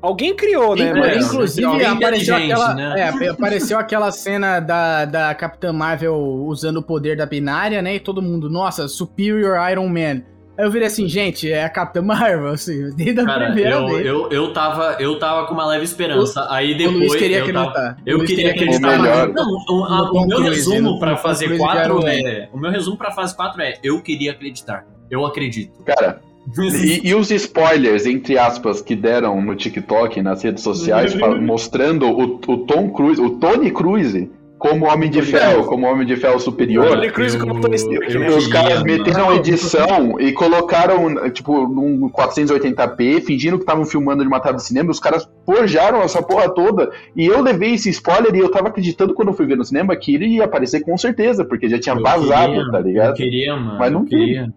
[0.00, 0.90] alguém criou, né?
[0.90, 2.94] Inclu- É, Mas- Inclusive, apareceu aquela, né?
[3.00, 6.14] é, apareceu aquela cena da, da Capitã Marvel
[6.46, 7.96] usando o poder da binária, né?
[7.96, 10.22] E todo mundo, nossa, Superior Iron Man.
[10.56, 13.86] Aí eu virei assim, gente, é a Capitã Marvel, assim, desde a Cara, primeira eu,
[13.88, 14.06] vez.
[14.06, 16.46] eu, eu, tava, eu tava com uma leve esperança.
[16.50, 16.96] Aí o depois.
[16.96, 17.96] Luiz queria eu tava- acreditar.
[18.06, 18.98] Eu O Luiz queria queria acreditar.
[18.98, 19.28] O melhor.
[19.32, 22.48] Não, o, a- No o meu Cruise, resumo pra Cruise 4 que era é.
[22.52, 23.74] O meu resumo pra fase 4 é.
[23.82, 24.86] Eu queria acreditar.
[25.10, 25.82] Eu acredito.
[25.84, 26.20] Cara,
[26.58, 32.06] e, e os spoilers, entre aspas, que deram no TikTok, nas redes sociais, fa- mostrando
[32.06, 34.30] o, o Tom Cruise, o Tony Cruise,
[34.64, 36.88] como Homem de Ferro, como Homem de Ferro superior.
[36.88, 38.28] Tony Cruise como Tony Stark, né?
[38.30, 44.40] Os caras meteram edição e colocaram, tipo, num 480p, fingindo que estavam filmando de uma
[44.40, 46.90] tela de cinema, os caras forjaram essa porra toda.
[47.14, 49.94] E eu levei esse spoiler e eu tava acreditando quando eu fui ver no cinema
[49.96, 53.10] que ele ia aparecer com certeza, porque já tinha Eu vazado, queria, tá ligado?
[53.10, 53.78] Eu queria, mano.
[53.78, 54.48] Mas não queria.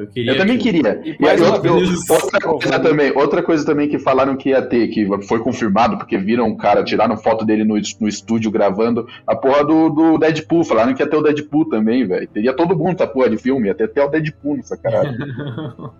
[0.00, 0.32] Eu queria.
[0.32, 1.00] Eu também que- queria.
[1.04, 4.34] E E mais aí, uma outra, vez, outra coisa também, outra coisa também que falaram
[4.36, 8.08] que ia ter, que foi confirmado, porque viram um cara, tiraram foto dele no, no
[8.08, 10.64] estúdio gravando a porra do, do Deadpool.
[10.64, 12.26] Falaram que ia ter o Deadpool também, velho.
[12.28, 15.18] Teria todo mundo essa porra de filme, ia ter até o Deadpool nessa caralho.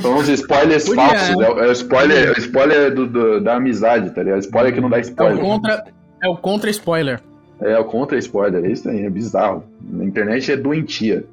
[0.00, 1.40] São uns spoilers Podia, falsos.
[1.40, 4.40] É, o- é o spoiler, é spoiler do, do- da amizade, tá ligado?
[4.40, 5.44] Spoiler que não dá É o spoiler.
[5.44, 5.84] contra,
[6.22, 7.20] é o contra spoiler.
[7.60, 9.62] É o contra-spoiler, é isso aí, é bizarro.
[10.00, 11.24] A internet é doentia.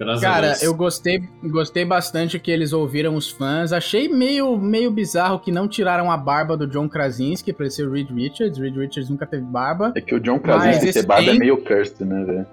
[0.00, 0.62] Graças a Cara, Deus.
[0.62, 3.70] eu gostei, gostei bastante que eles ouviram os fãs.
[3.70, 7.92] Achei meio, meio bizarro que não tiraram a barba do John Krasinski pra ser o
[7.92, 8.58] Reed Richards.
[8.58, 9.92] Reed Richards nunca teve barba.
[9.94, 12.46] É que o John Krasinski esse ser barba é meio cursed, né, velho?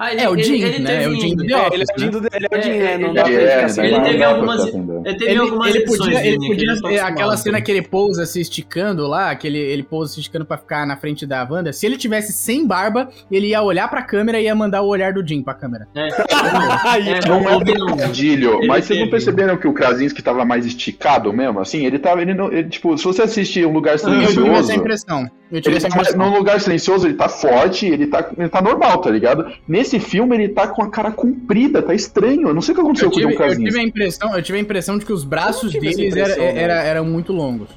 [0.00, 1.04] Ah, É, o Jim, né?
[1.04, 1.98] É o Jim do The É, Office, ele é o né?
[1.98, 2.98] Jim, do- ele é o Jim, É, né?
[2.98, 4.08] Não ele dá pra é, ficar né, sem ele barba.
[4.10, 4.66] teve algumas-.
[4.66, 8.24] Ele teve Ele, algumas ele podia, ele podia tá é, aquela cena que ele pousa
[8.26, 11.72] se esticando lá, que ele, ele pousa se esticando pra ficar na frente da Wanda.
[11.72, 15.12] Se ele tivesse sem barba, ele ia olhar pra câmera e ia mandar o olhar
[15.12, 15.88] do Jim pra câmera.
[15.94, 16.08] É,
[17.26, 19.10] é, Não é o Vini- trocadilho, Ele mas vocês não teve.
[19.10, 21.60] perceberam que o Krasinski tava mais esticado mesmo?
[21.60, 22.22] Assim, ele tava.
[22.22, 24.72] Ele não, ele, tipo, se você assistir um lugar Eu tive essa silencioso.
[24.72, 25.30] impressão.
[25.50, 26.18] Eu tive Ele essa tá impressão.
[26.30, 29.50] num lugar silencioso, ele tá forte, ele tá, ele tá normal, tá ligado?
[29.66, 32.48] Nesse filme ele tá com a cara comprida, tá estranho.
[32.48, 33.64] Eu não sei o que aconteceu Eu com o tive, John eu Krasinski.
[33.70, 36.82] tive a impressão, eu tive a impressão de que os braços tive deles era- era-
[36.82, 37.68] eram muito longos.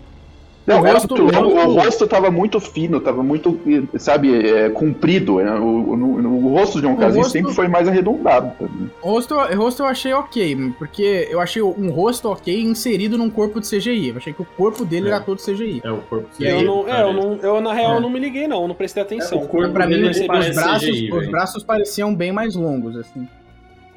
[0.65, 3.59] Não, o rosto- o rosto- o rosto tava muito fino, tava muito,
[3.97, 5.37] sabe, é, comprido.
[5.37, 5.51] né?
[5.53, 8.51] O, o- o rosto de John Krasinski rosto- sempre foi mais arredondado.
[8.59, 8.91] ligado?
[9.01, 13.67] Rosto, rosto eu achei ok, porque eu achei um rosto ok inserido num corpo de
[13.67, 14.09] CGI.
[14.09, 15.13] Eu achei que o corpo dele É.
[15.13, 15.81] era todo CGI.
[15.83, 17.99] É o corpo aí, Eu, não, é, eu, não, eu, na real, É.
[17.99, 18.67] não me liguei, não.
[18.67, 19.39] Não prestei atenção.
[19.39, 22.95] É, o corpo Pra mim, dele os, braços, CGI, os braços pareciam bem mais longos,
[22.97, 23.27] assim.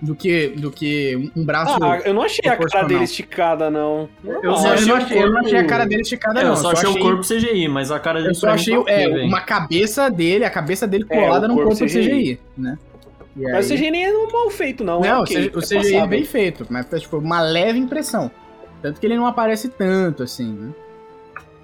[0.05, 1.79] Do que, do que um braço.
[1.83, 4.09] Ah, eu não achei a cara dele esticada, não.
[4.43, 6.45] Eu só eu, achei não o achei, eu não achei a cara dele esticada, É,
[6.45, 6.51] não.
[6.51, 9.41] eu só achei o corpo CGI, mas a cara dele Eu só achei é, uma
[9.41, 11.87] cabeça dele, a cabeça dele É, colada o num corpo CGI.
[11.87, 12.77] CGI, né?
[13.37, 15.03] E Mas o aí- CGI nem é mal feito, não.
[15.05, 16.07] é Não, ok, o é CGI é passável.
[16.09, 18.31] bem feito, mas foi tipo uma leve impressão.
[18.83, 20.71] Tanto que ele não aparece tanto, assim, né?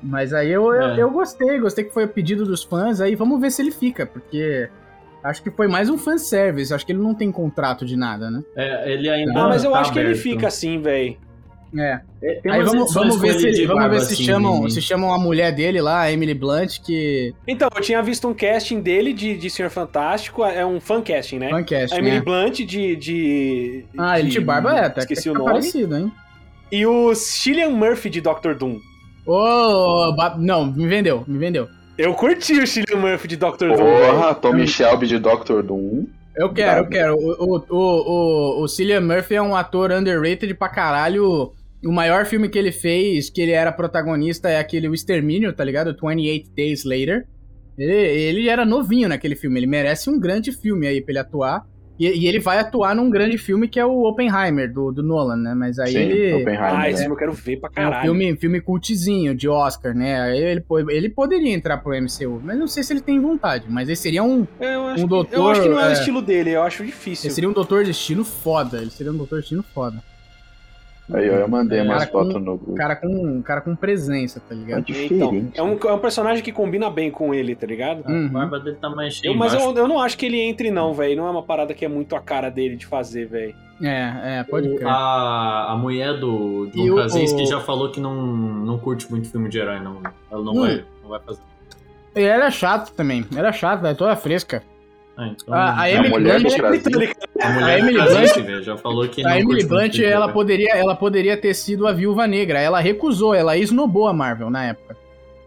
[0.02, 0.98] Mas aí eu, eu, É.
[1.02, 4.06] eu gostei, gostei que foi o pedido dos fãs, aí vamos ver se ele fica,
[4.06, 4.68] porque
[5.22, 8.42] acho que foi mais um fanservice, acho que ele não tem contrato de nada, né?
[8.56, 10.22] É, ele ainda Ah, mas eu tá acho que ele aberto.
[10.22, 11.16] fica assim, velho.
[11.78, 12.00] É.
[12.20, 15.18] É, Aí vamos, vamos ver, se, ele vamos ver se assim, chamam, se chamam a
[15.18, 17.32] mulher dele lá, a Emily Blunt, que.
[17.46, 21.38] Então, eu tinha visto um casting dele de, de Senhor Fantástico, é um fan casting,
[21.38, 21.48] né?
[21.48, 22.22] Fancast, A Emily né?
[22.22, 23.84] Blunt de, de.
[23.96, 25.50] Ah, ele de barba é, até Esqueci que o tá nome.
[25.52, 26.12] parecido, hein?
[26.72, 28.78] E o Cillian Murphy de Doctor Doom.
[29.24, 31.68] Ô, ba- não, me vendeu, me vendeu.
[32.00, 33.76] Eu curti o Cillian Murphy de Doctor Doom.
[33.76, 36.06] Porra, Tommy Shelby de Doctor Doom.
[36.34, 37.14] Eu quero, eu quero.
[37.14, 41.52] O, o, o, o, o Cillian Murphy é um ator underrated pra caralho.
[41.84, 45.62] O maior filme que ele fez, que ele era protagonista, é aquele O Extermínio, tá
[45.62, 45.94] ligado?
[45.94, 47.26] 28 Days Later.
[47.76, 51.66] Ele, ele era novinho naquele filme, ele merece um grande filme aí pra ele atuar.
[52.00, 55.36] E, e ele vai atuar num grande filme que é o Oppenheimer, do, do Nolan,
[55.36, 55.54] né?
[55.54, 56.32] Mas aí Sim, ele.
[56.32, 56.64] Oppenheimer.
[56.64, 56.90] Ah, né?
[56.90, 58.02] esse filme eu quero ver pra É um caralho.
[58.02, 60.18] filme, filme cultizinho de Oscar, né?
[60.22, 63.66] Aí ele, ele poderia entrar pro MCU, mas não sei se ele tem vontade.
[63.68, 65.88] Mas ele seria um, É, eu, acho um que, eu doutor, acho que não é,
[65.88, 65.92] o é.
[65.92, 67.26] estilo dele, eu acho difícil.
[67.28, 68.78] ele seria um doutor de destino foda.
[68.78, 70.02] Ele seria um doutor de destino foda.
[71.12, 72.74] Aí eu mandei É, umas fotos no Um grupo.
[72.74, 74.84] cara com, cara com presença, tá É ligado?
[74.88, 74.92] Então,
[75.30, 75.58] diferente.
[75.58, 78.02] é um, é um personagem que combina bem com ele, tá ligado?
[78.06, 78.28] A Uhum.
[78.28, 80.94] barba dele tá mais cheia Eu- mas eu, eu não acho que ele entre, não,
[80.94, 81.16] velho.
[81.16, 83.54] Não é uma parada que é muito a cara dele de fazer, velho.
[83.82, 84.86] É, é, pode crer.
[84.86, 89.28] A, a mulher do John o- Krasinski o- já falou que não, não curte muito
[89.30, 89.98] filme de herói, não.
[90.30, 90.60] Ela não, Hum.
[90.60, 91.40] vai, não vai fazer.
[92.14, 93.24] E ela é chato também.
[93.34, 94.62] Ela é chata, é toda fresca.
[95.22, 97.16] Ah, então, A- a A Emily mulher Blunt- Krasinski.
[97.42, 97.98] a mulher Emily
[98.42, 101.92] velho, já falou que A não Emily Blunt, ela poderia, ela poderia ter sido a
[101.92, 102.58] Viúva Negra.
[102.58, 104.96] Ela recusou, ela esnobou a Marvel na época.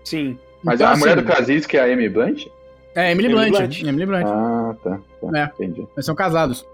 [0.03, 0.37] Sim.
[0.63, 2.45] Mas Então, a mulher assim, do Krasinski é a Amy Blunt?
[2.93, 3.61] É, Emily, Emily Blunt.
[3.67, 3.83] Blunt.
[3.83, 4.25] Emily Blunt.
[4.27, 4.99] Ah, tá.
[5.21, 5.39] tá.
[5.39, 5.43] É.
[5.45, 5.87] Entendi.
[5.95, 6.65] Eles são casados.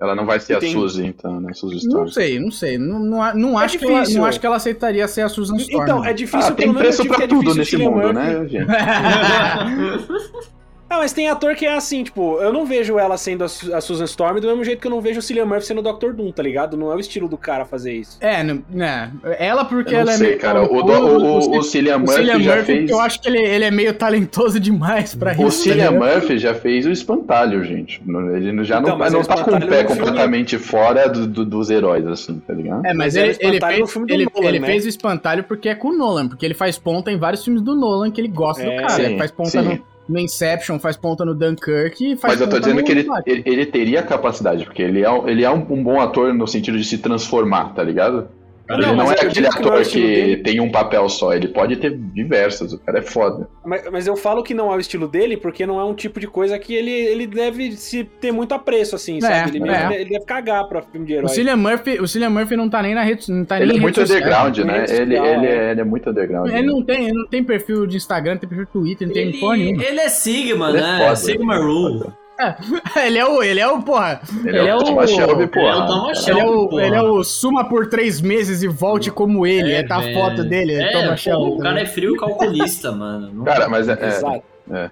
[0.00, 1.52] Ela não vai ser Tem- a Suzy, então, né?
[1.52, 2.08] Suzy Não Storm.
[2.08, 2.78] sei, não sei.
[2.78, 5.56] Não, não, não É acho que ela, não acho que ela aceitaria ser a Susan
[5.56, 5.82] Storm.
[5.84, 6.04] Então, não.
[6.06, 8.64] é difícil Ah, tem preço pra é tudo nesse mundo, né, gente?
[10.90, 13.72] Ah, mas tem ator que é assim, tipo, eu não vejo ela sendo a, Su-
[13.72, 15.82] a Susan Storm do mesmo jeito que eu não vejo o Cillian Murphy sendo o
[15.92, 16.12] Dr.
[16.12, 16.76] Doom, tá ligado?
[16.76, 18.18] Não é o estilo do cara fazer isso.
[18.20, 19.12] É, não, né?
[19.38, 20.40] Ela porque Eu não ela é sei, meio.
[20.40, 20.62] cara.
[20.64, 22.90] O, do- o, o, Cillian o Murphy Cillian já Murphy, fez.
[22.90, 25.58] eu acho que ele, ele é meio talentoso demais pra O isso.
[25.58, 26.12] tá Cillian ligado?
[26.14, 28.02] Murphy já fez o espantalho, gente.
[28.04, 31.08] Ele já Então, não, não o tá com o pé é um filme- completamente fora
[31.08, 32.84] do- do- dos heróis, assim, tá ligado?
[32.84, 34.58] É, mas Mas era ele, o ele, espantalho fez, no filme do ele, Nolan, ele
[34.58, 34.66] né?
[34.66, 37.62] fez o espantalho porque é com o Nolan, porque ele faz ponta em vários filmes
[37.62, 38.88] do Nolan que ele gosta É, do cara.
[38.90, 39.62] sim, ele faz ponta sim.
[39.62, 43.06] no, no Inception, faz ponta no Dunkirk e faz Mas eu tô dizendo que ele,
[43.24, 46.76] ele, ele teria capacidade, porque ele é, ele é um, um bom ator no sentido
[46.76, 48.28] de se transformar, tá ligado?
[48.70, 50.36] Cara, ele Não, é aquele que não é o ator que dele.
[50.44, 53.48] tem um papel só, ele pode ter diversos, o cara é foda.
[53.64, 56.20] Mas, mas eu falo que não é o estilo dele porque não é um tipo
[56.20, 59.56] de coisa que ele, ele deve se ter muito apreço, assim, sabe?
[59.56, 60.00] Ele, é.
[60.02, 61.28] ele deve cagar pra filme de O herói.
[61.30, 63.80] Cillian Murphy, o Cillian Murphy não tá nem na rede, não tá Ele nem é
[63.80, 64.18] muito social.
[64.18, 64.84] underground, né?
[64.88, 65.50] Ele, ele, é.
[65.68, 66.48] é, ele é muito underground.
[66.48, 66.66] Ele né?
[66.72, 69.32] não tem, ele não tem perfil de Instagram, não tem perfil de Twitter, não tem
[69.40, 69.84] porra Ele, nenhuma.
[69.84, 70.98] ele é Sigma, Ele é né?
[71.00, 72.04] foda, Sigma é Rule.
[73.04, 75.42] ele é o, ele é o, porra, Ele, Ele é é o Thomas Shelby, ele
[75.44, 75.76] é porra.
[75.84, 76.82] o Thomas ele é o, porra.
[76.86, 79.72] ele é o suma por três meses e volte como ele.
[79.72, 81.82] É, tá a foto dele, É, toma pô, Shelby o cara também.
[81.84, 83.30] é frio e calculista, mano.
[83.32, 84.42] Não- Cara, mas é, é, Exato.
[84.72, 84.90] É.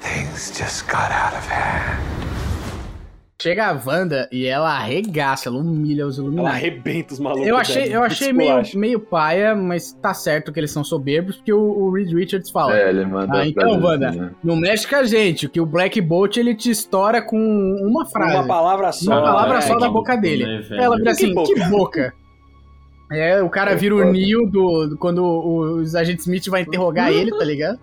[0.00, 2.21] Things just got out of hand.
[3.42, 6.56] Chega a Wanda e ela arregaça, ela humilha os Ela Illuminati.
[6.56, 7.46] arrebenta os malucos.
[7.48, 11.52] Eu achei, eu achei meio, meio paia, mas tá certo que eles são soberbos, porque
[11.52, 12.76] o, o Reed Richards fala.
[12.76, 13.38] É, ele manda.
[13.38, 14.30] Ah, então, Wanda, né?
[14.44, 17.36] Não mexe com a gente, que o Black Bolt ele te estoura com
[17.82, 18.36] uma frase.
[18.36, 19.10] Uma palavra só.
[19.12, 20.44] Uma palavra é, só da boca dele.
[20.44, 20.64] né?
[20.78, 21.52] Ela vira Que assim, boca?
[21.54, 22.14] que boca.
[23.12, 24.10] É, o cara É vira o foda.
[24.12, 27.78] Neo do, do- quando os agentes Smith vai interrogar ele, tá ligado?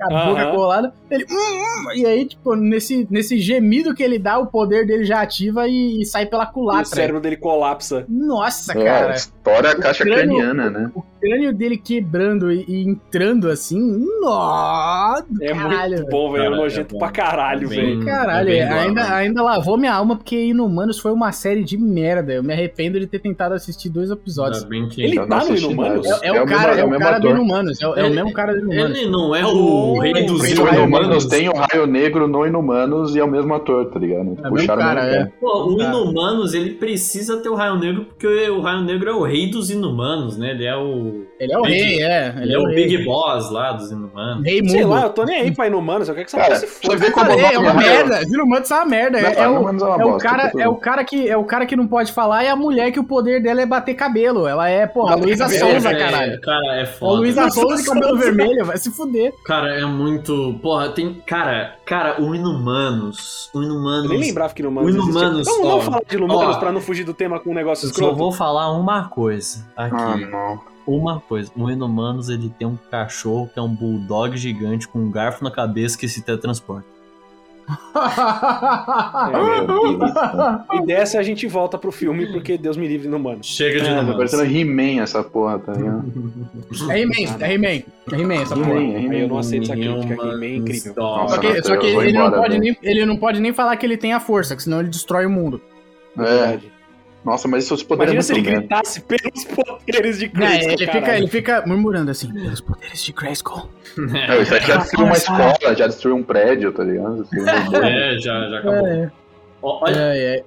[0.00, 0.54] A boca Aham.
[0.54, 0.92] colada.
[1.10, 1.24] Ele.
[1.30, 5.20] "Hum, hum", e aí, tipo, nesse, nesse gemido que ele dá, o poder dele já
[5.20, 6.84] ativa e, e sai pela E o culatra.
[6.84, 8.04] cérebro dele colapsa.
[8.08, 9.14] Nossa, É, cara.
[9.14, 10.90] estoura a caixa crânio- craniana, né?
[10.94, 13.78] O crânio dele quebrando e, e entrando assim.
[14.20, 15.96] Nossa, É caralho.
[15.96, 16.44] muito bom, velho.
[16.44, 18.04] É nojento é pra caralho, É velho.
[18.04, 22.32] Caralho, É bem ainda, ainda lavou minha alma porque Inumanos foi uma série de merda.
[22.32, 24.64] Eu me arrependo de ter tentado assistir dois episódios.
[24.90, 26.06] Que- Ele tá no Inumanos?
[26.22, 27.28] É, é o, o cara, mesmo- é o cara do.
[27.28, 27.80] Inumanos.
[27.82, 28.98] É, o- é o Ele- mesmo cara do Inumanos.
[28.98, 31.26] Ele não é o rei dos rei O Inumanos Inumanos.
[31.26, 34.36] tem o Raio Negro no Inumanos e é o mesmo ator, tá ligado?
[34.42, 35.32] É o Puxaram cara, mesmo é.
[35.40, 35.82] Pô, o.
[35.82, 39.70] Inumanos, ele precisa ter o Raio Negro, porque o Raio Negro é o rei dos
[39.70, 40.50] Inumanos, né?
[40.50, 41.07] Ele é o.
[41.38, 42.34] Ele é o Big- rei, é.
[42.40, 42.74] Ele, é o rei.
[42.88, 44.44] Big Boss lá dos Inumanos.
[44.44, 46.08] Rei Sei lá, eu tô nem aí pra Inumanos.
[46.08, 46.96] Eu quero que essa Cara, porra se você foda.
[46.98, 48.22] vê como Falei, é uma Não, merda.
[48.22, 49.20] Inumanos é uma merda.
[49.20, 51.36] Não, É, é o, Inumanos é uma é o cara, é o cara que é
[51.36, 53.94] o cara que não pode falar e a mulher que o poder dela é bater
[53.94, 54.46] cabelo.
[54.46, 56.40] Ela é, porra, Bater Luísa Souza, É, caralho.
[56.40, 57.14] Cara, é Ó, foda.
[57.20, 59.32] Luísa Souza de cabelo vermelho, vai se fuder.
[59.44, 60.58] Cara, é muito.
[60.62, 61.22] Porra, tem.
[61.26, 63.50] Cara, cara, o Inumanos.
[63.54, 64.04] O Inumanos.
[64.04, 65.62] Eu nem lembrava que Inumanos O Inumanos, existia.
[65.62, 67.94] Vamos não falar de Inumanos pra não fugir do tema com um negócio Eu só
[67.94, 68.16] escroto?
[68.16, 69.94] vou falar uma coisa aqui.
[69.96, 70.77] Ah, não.
[70.90, 71.50] Uma coisa.
[71.54, 75.50] O Inumanos, ele tem um cachorro que é um bulldog gigante com um garfo na
[75.50, 76.86] cabeça que se teletransporta.
[80.72, 83.46] É, e dessa a gente volta pro filme, porque Deus me livre Inumanos.
[83.46, 84.16] Chega de Tá Inumanos.
[84.16, 86.04] parecendo He-Man essa porra, tá ligado?
[86.90, 87.66] É He-Man, é He-Man.
[88.12, 88.70] É He-Man essa porra.
[88.80, 90.94] He-Man, Aí eu não aceito essa crítica, que He-Man é incrível.
[90.96, 92.62] Nossa, Só que, Nossa, só que ele, não embora, pode velho.
[92.62, 95.26] nem, ele não pode nem falar que ele tem a força, que senão ele destrói
[95.26, 95.60] o mundo.
[96.18, 96.24] É É.
[96.24, 96.72] verdade.
[97.28, 100.86] Nossa, mas seus poderes Imagina é se ele gritasse pelos poderes de É, Cristo, ele,
[100.90, 103.68] fica, ele fica murmurando assim, pelos poderes de Grayskull.
[103.98, 107.28] Não, isso aí já destruiu uma escola, já destruiu um prédio, tá ligado?
[107.84, 108.86] É, já, já acabou.
[108.86, 109.10] É,
[109.60, 110.44] Olha, é, é.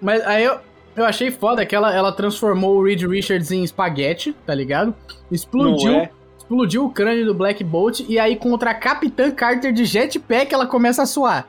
[0.00, 0.56] Mas aí eu,
[0.96, 4.94] eu achei foda que ela, ela transformou o Reed Richards em espaguete, tá ligado?
[5.30, 6.10] Explodiu, é?
[6.38, 10.66] explodiu o crânio do Black Bolt e aí contra a Capitã Carter de jetpack ela
[10.66, 11.46] começa a suar.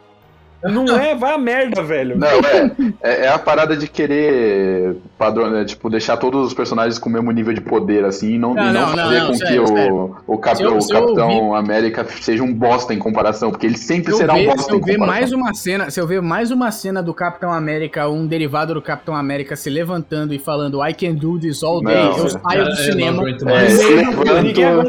[0.71, 2.17] Não é, vai a merda, velho.
[2.17, 2.71] Não, é,
[3.01, 3.25] é.
[3.25, 7.31] É a parada de querer padrão, né, tipo, deixar todos os personagens com o mesmo
[7.31, 9.67] nível de poder, assim, e não, Não, e não, não, fazer não, com sério, que
[9.69, 9.95] sério.
[10.27, 14.11] o, o, cap- eu- o Capitão América seja um bosta em comparação, porque ele sempre
[14.11, 15.19] Se será um ver, bosta se eu em ver comparação.
[15.21, 18.81] mais uma cena, se eu ver mais uma cena do Capitão América, um derivado do
[18.81, 22.29] Capitão América se levantando e falando I can do this all day, Não, eu é.
[22.29, 23.23] saio do cinema.
[23.23, 24.85] É, eu levanto, velho.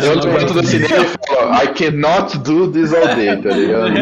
[0.00, 3.92] levanto do cinema e falo, I cannot do this all day, tá ligado?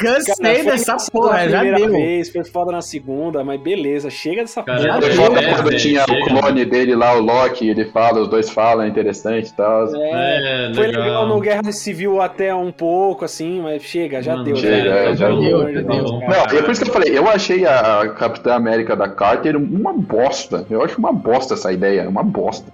[0.00, 1.90] É, Cansei Cara, foi dessa porra, na já primeira deu.
[1.90, 5.00] vez, foi foda na segunda, mas beleza, chega dessa Cara, porra.
[5.00, 6.12] Foi É, foda é, quando velho, tinha chega.
[6.12, 9.94] o clone dele lá, o Loki, ele fala, os dois falam, é interessante e tal.
[9.96, 11.02] É, É, foi legal.
[11.04, 14.56] legal no Guerra Civil até um pouco, assim, mas chega, já Mano, deu.
[14.56, 16.18] chega, já, é, já deu, já deu.
[16.20, 16.46] cara.
[16.46, 19.56] Não, e é por isso que eu falei, eu achei a Capitã América da Carter
[19.56, 20.66] uma bosta.
[20.70, 22.72] Eu acho uma bosta essa ideia, uma bosta.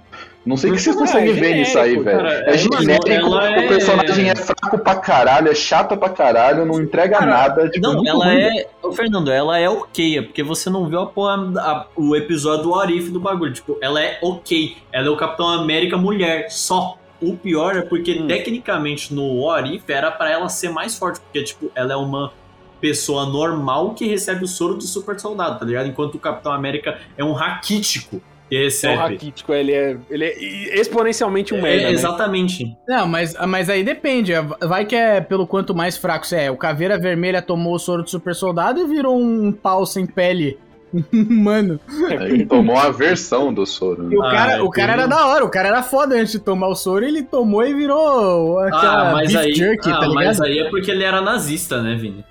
[0.48, 2.26] Não sei o que vocês conseguem é ver nisso aí, velho.
[2.26, 6.80] É É, genérico, o personagem é- é fraco pra caralho, é chata pra caralho, não
[6.80, 7.68] entrega Cara, nada.
[7.68, 8.40] Tipo, Não, muito ela ruim.
[8.40, 8.66] é.
[8.82, 11.12] Ô, Fernando, ela é ok, é porque você não viu a
[11.60, 13.52] a- o episódio do Arif do bagulho.
[13.52, 14.76] Tipo, ela é ok.
[14.90, 16.96] Ela é o Capitão América mulher, só.
[17.20, 18.26] O pior é porque, Hum.
[18.28, 22.32] tecnicamente, no Arif era pra ela ser mais forte, porque, tipo, ela é uma
[22.80, 25.88] pessoa normal que recebe o soro do super soldado, tá ligado?
[25.88, 28.96] Enquanto o Capitão América é um raquítico que É recebe.
[28.96, 31.90] raquítico, ele é, ele é exponencialmente um merda, É, né?
[31.92, 32.76] Exatamente.
[32.88, 34.32] Não, mas, mas aí depende.
[34.62, 36.50] Vai que é pelo quanto mais fraco você é.
[36.50, 40.58] O Caveira Vermelha tomou o soro do super soldado e virou um pau sem pele.
[41.12, 41.78] Mano.
[42.22, 44.04] Ele tomou a versão do soro.
[44.04, 44.16] né?
[44.16, 46.38] O Ah, cara, é, o cara era da hora, o cara era foda antes de
[46.38, 50.00] tomar o soro e ele tomou e virou aquela Ah, mas beef aí, jerky, ah,
[50.00, 52.24] tá mas aí é porque ele era nazista, né, Vini?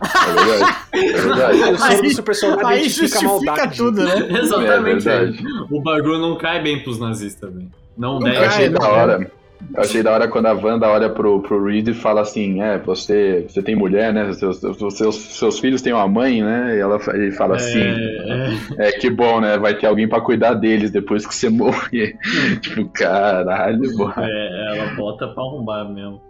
[0.00, 0.76] É verdade.
[0.92, 1.62] É verdade.
[1.72, 3.76] O soro do super soldado Aí justifica maldade.
[3.76, 4.14] tudo, né?
[4.30, 5.04] É Exatamente.
[5.04, 5.38] verdade.
[5.70, 7.68] o bagulho não cai bem pros nazistas, velho.
[7.96, 8.36] Não, Não deve.
[8.36, 9.30] Eu achei não da hora.
[9.74, 12.78] Eu achei da hora quando a Wanda olha pro, pro Reed e fala assim: É,
[12.78, 14.32] você, você tem mulher, né?
[14.34, 14.60] Seus,
[14.96, 16.76] seus, seus filhos têm uma mãe, né?
[16.76, 19.58] E ela, ele fala assim: É, É, que bom, né?
[19.58, 22.16] Vai ter alguém pra cuidar deles depois que você morrer.
[22.60, 24.14] tipo, caralho, mano.
[24.18, 26.20] é, ela bota pra arrombar mesmo.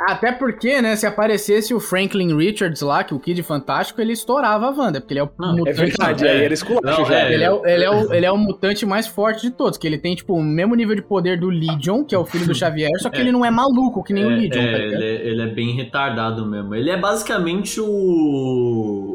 [0.00, 4.66] Até porque, né, se aparecesse o Franklin Richards lá, que o Kid Fantástico, ele estourava
[4.66, 5.76] a Wanda, porque ele é o Não, É mutante.
[5.76, 6.30] verdade, É.
[6.30, 7.18] aí era esculacho já.
[7.20, 7.34] é.
[7.34, 9.86] Ele é, o, ele, é o, ele é o mutante mais forte de todos, que
[9.86, 12.54] ele tem, tipo, o mesmo nível de poder do Legion, que é o filho do
[12.54, 13.20] Xavier, só que É.
[13.20, 15.46] ele não é maluco, que nem o É, Legion, é, tá ele, é, ele é
[15.46, 16.74] bem retardado mesmo.
[16.74, 17.86] Ele é basicamente o.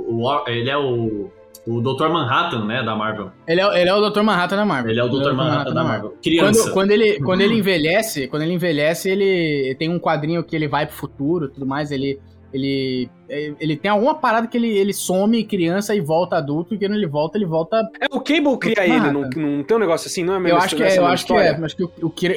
[0.08, 1.32] o ele é o.
[1.68, 2.10] O Dr.
[2.10, 3.32] Manhattan, né, da Marvel.
[3.48, 4.22] Ele é, ele é o Dr.
[4.22, 4.92] Manhattan da Marvel.
[4.92, 5.34] Ele é o Dr.
[5.34, 6.14] Manhattan da Marvel.
[6.22, 6.64] Criança.
[6.64, 10.68] Quando, quando, ele, quando ele envelhece, quando ele envelhece, ele tem um quadrinho que ele
[10.68, 12.20] vai pro futuro e tudo mais, ele.
[12.54, 16.94] Ele, ele tem alguma parada que ele, ele some criança e volta adulto, e quando
[16.94, 17.76] ele volta, ele volta.
[18.00, 19.40] É, o Cable cria ele, não, Manhattan.
[19.42, 20.58] não tem um negócio assim, não é Eu mesmo?
[20.60, 21.50] acho que é, eu acho que é.
[21.50, 21.90] Acho que o,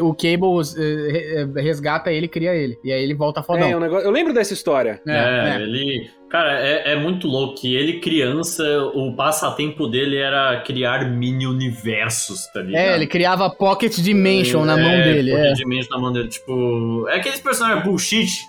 [0.08, 2.76] o, Cable eh, re- resgata ele e cria ele.
[2.82, 3.68] E aí ele volta fodão.
[3.68, 5.00] É, um negócio, eu lembro dessa história.
[5.06, 5.62] É, é.
[5.62, 6.10] ele.
[6.28, 8.62] Cara, é, é muito louco que ele, criança,
[8.94, 12.80] o passatempo dele era criar mini-universos, tá ligado?
[12.82, 15.30] É, ele criava Pocket Dimension na mão É, dele.
[15.30, 15.52] Pocket É.
[15.54, 16.28] Dimension na mão dele.
[16.28, 17.06] Tipo.
[17.08, 18.46] É aqueles personagens bullshit,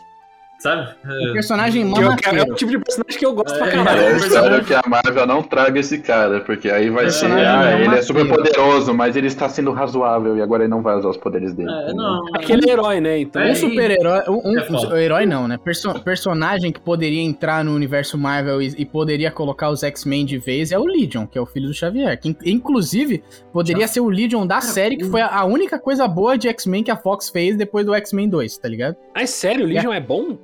[0.59, 0.89] sabe?
[1.29, 4.01] O personagem eu- que é, o tipo de personagem que eu gosto pra É, caralho.
[4.01, 7.27] Eu É, espero que a Marvel não traga esse cara, porque aí vai ser.
[7.27, 10.81] Personagem Ah, ele é super poderoso, mas ele está sendo razoável e agora ele não
[10.81, 11.69] vai usar os poderes dele.
[11.71, 12.21] É, não.
[12.35, 13.19] Aquele herói, né?
[13.19, 13.41] Então.
[13.41, 14.21] Um É, super-herói.
[14.27, 15.57] Um, um- É um herói não, né?
[15.57, 20.37] Perso- personagem que poderia entrar no universo Marvel e, e poderia colocar os X-Men de
[20.37, 22.19] vez é o Legion, que é o filho do Xavier.
[22.19, 23.23] Que in- inclusive
[23.53, 26.83] poderia ser o Legion da série, que foi a, a única coisa boa de X-Men
[26.83, 28.95] que a Fox fez depois do X-Men 2, tá ligado?
[29.15, 29.65] Ah, é sério?
[29.65, 30.37] O Legion é bom?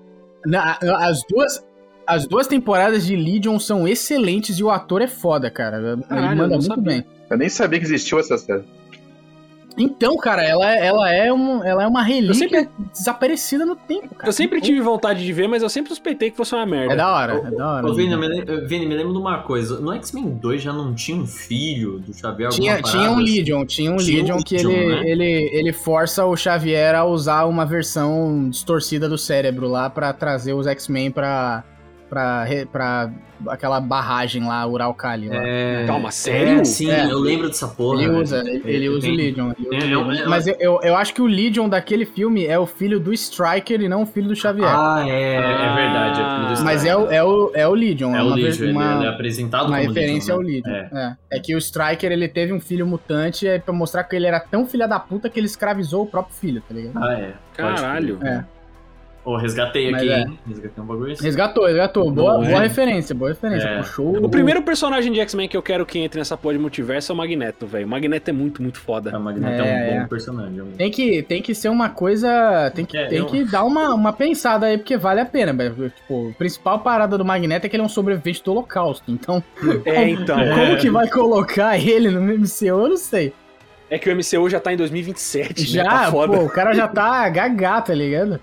[0.46, 1.64] Na- as duas.
[2.08, 5.78] As duas temporadas de Legion são excelentes e o ator é foda, cara.
[5.78, 6.84] Ele Caralho, eu manda muito sabia.
[6.84, 7.06] bem.
[7.32, 8.64] Eu nem sabia que existiu essa série.
[9.78, 14.30] Então, cara, ela, ela, é, um, ela é uma relíquia sempre- desaparecida no tempo, cara.
[14.30, 16.94] Eu sempre tive vontade de ver, mas eu sempre suspeitei que fosse uma merda.
[16.94, 17.88] É da hora, é da hora.
[17.88, 19.80] Ô, Vini, me, lem- Vini, me lembra de uma coisa.
[19.80, 22.50] No X-Men 2 já não tinha um filho do Xavier?
[22.52, 23.24] Tinha, tinha um assim?
[23.24, 25.02] Legion, tinha um Tinha um Legion que Legion, ele, né?
[25.10, 30.54] ele, ele força o Xavier a usar uma versão distorcida do cérebro lá pra trazer
[30.54, 31.64] os X-Men pra,
[32.10, 33.11] pra, pra
[33.48, 35.27] aquela barragem lá, Uralcali.
[35.30, 35.36] Lá.
[35.45, 35.84] É...
[35.86, 36.61] Calma, sério?
[36.61, 37.06] É, sim, É.
[37.11, 38.02] eu lembro dessa porra.
[38.02, 39.52] Ele usa, ele, ele usa o Tem- Legion.
[39.57, 40.11] ele usa é Legion.
[40.11, 42.99] é um- Mas eu, eu, eu acho que o Legion daquele filme é o filho
[42.99, 44.68] do Striker e não o filho do Xavier.
[44.68, 46.22] Ah, é, é verdade.
[46.22, 48.15] É filho do Mas é o, é, o, é o Legion.
[48.15, 50.72] É o uma Legion, ele, uma- ele é apresentado Uma como referência ao Legion.
[50.72, 50.90] Legion.
[50.94, 51.18] né?
[51.30, 51.38] É.
[51.38, 54.40] é que o Striker ele teve um filho mutante é pra mostrar que ele era
[54.40, 57.03] tão filha da puta que ele escravizou o próprio filho, tá ligado?
[57.03, 57.34] Ah, é.
[57.56, 58.19] Caralho.
[58.23, 58.44] É.
[59.26, 60.20] Ô, resgatei Mas aqui, é.
[60.20, 60.40] hein?
[60.48, 61.24] Resgatei um bagulho assim.
[61.24, 62.12] Resgatou, resgatou.
[62.12, 62.48] Boa, é?
[62.50, 63.68] boa referência, boa referência.
[63.68, 63.78] É.
[63.80, 64.24] Puxou.
[64.24, 67.16] O primeiro personagem de X-Men que eu quero que entre nessa porra de multiverso é
[67.16, 67.88] o Magneto, velho.
[67.88, 69.16] O Magneto é muito, muito foda.
[69.16, 70.08] A Magneto é, É, um bom é.
[70.08, 70.62] personagem.
[70.78, 72.72] Tem que, tem que ser uma coisa.
[72.76, 75.52] Tem que, É, tem eu- que dar uma, uma pensada aí, porque vale a pena.
[75.54, 75.90] velho.
[75.90, 79.12] Tipo, a principal parada do Magneto é que ele é um sobrevivente do Holocausto.
[79.12, 79.44] Então,
[79.86, 80.38] É, então.
[80.38, 82.66] como que vai colocar ele no MCU?
[82.68, 83.34] Eu não sei.
[83.90, 85.68] É que o MCU já tá em 2027, né?
[85.68, 86.38] Já, Tá foda.
[86.38, 88.40] pô, o cara já tá gagá, tá ligado?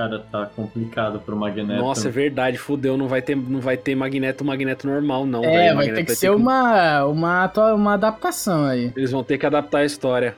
[0.00, 1.78] Cara, tá complicado pro Magneto.
[1.78, 5.50] Nossa, é verdade, fudeu, não vai ter, não vai ter Magneto, Magneto normal, não, É,
[5.74, 5.76] velho.
[5.76, 8.90] vai ter que ser uma, uma, atua- uma adaptação aí.
[8.96, 10.34] Eles vão ter que adaptar a história.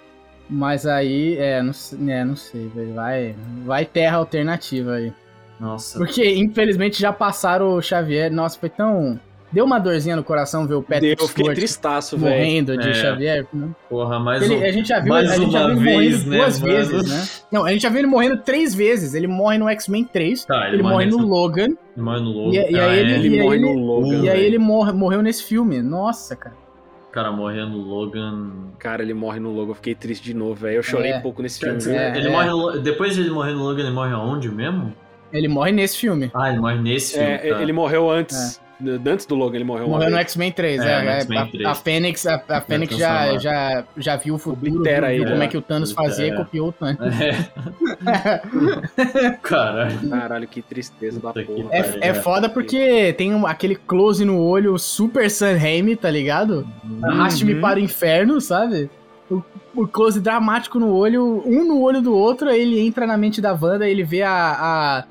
[0.51, 1.73] Mas aí, é, não,
[2.11, 2.93] é, não sei, velho.
[2.95, 5.13] Vai, vai terra alternativa aí.
[5.61, 5.97] Nossa.
[5.97, 8.33] Porque, infelizmente, já passaram o Xavier.
[8.33, 9.21] Nossa, foi tão.
[9.53, 12.35] Deu uma dorzinha no coração ver o Patrick Deu, eu fiquei Stewart tristaço, velho.
[12.35, 12.95] morrendo de É.
[12.95, 13.47] Xavier.
[13.53, 13.69] né?
[13.89, 14.63] Porra, mais Ele- um.
[14.63, 16.61] a gente já viu, mais a gente já uma viu ele vez, morrendo né, duas
[16.61, 16.73] mano?
[16.75, 17.45] vezes, né?
[17.53, 19.13] Não, a gente já viu ele morrendo três vezes.
[19.15, 22.57] Ele morre no X-Men 3, Tá, ele, morre no nesse- Logan, Ele morre no Logan.
[22.59, 24.19] E- e Ah, aí é, ele- Ele E morre ele- no Logan.
[24.25, 25.83] e aí ele morre, morreu nesse filme.
[25.83, 26.57] Nossa, cara.
[27.13, 28.53] Cara morreu no Logan.
[28.79, 30.77] Cara, ele morre no Logan, eu fiquei triste de novo, velho.
[30.77, 31.19] Eu chorei É.
[31.19, 31.79] um pouco nesse filme.
[31.95, 32.31] É, ele é.
[32.31, 34.95] morre no Lo- Depois de ele morrer no Logan, ele morre aonde mesmo?
[35.31, 36.31] Ele morre nesse filme.
[36.33, 37.29] Ah, ele morre nesse filme.
[37.29, 37.61] É, tá.
[37.63, 38.59] ele morreu antes.
[39.07, 40.17] Antes do Logan, ele morreu Morreu no.
[40.19, 41.05] X-Men 3, É, é.
[41.31, 41.65] é, a, 3.
[41.67, 45.37] a Fênix, a, a Fênix já, já, já viu o futuro, Oblitera viu ele, como
[45.39, 45.45] né?
[45.45, 46.35] é que o Thanos fazia e é.
[46.37, 46.99] copiou o Thanos.
[47.21, 48.43] É.
[49.43, 50.09] Caralho.
[50.11, 51.69] Caralho, que tristeza da Puta porra.
[51.73, 56.67] É, é foda porque tem um- aquele close no olho super San Raimi, tá ligado?
[57.03, 57.61] Arraste-me Uhum.
[57.61, 58.91] para o inferno, sabe?
[59.31, 59.43] O,
[59.75, 63.41] o close dramático no olho, um no olho do outro, aí ele entra na mente
[63.41, 65.05] da Wanda, ele vê a, a,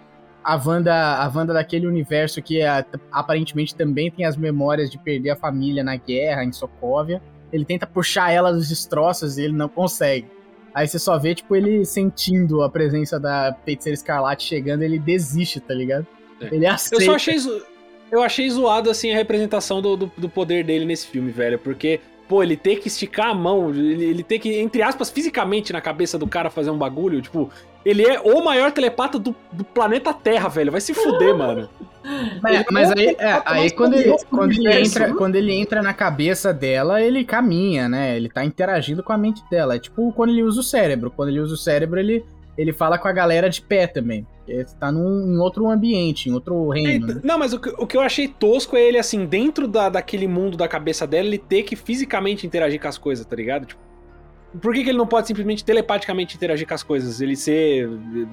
[0.44, 5.32] a, Wanda, a Wanda daquele universo que é, aparentemente também tem as memórias de perder
[5.32, 7.22] a família na guerra, em Sokovia.
[7.52, 10.28] Ele tenta puxar ela dos destroços e ele não consegue.
[10.74, 15.60] Aí você só vê, tipo, ele sentindo a presença da Feiticeira Escarlate chegando, ele desiste,
[15.60, 16.08] tá ligado?
[16.40, 16.46] É.
[16.56, 17.04] Ele Eu aceita.
[17.06, 17.38] só achei.
[17.38, 17.62] zo-
[18.10, 21.60] Eu achei zoado, assim, a representação do, do, do poder dele nesse filme, velho.
[21.60, 25.72] Porque, pô, ele ter que esticar a mão, ele, ele ter que, entre aspas, fisicamente
[25.74, 27.50] na cabeça do cara fazer um bagulho, tipo,
[27.86, 30.72] ele é o maior telepata do, do planeta Terra, velho.
[30.72, 31.70] Vai se fuder, mano.
[32.42, 35.14] Mas, mas aí, é, aí quando, ele, quando, ele entra, né?
[35.16, 38.16] quando ele entra na cabeça dela, ele caminha, né?
[38.16, 39.76] Ele tá interagindo com a mente dela.
[39.76, 41.12] É tipo quando ele usa o cérebro.
[41.12, 42.26] Quando ele usa o cérebro, ele,
[42.58, 44.26] ele fala com a galera de pé também.
[44.48, 47.08] Ele tá num, em outro ambiente, em outro reino.
[47.08, 47.22] né?
[47.24, 50.28] Não, mas o que, o que eu achei tosco é ele, assim, dentro da, daquele
[50.28, 53.66] mundo da cabeça dela, ele ter que fisicamente interagir com as coisas, tá ligado?
[53.66, 53.91] Tipo,
[54.60, 57.22] por que, que ele não pode simplesmente telepaticamente interagir com as coisas?
[57.22, 57.90] Ele ser.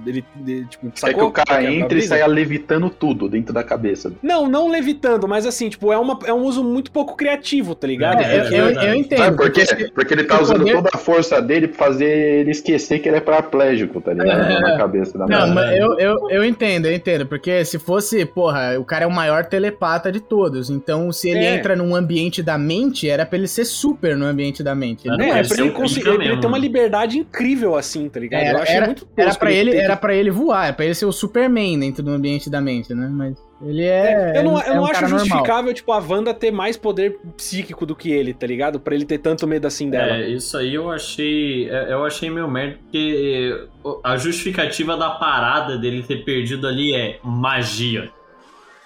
[0.06, 1.28] Ele, ele, tipo, É que sacou?
[1.28, 2.08] o cara é e brisa?
[2.16, 4.12] sai levitando tudo dentro da cabeça.
[4.22, 7.86] Não, não levitando, mas assim, tipo, é, uma, é um uso muito pouco criativo, tá
[7.86, 8.20] ligado?
[8.22, 9.18] É, eu, Porque- eu, eu entendo.
[9.18, 9.64] Sabe por quê?
[9.66, 13.08] porque- Porque ele tá usando poder- toda a força dele pra fazer ele esquecer que
[13.08, 14.40] ele é paraplégico, tá ligado?
[14.52, 14.60] É.
[14.60, 17.26] Na cabeça da Não, mas eu, eu, eu entendo, eu entendo.
[17.26, 20.70] Porque se fosse, porra, o cara é o maior telepata de todos.
[20.70, 21.54] Então, se ele É.
[21.56, 25.06] entra num ambiente da mente, era pra ele ser super no ambiente da mente.
[25.06, 25.40] Ele É, não É, é.
[25.40, 26.40] é pra ele, conseguir, ele mesmo.
[26.40, 28.42] tem uma liberdade incrível assim, tá ligado?
[28.44, 30.94] eu achei muito tosco Era pra ele, que- era pra ele voar, é pra ele
[30.94, 33.08] ser o Superman dentro do ambiente da mente, né?
[33.10, 34.34] Mas ele é.
[34.36, 35.18] eu não, eu é não um acho cara normal.
[35.26, 38.78] justificável, tipo, a Wanda ter mais poder psíquico do que ele, tá ligado?
[38.78, 40.16] Pra ele ter tanto medo assim dela.
[40.16, 41.68] É, isso aí eu achei.
[41.68, 43.66] é, Eu achei meio merda, porque
[44.04, 48.10] a justificativa da parada dele ter perdido ali é magia.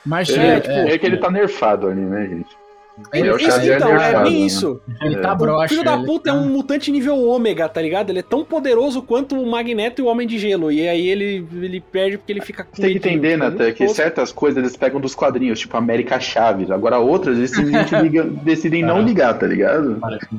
[0.04, 2.61] Magia, Ele, é, tipo, é que ele tá nerfado ali, né, gente?
[3.12, 4.46] Ele- é o Isso, então, é bem né?
[4.46, 4.80] isso.
[5.00, 5.32] ele tá É.
[5.32, 5.68] O broxa.
[5.68, 8.10] filho da puta é tá- um mutante nível ômega, tá ligado?
[8.10, 10.70] Ele é tão poderoso quanto o Magneto e o Homem de Gelo.
[10.70, 13.88] E aí ele, ele perde porque ele fica Você tem que entender, é Natan, que
[13.88, 16.70] certas coisas eles pegam dos quadrinhos, tipo América Chaves.
[16.70, 19.98] Agora outras, eles simplesmente ligam- decidem não ligar, tá ligado?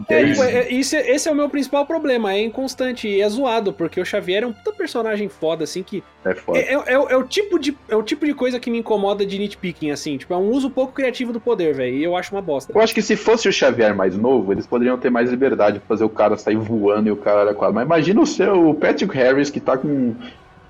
[0.09, 0.43] É, É tipo, isso.
[0.43, 3.99] é- isso é- esse é o meu principal problema, é inconstante e é zoado, porque
[3.99, 6.59] o Xavier é um puta personagem foda, assim, que É foda.
[6.59, 8.77] é, é- é o- é o tipo de, é o tipo de coisa que me
[8.77, 12.15] incomoda de nitpicking, assim, tipo, é um uso pouco criativo do poder, velho, e eu
[12.15, 12.71] acho uma bosta.
[12.75, 15.87] Eu acho que se fosse o Xavier mais novo, eles poderiam ter mais liberdade pra
[15.87, 17.73] fazer o cara sair voando e o cara era quase.
[17.73, 20.13] Mas imagina o seu Patrick Harris que tá com.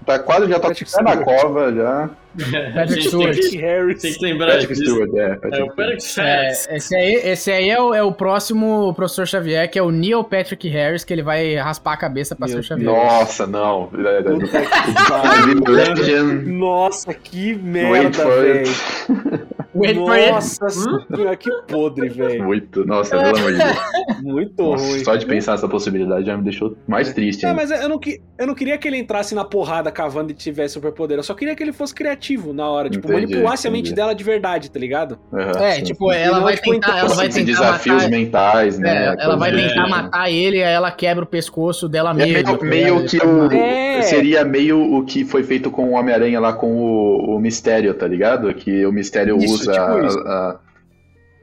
[0.06, 1.24] Tá quase já tá Patrick na Stewart.
[1.24, 2.10] cova já.
[2.76, 3.38] A gente tem Stewart.
[3.38, 4.02] que, Harris.
[4.02, 4.86] tem que lembrar Patrick disso.
[4.92, 5.32] Stewart, é.
[5.32, 6.78] É Patrick o Patrick É, Stewart.
[6.78, 10.22] esse aí, esse aí é, o, é o próximo professor Xavier, que é o Neil
[10.26, 12.92] Patrick Harris, que ele vai raspar a cabeça pra Meu ser o Xavier.
[12.92, 13.90] Nossa, não.
[13.98, 14.24] É, é.
[16.52, 18.68] Nossa, que Wait merda, for velho.
[19.76, 22.44] Nossa senhora, que podre, velho.
[22.44, 22.86] Muito.
[22.86, 24.22] Nossa, pelo amor de Deus.
[24.22, 25.04] Muito Nossa, ruim.
[25.04, 27.44] só de pensar nessa possibilidade já me deixou mais triste.
[27.44, 27.62] Não, ainda.
[27.62, 30.74] mas eu não, que- eu não queria que ele entrasse na porrada cavando e tivesse
[30.76, 31.18] superpoder.
[31.18, 32.90] Eu só queria que ele fosse criativo na hora.
[32.90, 33.96] Tipo, Entendi, manipulasse a mente entendi.
[33.96, 35.18] dela de verdade, tá ligado?
[35.34, 36.20] Aham, É, sim, tipo, sim.
[36.20, 38.10] ela vai tipo, tentar, ela vai Esses tentar desafios matar...
[38.10, 39.06] mentais, né?
[39.18, 39.90] É, ela vai tentar É.
[39.90, 42.34] matar ele, aí ela quebra o pescoço dela É mesma.
[42.34, 43.52] meio, tá meio que Ele o.
[43.54, 44.02] É.
[44.04, 48.08] Seria meio o que foi feito com o Homem-Aranha lá com o, o Mistério, tá
[48.08, 48.54] ligado?
[48.54, 50.20] Que o Mistério Isso, usa tipo a- isso.
[50.20, 50.60] a-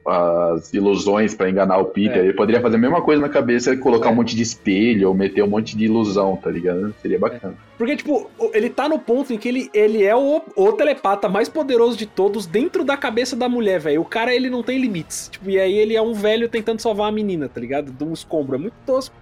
[0.03, 2.17] as ilusões pra enganar o Peter.
[2.17, 2.19] É.
[2.23, 4.11] Ele poderia fazer a mesma coisa na cabeça e colocar É.
[4.11, 6.91] um monte de espelho ou meter um monte de ilusão, tá ligado?
[7.03, 7.53] Seria bacana.
[7.77, 11.47] Porque, tipo, ele tá no ponto em que ele, ele é o, o telepata mais
[11.47, 14.01] poderoso de todos dentro da cabeça da mulher, velho.
[14.01, 15.29] O cara, ele não tem limites.
[15.31, 17.91] Tipo, e aí ele é um velho tentando salvar a menina, tá ligado?
[17.91, 18.55] De um escombro.
[18.55, 19.13] É muito tosco.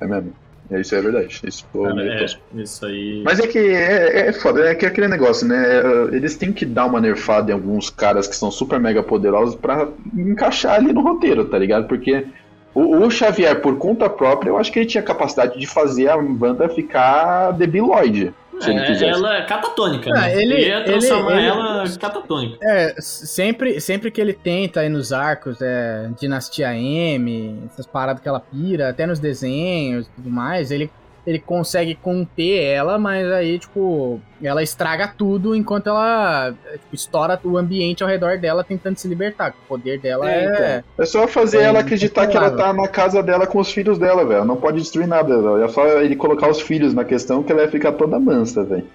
[0.00, 0.32] É mesmo.
[0.70, 1.40] É, Isso é verdade.
[1.44, 3.22] Isso Cara, é, isso aí.
[3.24, 5.82] Mas é que é, é foda, é que é aquele negócio, né?
[6.12, 9.88] Eles têm que dar uma nerfada em alguns caras que são super mega poderosos pra
[10.14, 11.88] encaixar ali no roteiro, tá ligado?
[11.88, 12.26] Porque
[12.74, 16.18] o, o Xavier, por conta própria, eu acho que ele tinha capacidade de fazer a
[16.18, 19.04] banda ficar debiloide, se ele É, quisesse.
[19.04, 20.32] ela é catatônica, Ah, né?
[20.42, 22.58] ele- Ele ia transformar ele- ele- ela catatônica.
[22.62, 28.28] É, sempre, sempre que ele tenta aí nos arcos, é, Dinastia M, essas paradas que
[28.28, 30.90] ela pira, até nos desenhos e tudo mais, ele,
[31.26, 37.38] ele consegue conter ela, mas aí, tipo, ela estraga tudo enquanto ela é, tipo, estoura
[37.44, 39.54] o ambiente ao redor dela tentando se libertar.
[39.64, 40.44] O poder dela É, é.
[40.44, 41.04] então.
[41.04, 43.98] É só fazer É ela acreditar que ela tá na casa dela com os filhos
[43.98, 44.44] dela, velho.
[44.44, 45.62] Não pode destruir nada, velho.
[45.62, 48.86] É só ele colocar os filhos na questão que ela ia ficar toda mansa, velho.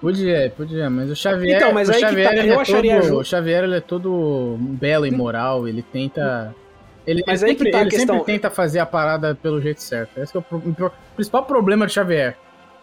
[0.00, 1.56] Podia, podia, mas o Xavier.
[1.56, 3.18] Então, mas o aí que Xavier, tá, ele eu é acharia todo.
[3.18, 6.54] O Xavier ele é todo belo e moral, ele tenta.
[7.06, 8.16] Ele, Mas ele aí que sempre, tá ele questão.
[8.18, 10.18] sempre tenta fazer a parada pelo jeito certo.
[10.18, 12.36] Esse é o, o principal problema do Xavier.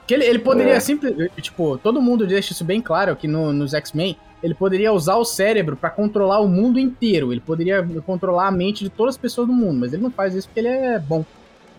[0.05, 0.79] Que ele, ele poderia É.
[0.79, 1.31] simplesmente.
[1.41, 4.15] Tipo, todo mundo deixa isso bem claro que no- nos X-Men.
[4.43, 7.31] Ele poderia usar o cérebro pra controlar o mundo inteiro.
[7.31, 9.79] Ele poderia controlar a mente de todas as pessoas do mundo.
[9.79, 11.23] Mas ele não faz isso porque ele é bom.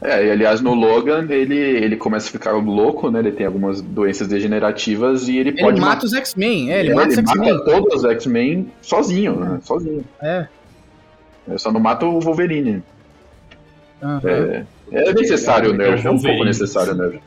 [0.00, 3.20] É, e aliás, no Logan, ele, ele começa a ficar louco, né?
[3.20, 6.72] Ele tem algumas doenças degenerativas e ele, Ele pode mata os X-Men.
[6.72, 7.52] É, ele É, mata os X-Men.
[7.52, 9.60] mata todos os X-Men sozinho, né?
[9.62, 10.04] Sozinho.
[10.20, 10.46] É.
[11.48, 12.82] Ele só não mata o Wolverine.
[14.02, 14.20] Aham.
[14.24, 17.20] É, é necessário o nerf, é um pouco necessário o nerf.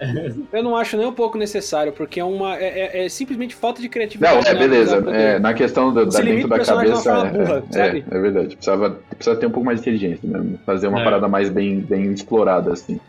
[0.54, 2.56] Eu não acho nem um pouco necessário, porque é uma.
[2.58, 4.36] É, é- é simplesmente falta de criatividade.
[4.36, 4.60] Não, é né?
[4.60, 5.02] beleza.
[5.02, 5.16] Poder.
[5.20, 7.12] É, na questão do, da, dentro da cabeça.
[7.12, 8.56] É, burra, é, é verdade.
[8.56, 10.60] Precisava, precisa ter um pouco mais de inteligência mesmo.
[10.66, 11.04] Fazer uma É.
[11.04, 13.00] parada mais bem, bem explorada, assim.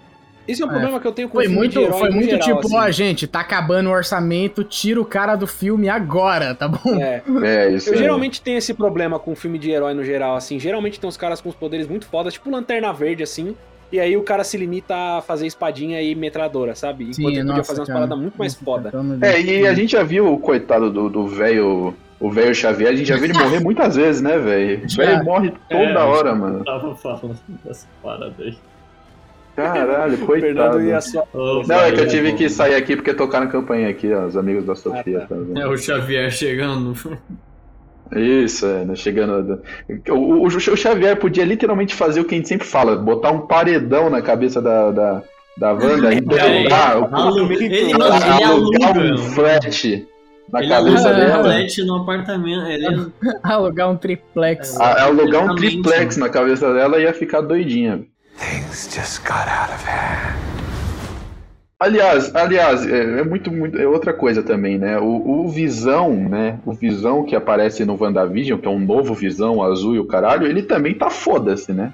[0.48, 0.72] Esse é um É.
[0.72, 2.76] problema que eu tenho com Foi filme muito, de herói foi muito geral, tipo, assim.
[2.76, 6.96] ó, gente, tá acabando o orçamento, tira o cara do filme agora, tá bom?
[7.00, 7.22] É.
[7.44, 7.96] É, isso Eu é.
[7.98, 10.58] geralmente tenho esse problema com filme de herói no geral, assim.
[10.58, 13.56] Geralmente tem uns caras com os poderes muito fodas, tipo Lanterna Verde, assim.
[13.92, 17.04] e aí o cara se limita a fazer espadinha e metralhadora, sabe?
[17.04, 18.92] Enquanto Sim, ele podia nossa, fazer umas paradas muito mais foda.
[19.22, 21.94] É, e a gente já viu o coitado do do velho.
[22.18, 24.84] O velho Xavier, a gente já viu ele morrer muitas vezes, né, velho?
[24.90, 25.98] O velho morre toda É.
[25.98, 26.64] hora, mano.
[26.64, 28.56] Tava falando dessa parada aí.
[29.56, 30.82] Caralho, Fernando coitado.
[30.82, 31.26] ia só.
[31.32, 34.36] Ô, Não, é que eu tive que sair aqui porque tocaram campanha aqui, ó, os
[34.36, 35.18] amigos da Sofia.
[35.24, 35.34] Ah, tá.
[35.34, 35.60] tá?
[35.60, 36.94] É o Xavier chegando.
[38.14, 39.60] Isso, é, né, chegando.
[40.10, 43.46] O, o, o Xavier podia literalmente fazer o que a gente sempre fala: botar um
[43.48, 45.22] paredão na cabeça da, da,
[45.58, 49.14] da Wanda e derrubar, o- Alu- Ele, não, alugar ele aluga.
[49.14, 50.06] um flat
[50.52, 51.40] na Ele cabeça aluga dela.
[51.40, 52.66] um flat no apartamento.
[52.68, 53.06] Ele
[53.42, 54.80] Alugar um triplex.
[54.80, 58.04] A- Alugar um triplex na cabeça dela e ia ficar doidinha.
[58.38, 60.36] Things just got out of hand.
[61.78, 64.98] Aliás, aliás, é, é muito, muito, é outra coisa também, né?
[64.98, 66.58] O, o Visão, né?
[66.64, 70.46] O Visão que aparece no WandaVision, que é um novo Visão azul e o caralho,
[70.46, 71.92] ele também tá foda-se, né?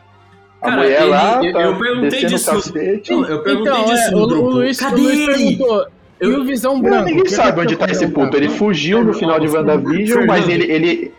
[0.61, 2.51] A Cara, mulher ele- lá eu- tá eu perguntei descendo disso.
[2.51, 3.13] o cacete.
[3.13, 4.49] Não, eu perguntei Então, disso é, no o, o grupo.
[4.51, 5.27] Luiz, o Cadê Luiz ele?
[5.57, 5.87] perguntou.
[6.21, 7.05] E Eu- o Visão Não, Branco?
[7.07, 8.37] ninguém O que sabe onde eu tá esse puto.
[8.37, 11.13] Ele fugiu no final de WandaVision, mas ele, ele,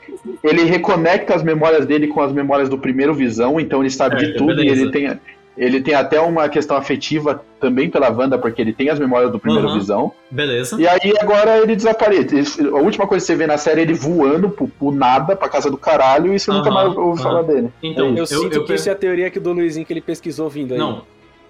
[0.44, 4.26] ele reconecta as memórias dele com as memórias do primeiro Visão, então ele sabe de
[4.26, 4.82] Certo, tudo e beleza.
[4.82, 5.20] ele tem,
[5.57, 9.40] ele tem até uma questão afetiva também pela Wanda, porque ele tem as memórias do
[9.40, 9.78] primeiro Aham.
[9.80, 10.11] Visão.
[10.30, 10.82] Beleza.
[10.82, 12.61] E aí agora ele desaparece.
[12.68, 15.48] A última coisa que você vê na série é ele voando pro, pro nada, pra
[15.48, 17.30] casa do caralho, e você nunca Aham, mais ouve aham.
[17.30, 17.70] falar dele.
[17.82, 20.02] Então, Eu, eu, sinto eu que isso é a teoria que do Luizinho que ele
[20.02, 20.80] pesquisou vindo aí.
[20.80, 21.03] Não.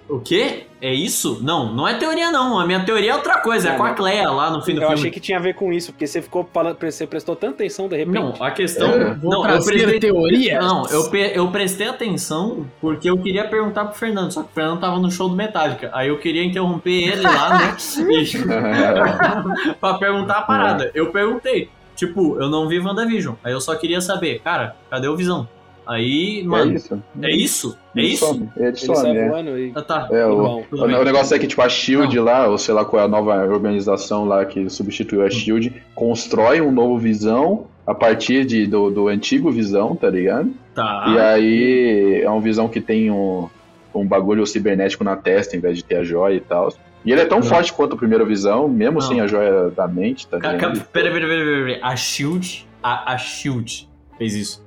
[0.10, 0.64] O quê?
[0.82, 1.40] É isso?
[1.42, 2.60] Não, não é teoria não.
[2.60, 3.96] A minha teoria é outra coisa, é Não, com a não.
[3.96, 4.94] Cleia lá no fim do Eu filme.
[4.96, 7.88] achei que tinha a ver com isso, porque você ficou falando, você prestou tanta atenção
[7.88, 8.14] de repente.
[8.14, 8.90] Não, a questão.
[8.92, 9.14] É.
[9.14, 10.00] Vou Não, eu prestei.
[10.00, 10.60] teorias.
[10.64, 14.54] Não, eu, pe- eu prestei atenção porque eu queria perguntar pro Fernando, só que o
[14.54, 15.90] Fernando tava no show do Metallica.
[15.94, 17.76] Aí eu queria interromper ele lá, né?
[19.80, 20.92] Pra perguntar a parada.
[20.94, 21.70] Eu perguntei.
[21.96, 23.36] Tipo, eu não vi WandaVision.
[23.44, 25.48] Aí eu só queria saber, cara, cadê o Visão?
[25.88, 27.04] Aí, é mano, isso.
[27.22, 27.78] é isso?
[27.96, 28.26] É Ele isso?
[28.26, 29.30] some, Ele Ele some, sai é.
[29.30, 29.72] voando e.
[29.76, 30.08] Ah, tá.
[30.12, 32.86] É, o, tudo o, o negócio é que, tipo, a SHIELD lá, ou sei lá
[32.86, 37.94] qual é a nova organização lá que substituiu a SHIELD, constrói um novo Visão a
[37.94, 40.52] partir de, do, do antigo Visão, tá ligado?
[40.74, 41.06] Tá.
[41.08, 43.50] E aí é um Visão que tem um,
[43.94, 46.74] um bagulho cibernético na testa em vez de ter a joia e tal.
[47.06, 47.46] E ele é tão Não.
[47.46, 49.02] forte quanto o primeiro Visão, mesmo Não.
[49.02, 50.58] sem a joia da mente, tá ligado?
[50.58, 51.80] Pera, pera, pera, pera, pera.
[51.82, 52.66] A Shield.
[52.82, 54.63] A, a Shield fez isso.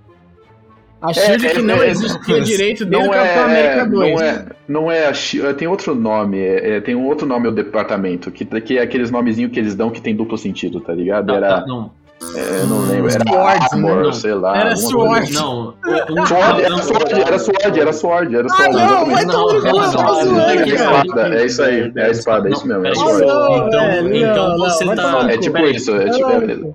[1.00, 3.84] A Shield É, que é, não é, existia direito desde Não o Capitão é, América
[3.86, 4.14] 2.
[4.14, 5.12] não é, não é
[5.52, 9.10] tem outro nome, é- é- tem um outro nome o departamento, que, que é aqueles
[9.10, 11.26] nomezinhos que eles dão que tem duplo sentido, tá ligado?
[11.26, 11.90] Tá, Era, tá, não.
[12.34, 14.12] é, não lembro, era Swords, Armor, não.
[14.12, 14.58] sei lá.
[14.58, 15.18] Era Sword.
[15.24, 15.34] assim.
[15.34, 15.74] Não.
[16.10, 18.64] Um, Sword, era não, Sword, era Sword, era Sword, era Sword.
[18.64, 21.92] Ah, não, vai tomar no cu, não, tá não, zoando, não, É é isso aí,
[21.94, 23.22] é a espada, é isso mesmo, é Sword.
[23.22, 25.26] então, então você tá.
[25.30, 26.74] É tipo isso, é tipo.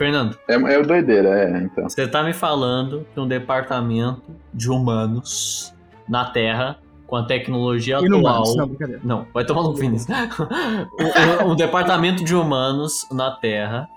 [0.00, 1.86] Fernando, é, é doideira, é, então.
[1.86, 5.74] você tá me falando que um departamento de humanos
[6.08, 8.56] na Terra, com a tecnologia E no atual.
[8.56, 8.70] Não.
[9.04, 9.92] Não, vai tomar no fim.
[11.44, 13.90] um, departamento de humanos na Terra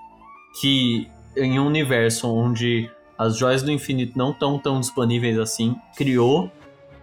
[0.60, 6.50] que, em um universo onde as joias do infinito não estão tão disponíveis assim, criou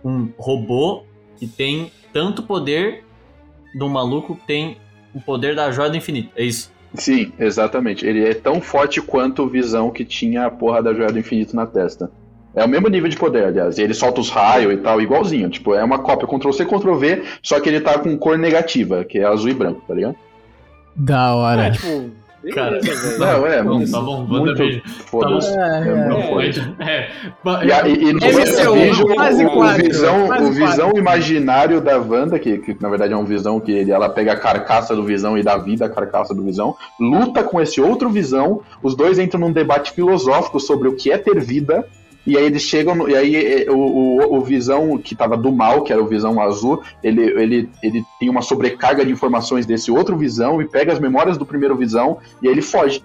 [0.05, 1.05] um robô
[1.39, 3.03] que tem tanto poder
[3.73, 4.77] do maluco que tem
[5.11, 6.29] o poder da joia do infinito.
[6.35, 6.71] É isso.
[6.93, 8.05] Sim, exatamente.
[8.05, 11.55] Ele é tão forte quanto o Visão que tinha a porra da joia do infinito
[11.55, 12.11] na testa.
[12.53, 13.77] É o mesmo nível de poder, aliás.
[13.77, 15.49] E ele solta os raios e tal, igualzinho.
[15.49, 19.23] Tipo, é uma cópia Ctrl-C, Ctrl-V, só que ele tá com cor negativa, que é
[19.23, 20.15] azul e branco, tá ligado?
[20.95, 21.67] Da hora.
[21.67, 22.11] É, tipo.
[22.53, 23.19] Cara, beleza, velho.
[23.19, 24.81] Não, é, Não, muito, tá bom, muito WandaVision.
[25.05, 25.57] foda-se.
[25.57, 26.89] É, É, é.
[26.89, 27.11] é.
[27.61, 31.81] É, E, e, e no MCU, WandaVision, quase o, quatro, visão, quase o visão imaginário
[31.81, 34.95] da Wanda, que, que na verdade é um visão que ele, ela pega a carcaça
[34.95, 38.95] do visão e dá vida à carcaça do visão, luta com esse outro visão, os
[38.95, 41.85] dois entram num debate filosófico sobre o que é ter vida.
[42.25, 45.83] E aí eles chegam, e aí eh, o, o, o Visão que tava do mal,
[45.83, 50.17] que era o Visão azul, ele, ele, ele tem uma sobrecarga de informações desse outro
[50.17, 53.03] Visão e pega as memórias do primeiro Visão e aí ele foge.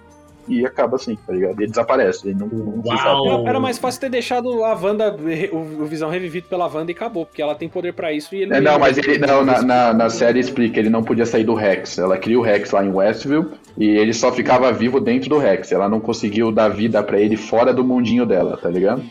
[0.49, 1.61] E acaba assim, tá ligado?
[1.61, 3.21] Ele desaparece, ele não, não se sabe.
[3.21, 3.41] Uau!
[3.41, 5.17] Era, era mais fácil ter deixado a Wanda,
[5.53, 8.43] o, o Visão revivido pela Wanda e acabou, porque ela tem poder pra isso e
[8.43, 11.45] ele É, não, mas ele não, na, na, na série explica, ele não podia sair
[11.45, 11.99] do Rex.
[11.99, 15.73] Ela cria o Rex lá em Westview e ele só ficava vivo dentro do Rex.
[15.73, 19.03] Ela não conseguiu dar vida pra ele fora do mundinho dela, tá ligado?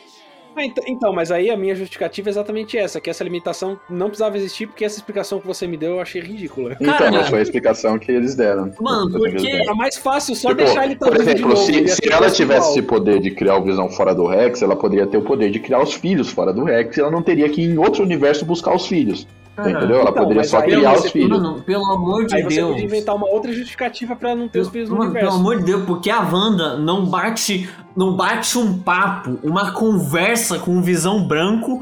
[0.55, 4.07] Ah, ent- então, mas aí a minha justificativa é exatamente essa, que essa limitação não
[4.07, 6.77] precisava existir, porque essa explicação que você me deu eu achei ridícula.
[6.79, 8.71] Então, Cara, mas foi a explicação que eles deram.
[8.79, 9.51] Mano, Que porque-.
[9.51, 12.69] Era mais fácil só Tipo, deixar ele tão por exemplo, novo, se, se ela tivesse
[12.71, 15.59] esse poder de criar o Visão fora do Rex, ela poderia ter o poder de
[15.59, 18.45] criar os filhos fora do Rex e ela não teria que ir em outro universo
[18.45, 19.27] buscar os filhos.
[19.57, 19.99] Entendeu?
[20.01, 21.29] Ela Então, poderia só criar os filhos.
[21.41, 22.69] Mano, pelo amor de Aí você Deus.
[22.71, 25.29] podia inventar uma outra justificativa pra não ter os filhos no Mano, universo.
[25.37, 30.59] pelo amor de Deus, porque a Wanda não bate, não bate um papo, uma conversa
[30.59, 31.79] com um visão branco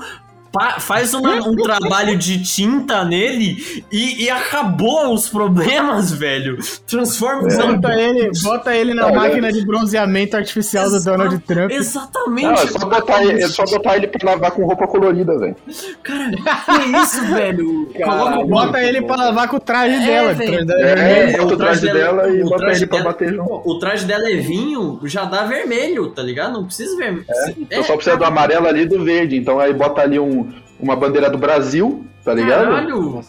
[0.53, 6.57] pa- faz uma- um trabalho de tinta nele e, e acabou os problemas, velho.
[6.87, 9.15] Transforma os Bota ele, bota ele na Olha.
[9.15, 11.71] máquina de bronzeamento artificial do Donald Trump.
[11.71, 12.45] Exatamente.
[12.45, 15.55] Não, é só botar ele, é só botar ele pra lavar com roupa colorida, velho.
[16.03, 17.89] Cara, que isso, velho?
[18.03, 20.33] Coloca Bota ele pra lavar com o traje É, dela.
[20.33, 20.53] velho.
[20.61, 21.37] o traje dela É, vermelho.
[21.41, 23.61] bota o traje dela e o bota traje ele pra dela- bater junto.
[23.69, 26.53] O traje dela é vinho, já dá vermelho, tá ligado?
[26.53, 27.25] Não precisa ver.
[27.69, 29.35] É, Eu só precisa do amarelo ali e do verde.
[29.35, 30.42] Então aí bota ali um,
[30.83, 32.65] uma bandeira do Brasil, tá ligado?
[32.65, 33.21] Caralho!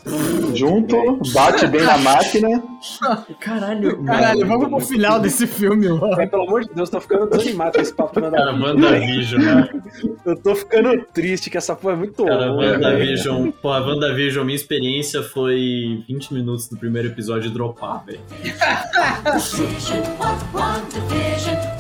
[0.55, 2.62] Junto, bate bem na máquina.
[3.39, 6.16] Caralho, Caralho, vamos pro final desse filme, logo.
[6.16, 9.68] Mas, pelo amor de Deus, tô ficando desanimado com esse papo na Cara, WandaVision, né?
[10.26, 12.74] Eu tô ficando triste que essa porra é muito Cara, longa, velho.
[12.74, 13.51] WandaVision.
[13.62, 18.20] Pô, a WandaVision, minha experiência foi 20 minutos do primeiro episódio dropar, velho.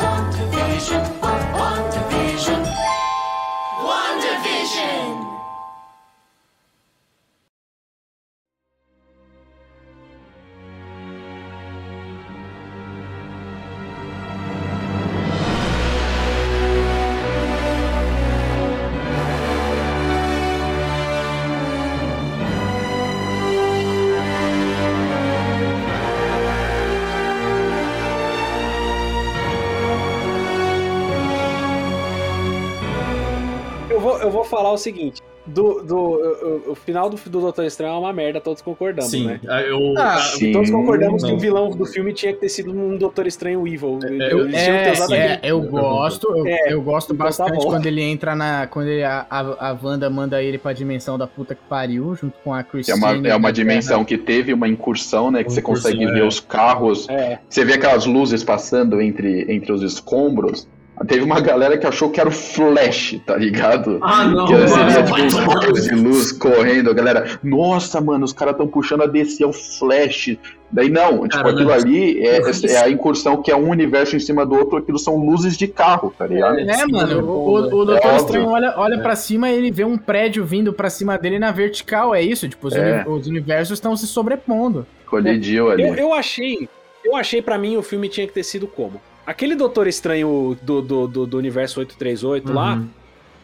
[34.74, 35.22] o seguinte.
[35.46, 39.40] Do, do, o, final do, do Doutor Estranho é uma merda, todos concordamos, Sim, né?
[39.46, 39.92] ah, eu.
[39.98, 40.52] Ah, ah, sim.
[40.52, 41.36] Todos concordamos que não.
[41.36, 43.98] o vilão do filme tinha que ter sido um Doutor Estranho Evil.
[44.02, 47.24] eu- que ter É, usado é, aquele- eu gosto, eu, É, eu gosto então tá
[47.24, 47.66] bastante bom.
[47.66, 48.66] quando ele entra na.
[48.68, 52.38] Quando ele- a, a, a Wanda manda ele pra dimensão da puta que pariu, junto
[52.42, 52.96] com a É Christine.
[52.98, 55.40] uma, é uma dimensão que teve uma incursão, né?
[55.44, 56.12] Que Uma você incursão, consegue é.
[56.14, 57.06] ver os carros.
[57.10, 60.66] É, Você vê aquelas luzes passando entre, entre os escombros.
[61.08, 63.98] Teve uma galera que achou que era o Flash, tá ligado?
[64.00, 67.38] Ah, não, Que seria tipo uns raios de luz correndo, a galera.
[67.42, 70.36] Nossa, mano, os caras estão puxando a DC, é o Flash.
[70.70, 74.14] Daí não, tipo, Cara, aquilo não- ali é, é a incursão que é um universo
[74.16, 76.58] em cima do outro, aquilo são luzes de carro, tá ligado?
[76.60, 78.16] É, mano, o, o, o É Doutor óbvio.
[78.16, 81.50] Estranho olha, olha pra cima e ele vê um prédio vindo pra cima dele na
[81.52, 82.48] vertical, é isso?
[82.48, 83.04] Tipo, os, É.
[83.06, 84.86] uni- os universos estão se sobrepondo.
[85.06, 85.82] Colidiu ali.
[85.82, 86.68] eu, eu achei.
[87.04, 89.00] Eu achei pra mim o filme tinha que ter sido como?
[89.26, 92.88] Aquele Doutor Estranho do, do, do, do universo 838 lá, Uhum.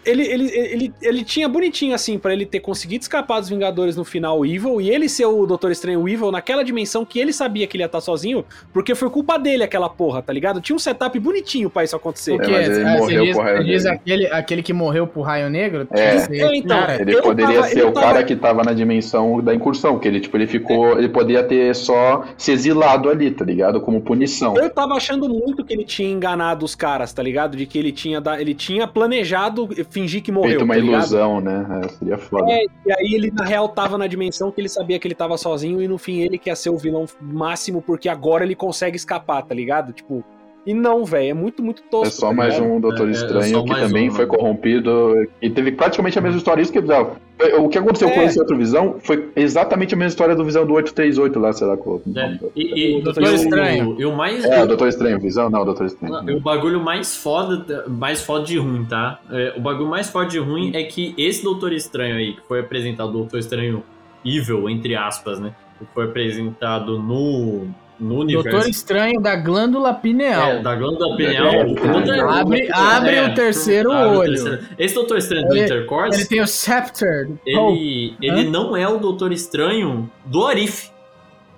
[0.05, 4.05] Ele, ele, ele, ele tinha bonitinho assim, pra ele ter conseguido escapar dos Vingadores no
[4.05, 7.77] final Evil e ele ser o Doutor Estranho Evil naquela dimensão que ele sabia que
[7.77, 10.61] ele ia estar sozinho, porque foi culpa dele aquela porra, tá ligado?
[10.61, 12.33] Tinha um setup bonitinho pra isso acontecer.
[12.33, 13.99] É, Porque mas ele ah, morreu você diz, pro raio diz negro.
[14.01, 15.87] aquele, aquele que morreu pro raio negro?
[15.91, 16.17] É.
[16.17, 19.41] É, então, cara, Ele poderia tava- ser eu o tava- cara que tava na dimensão
[19.43, 20.99] da incursão, que ele, tipo, ele ficou.
[20.99, 23.81] Ele poderia ter só se exilado ali, tá ligado?
[23.81, 24.57] Como punição.
[24.57, 27.57] Eu tava achando muito que ele tinha enganado os caras, tá ligado?
[27.57, 30.51] De que ele tinha, da- ele tinha planejado fingir que morreu.
[30.51, 31.83] Feito uma tá ilusão, né?
[31.85, 32.51] É, seria foda.
[32.51, 35.37] É, e aí ele, na real, tava na dimensão que ele sabia que ele tava
[35.37, 39.43] sozinho e no fim ele quer ser o vilão máximo porque agora ele consegue escapar,
[39.43, 39.93] tá ligado?
[39.93, 40.25] Tipo,
[40.67, 42.07] e não, velho, é muito, muito tosco.
[42.07, 44.31] É só tá mais um Doutor É, é Estranho só que também um, foi né?
[44.37, 46.63] corrompido e teve praticamente a mesma história.
[46.63, 48.13] Isso que ó, foi- o que aconteceu É.
[48.15, 51.67] com esse outro Visão foi exatamente a mesma história do Visão do 838 lá, sei
[51.67, 52.01] lá qual.
[52.15, 53.97] É, e, e, O Doutor o- Estranho.
[53.99, 54.45] E o mais.
[54.45, 55.49] É, o Doutor Estranho, Visão?
[55.51, 56.37] Não, o Doutor Estranho.
[56.37, 59.19] O bagulho mais foda, mais foda de ruim, tá?
[59.31, 62.61] É, o bagulho mais foda de ruim é que esse Doutor Estranho aí, que foi
[62.61, 63.83] apresentado, o Doutor Estranho
[64.25, 65.53] Evil, entre aspas, né?
[65.79, 67.69] Que foi apresentado no,
[68.01, 68.49] no universo.
[68.51, 70.51] Doutor Estranho da glândula pineal.
[70.53, 71.47] É, da glândula pineal.
[71.47, 74.33] É, o Doutor- Abre- o- abre é, o terceiro abre o olho.
[74.43, 77.29] terceiro- Esse Doutor Estranho do Ele- Intercourse, Ele tem o Scepter.
[77.29, 80.91] do ele, ele não é o Doutor Estranho do Arif.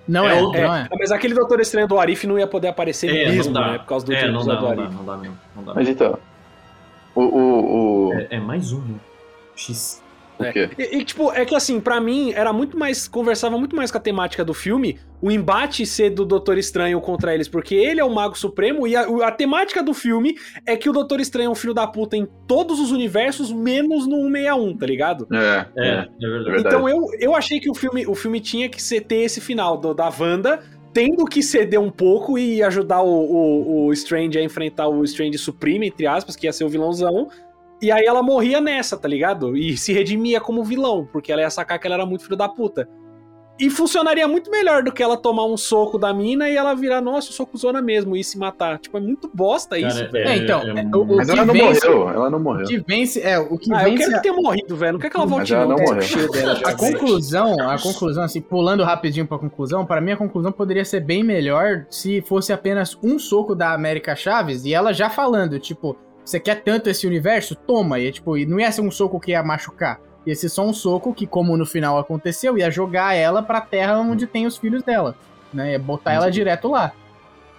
[0.05, 0.61] Não é é, outro.
[0.61, 0.87] não é.
[0.99, 3.71] Mas aquele Doutor Estranho do Arif não ia poder aparecer É, mesmo, não dá.
[3.71, 3.77] né?
[3.79, 5.37] Por causa do É, não dá, do não dá, não dá mesmo.
[5.55, 5.93] Não dá Mas mesmo.
[5.93, 6.19] então.
[7.15, 7.21] O.
[7.21, 8.13] o, o...
[8.15, 8.95] É, é mais um, né?
[9.55, 10.02] X.
[10.49, 10.69] o quê?
[10.77, 13.07] E, e, tipo, é que assim, pra mim, era muito mais.
[13.07, 17.33] Conversava muito mais com a temática do filme, o embate ser do Doutor Estranho contra
[17.33, 20.89] eles, porque ele é o Mago Supremo, e a, a temática do filme é que
[20.89, 24.77] o Doutor Estranho é um filho da puta em todos os universos, menos no 161,
[24.77, 25.27] tá ligado?
[25.31, 25.89] É, É, é.
[25.91, 26.51] é verdade.
[26.51, 26.59] verdade.
[26.67, 29.77] Então eu, eu achei que o filme, o filme tinha que ser, ter esse final
[29.77, 30.59] do- da Wanda.
[30.93, 35.39] Tendo que ceder um pouco e ajudar o, o, o Strange a enfrentar o Strange
[35.39, 37.29] Supreme, entre aspas, que ia ser o vilãozão.
[37.83, 39.57] E aí ela morria nessa, tá ligado?
[39.57, 42.47] E se redimia como vilão, porque ela ia sacar que ela era muito filho da
[42.47, 42.87] puta.
[43.59, 47.01] E funcionaria muito melhor do que ela tomar um soco da mina e ela virar,
[47.01, 48.79] nossa, socozona mesmo, e se matar.
[48.79, 50.27] Tipo, é muito bosta isso, Cara, velho.
[50.27, 52.65] É, então, é é, o, o Mas que ela não vence, morreu, ela não morreu.
[52.65, 54.93] O que vence, é, o que Ah, eu vence quero a- que tenha morrido, velho.
[54.93, 55.75] Não quero que ela Mas volte, ela não.
[55.75, 56.31] não morreu.
[56.31, 60.51] dela já, A conclusão, a conclusão, assim, pulando rapidinho pra conclusão, para mim a conclusão
[60.51, 65.11] poderia ser bem melhor se fosse apenas um soco da América Chaves e ela já
[65.11, 67.55] falando, tipo, você quer tanto esse universo?
[67.55, 67.99] Toma.
[67.99, 69.99] E, tipo, e não ia ser um soco que ia machucar.
[70.25, 73.99] Ia ser só um soco que, como no final aconteceu, ia jogar ela pra terra
[73.99, 75.15] onde tem os filhos dela.
[75.53, 75.73] Né?
[75.73, 76.93] Ia botar ela direto lá.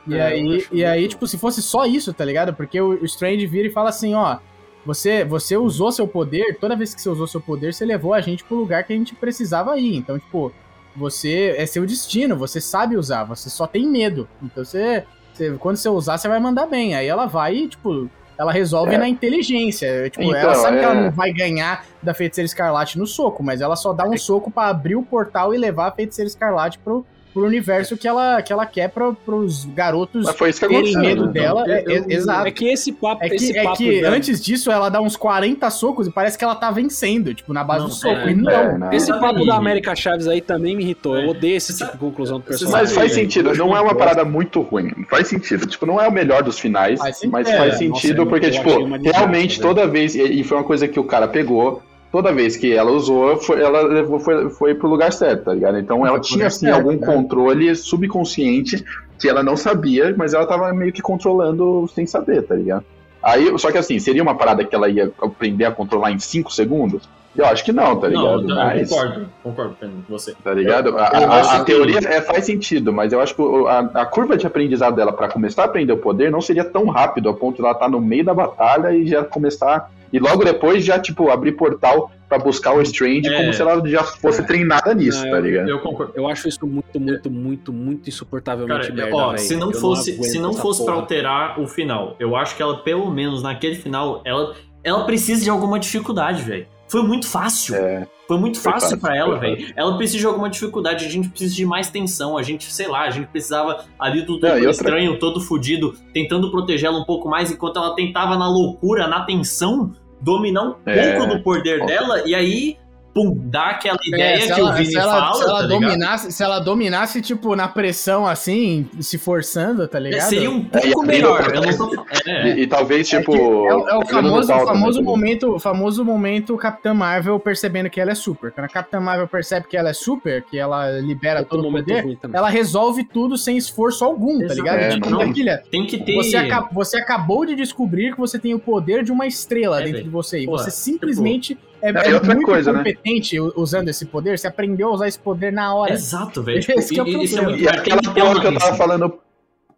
[0.07, 2.53] E É, aí, e aí, tipo, se fosse só isso, tá ligado?
[2.55, 4.39] Porque o, o Strange vira e fala assim, ó.
[4.87, 8.21] Você, você usou seu poder, toda vez que você usou seu poder, você levou a
[8.21, 9.97] gente pro lugar que a gente precisava ir.
[9.97, 10.53] Então, tipo,
[10.95, 14.29] você é seu destino, você sabe usar, você só tem medo.
[14.43, 16.95] Então você, você- quando você usar, você vai mandar bem.
[16.95, 18.99] Aí ela vai e, tipo, ela resolve É.
[18.99, 20.11] na inteligência.
[20.11, 20.87] Tipo, Então, ela sabe que é.
[20.87, 24.51] ela não vai ganhar da Feiticeira Escarlate no soco, mas ela só dá um soco
[24.51, 28.53] pra abrir o portal e levar a Feiticeira Escarlate pro, pro universo que ela, que
[28.53, 31.33] ela quer pra, pros garotos Mas foi isso que terem medo né?
[31.33, 31.65] dela.
[31.67, 32.47] É, é- exato.
[32.47, 35.01] É que esse papo, É que, esse é papo que dela- antes disso ela dá
[35.01, 38.15] uns 40 socos e parece que ela tá vencendo, tipo, na base Não, do soco.
[38.15, 38.51] é, e não.
[38.51, 38.93] é, não.
[38.93, 41.17] Esse papo da América Chaves aí também me irritou.
[41.19, 41.31] Eu É.
[41.31, 42.81] odeio esse tipo de conclusão do personagem.
[42.81, 44.93] Mas faz sentido, eu não é uma parada muito ruim.
[45.11, 45.67] Faz sentido.
[45.67, 47.33] Tipo, não é o melhor dos finais, Faz sentido.
[47.33, 48.69] mas É, faz nossa, sentido eu- porque, eu tipo,
[49.03, 49.69] realmente velho.
[49.75, 51.83] toda vez, e e foi uma coisa que o cara pegou,
[52.15, 55.81] toda vez que ela usou, foi- ela levou, foi, foi pro lugar certo, tá ligado?
[55.81, 57.05] Então ela tinha, assim, certo, algum né?
[57.05, 58.85] controle subconsciente
[59.19, 62.85] que ela não sabia, mas ela tava meio que controlando sem saber, tá ligado?
[63.21, 66.53] Aí, só que assim, seria uma parada que ela ia aprender a controlar em 5
[66.53, 67.03] segundos?
[67.37, 68.43] Eu acho que não, tá Não, ligado?
[68.47, 70.35] não, Mas- eu concordo, concordo, com você.
[70.45, 70.91] Tá ligado?
[70.91, 73.79] Eu- A, eu a- a que- teoria é, faz sentido, mas eu acho que a,
[74.03, 77.29] a curva de aprendizado dela pra começar a aprender o poder não seria tão rápido
[77.29, 79.91] a ponto de ela estar no meio da batalha e já começar.
[80.13, 83.37] E logo depois já, tipo, abrir portal pra buscar o Strange É.
[83.37, 85.69] como se ela já fosse treinada nisso, Não, tá ligado?
[85.69, 86.13] Eu concordo.
[86.15, 89.39] Eu acho isso muito, muito, muito, muito insuportavelmente Cara, merda, ó, velho.
[89.41, 91.03] se não Eu fosse, aguento se não fosse pra porra.
[91.03, 94.55] alterar o final, eu acho que ela, pelo menos naquele final, ela,
[94.85, 96.67] ela precisa de alguma dificuldade, velho.
[96.89, 97.75] Foi muito fácil.
[97.77, 98.07] É.
[98.27, 99.73] Foi muito Foi fácil fácil, pra ela, velho.
[99.77, 103.03] Ela precisa de alguma dificuldade, a gente precisa de mais tensão, a gente, sei lá,
[103.03, 107.51] a gente precisava ali do Não, outra- Estranho todo fudido, tentando protegê-la um pouco mais,
[107.51, 111.19] enquanto ela tentava na loucura, na tensão, dominar um É.
[111.19, 111.87] pouco do poder Ó.
[111.87, 112.77] dela, e aí,
[113.15, 115.61] pum, dá aquela É, ideia se que ela, o Vini se ela, fala, se ela
[115.61, 120.29] tá dominasse, se ela dominasse, tipo, na pressão assim, se forçando, tá É, ligado?
[120.29, 121.77] seria um É, pouco abrindo melhor.
[121.77, 122.05] tô...
[122.27, 123.33] É, E, e talvez, É tipo.
[123.35, 128.11] é, o- é o famoso, famoso também, momento, famoso momento Capitã Marvel percebendo que ela
[128.11, 128.51] é super.
[128.51, 132.19] Quando a Capitã Marvel percebe que ela é super, que ela libera todo o poder,
[132.33, 134.61] ela resolve tudo sem esforço algum, tá Exato.
[134.61, 134.79] ligado?
[134.81, 135.33] É, tipo, não.
[135.33, 136.15] filha, tem que ter...
[136.15, 139.85] você, aca- você acabou de descobrir que você tem o poder de uma estrela É,
[139.85, 140.41] dentro de você.
[140.41, 142.79] E Porra, você simplesmente é, É, é outra muito coisa, né?
[142.79, 144.39] competente u- usando esse poder.
[144.39, 145.93] Você aprendeu a usar esse poder na hora.
[145.93, 146.59] Exato, velho.
[146.79, 149.19] Esse Tipo, que é o e- é E aquela porra que eu tava falando.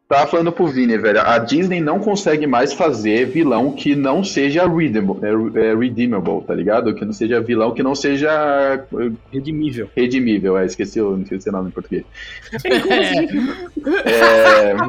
[0.09, 1.21] Tava falando pro Vini, velho.
[1.21, 6.55] A Disney não consegue mais fazer vilão que não seja redeemable, é, é redeemable, tá
[6.55, 6.95] ligado?
[6.95, 8.85] Que não seja vilão que não seja é,
[9.33, 9.91] Redimível.
[9.97, 10.57] redimível.
[10.59, 12.05] É, esqueci o, esqueci o nome em português.
[14.05, 14.75] É,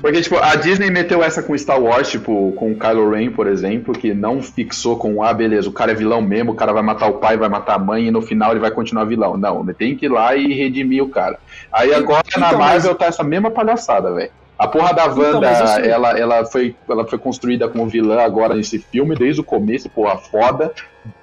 [0.00, 3.46] porque, tipo, a Disney meteu essa com Star Wars, tipo, com o Kylo Ren, por
[3.46, 6.82] exemplo, que não fixou com, ah, beleza, o cara é vilão mesmo, o cara vai
[6.82, 9.36] matar o pai, vai matar a mãe, e no final ele vai continuar vilão.
[9.36, 11.38] Não, tem que ir lá e redimir o cara.
[11.72, 14.30] Aí agora na Então, Marvel tá essa mesma palhaçada, velho.
[14.56, 18.54] A porra da Wanda, mas isso- ela, ela, foi, ela foi construída como vilã agora
[18.54, 20.72] nesse filme, desde o começo, porra, foda.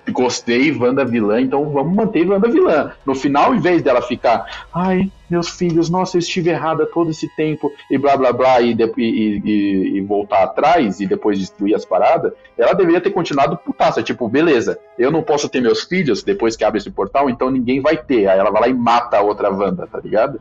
[0.09, 2.91] Gostei, Wanda vilã, então vamos manter Wanda vilã.
[3.05, 7.27] No final, em vez dela ficar, ai, meus filhos, nossa, eu estive errada todo esse
[7.35, 11.73] tempo, e blá blá blá, e, de- e- e- e voltar atrás e depois destruir
[11.73, 16.21] as paradas, ela deveria ter continuado putaça, tipo, beleza, eu não posso ter meus filhos
[16.21, 18.27] depois que abre esse portal, então ninguém vai ter.
[18.27, 20.39] Aí ela vai lá e mata a outra Wanda, tá ligado?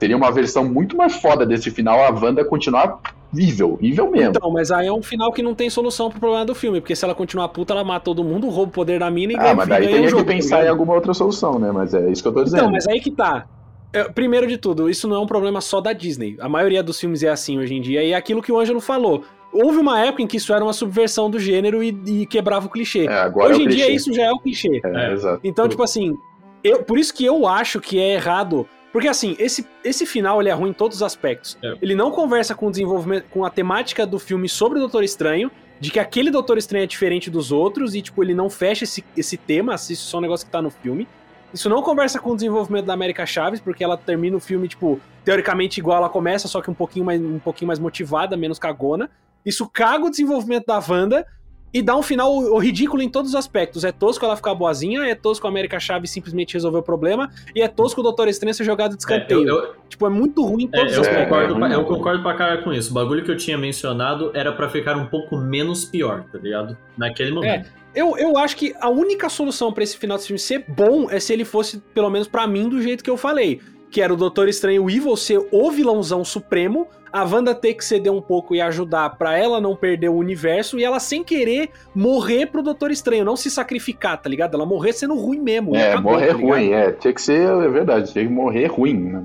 [0.00, 2.98] Seria uma versão muito mais foda desse final, a Wanda continuar
[3.32, 4.30] vível, vível mesmo.
[4.36, 6.94] Então, mas aí é um final que não tem solução pro problema do filme, porque
[6.96, 9.52] se ela continuar puta, ela mata todo mundo, rouba o poder da mina e ganha,
[9.52, 11.70] ah, mas daí teria que tá pensar em alguma outra solução, né?
[11.72, 12.60] Mas é isso que eu tô dizendo.
[12.62, 13.46] Então, mas aí que tá.
[13.92, 16.36] É, Primeiro de tudo, isso não é um problema só da Disney.
[16.40, 18.02] A maioria dos filmes é assim hoje em dia.
[18.02, 19.24] E é aquilo que o Ângelo falou.
[19.52, 22.70] Houve uma época em que isso era uma subversão do gênero e, e quebrava o
[22.70, 23.04] clichê.
[23.06, 23.92] É, agora hoje é em dia clichê.
[23.92, 24.80] isso já é o clichê.
[24.82, 25.12] É, É.
[25.12, 25.40] exato.
[25.44, 26.16] Então, tipo assim,
[26.64, 28.66] eu, por isso que eu acho que é errado.
[28.92, 31.58] Porque assim, esse, esse final ele é ruim em todos os aspectos.
[31.62, 31.74] É.
[31.80, 35.50] Ele não conversa com o desenvolvimento, com a temática do filme sobre o Doutor Estranho,
[35.80, 39.04] de que aquele Doutor Estranho é diferente dos outros, e tipo, ele não fecha esse,
[39.16, 41.08] esse tema, isso é só um negócio que tá no filme.
[41.52, 45.00] Isso não conversa com o desenvolvimento da América Chaves, porque ela termina o filme, tipo,
[45.24, 49.10] teoricamente igual ela começa, só que um pouquinho mais, um pouquinho mais motivada, menos cagona.
[49.44, 51.26] Isso caga o desenvolvimento da Wanda
[51.74, 53.82] e dá um final o- ridículo em todos os aspectos.
[53.84, 57.60] É tosco ela ficar boazinha, é tosco a América Chaves simplesmente resolver o problema, e
[57.62, 59.48] é tosco o Doutor Estranho ser jogado de É, escanteio.
[59.48, 61.28] eu, eu- Tipo, é muito ruim em é, todos os eu aspectos.
[61.28, 62.90] concordo, é, pra, eu concordo pra caralho com isso.
[62.90, 66.76] O bagulho que eu tinha mencionado era pra ficar um pouco menos pior, tá ligado?
[66.96, 67.70] Naquele momento.
[67.94, 71.20] Eu, eu acho que a única solução pra esse final desse filme ser bom é
[71.20, 73.60] se ele fosse, pelo menos pra mim, do jeito que eu falei.
[73.90, 78.10] que era o Doutor Estranho Evil ser o vilãozão supremo, a Wanda ter que ceder
[78.10, 82.46] um pouco e ajudar pra ela não perder o universo e ela sem querer morrer
[82.46, 84.54] pro Doutor Estranho, não se sacrificar, tá ligado?
[84.54, 85.76] Ela morrer sendo ruim mesmo.
[85.76, 86.92] e É, acabou, morrer tá ruim, é.
[86.92, 89.24] Tinha que ser, é verdade, tinha que morrer ruim, né?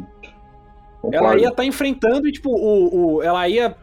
[1.11, 3.75] Ela ia estar enfrentando e, tipo, o, o- ela ia,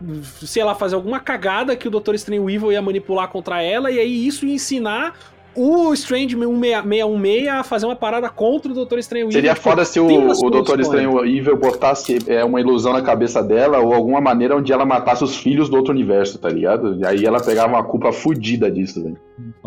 [0.42, 3.98] sei lá, fazer alguma cagada que o Doutor Estranho Evil ia manipular contra ela, e
[3.98, 5.14] aí isso ia ensinar
[5.56, 9.32] o Strange 616 a fazer uma parada contra o Doutor Estranho Evil.
[9.32, 10.10] Seria Tipo, foda se o, o
[10.50, 10.80] Doutor soluções.
[10.80, 15.22] Estranho Evil botasse é, uma ilusão na cabeça dela ou alguma maneira onde ela matasse
[15.22, 16.96] os filhos do outro universo, tá ligado?
[17.00, 19.16] E aí ela pegava uma culpa fudida disso, velho.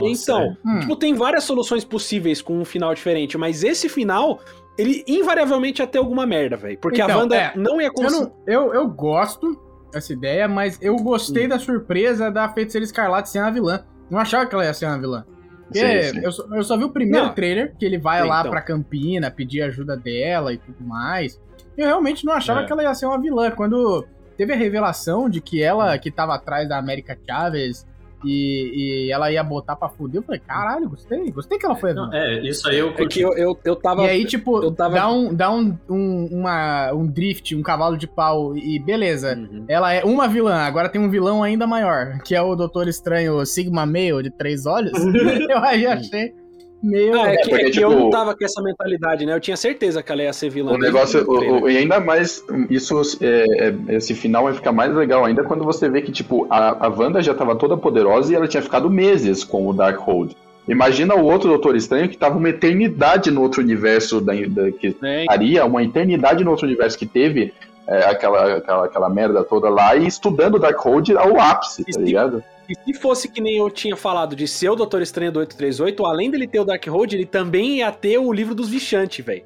[0.02, 0.80] Então, Hum.
[0.82, 4.40] tipo, tem várias soluções possíveis com um final diferente, mas esse final,
[4.78, 6.78] ele invariavelmente ia ter alguma merda, velho.
[6.80, 8.24] Porque a Então, Wanda é, não ia Eu, conseguir.
[8.24, 9.60] não- eu, eu gosto
[9.92, 11.50] dessa ideia, mas eu gostei Hum.
[11.50, 13.84] da surpresa da Feiticeira Escarlate ser uma vilã.
[14.10, 15.26] Não achava que ela ia ser uma vilã.
[15.66, 16.26] Porque Sim, sim.
[16.26, 17.34] Eu, só, eu só vi o primeiro Não.
[17.34, 18.52] trailer, que ele vai lá Então.
[18.52, 21.42] pra Campina pedir ajuda dela e tudo mais.
[21.78, 22.66] Eu realmente não achava É.
[22.66, 23.52] que ela ia ser uma vilã.
[23.52, 24.06] Quando
[24.38, 27.86] teve a revelação de que ela que tava atrás da América Chaves
[28.24, 31.32] e, e ela ia botar pra fuder, eu falei, caralho, gostei.
[31.32, 32.08] Gostei que ela foi a vilã.
[32.08, 33.20] Não, é, isso aí eu É curti.
[33.20, 34.04] que eu, eu, eu tava.
[34.04, 37.98] E aí, tipo, eu tava- dá, um, dá um, um, uma, um drift, um cavalo
[37.98, 39.36] de pau e beleza.
[39.38, 39.66] Uhum.
[39.68, 43.46] Ela é uma vilã, agora tem um vilão ainda maior, que é o Doutor Estranho
[43.46, 44.94] Sigma Male de três olhos.
[45.50, 46.34] eu aí achei
[46.88, 47.20] meio.
[47.20, 49.34] Ah, é, que, porque, é que eu tipo, não tava com essa mentalidade, né?
[49.36, 50.72] Eu tinha certeza que ela ia ser vilã.
[50.74, 54.94] O negócio, o o- e ainda mais, isso, é, é, esse final vai ficar mais
[54.96, 58.36] legal ainda quando você vê que, tipo, a, a Wanda já tava toda poderosa e
[58.36, 60.36] ela tinha ficado meses com o Darkhold.
[60.68, 64.96] Imagina o outro Doutor Estranho que tava uma eternidade no outro universo da, da- que
[65.04, 67.54] É, estaria, uma eternidade no outro universo que teve
[67.88, 72.44] é, aquela, aquela, aquela merda toda lá e estudando o Darkhold ao ápice, tá ligado?
[72.70, 76.06] E se fosse que nem eu tinha falado de ser o Doutor Estranho do 838,
[76.06, 79.44] além dele ter o Darkhold, ele também ia ter o livro dos Vichantes, velho.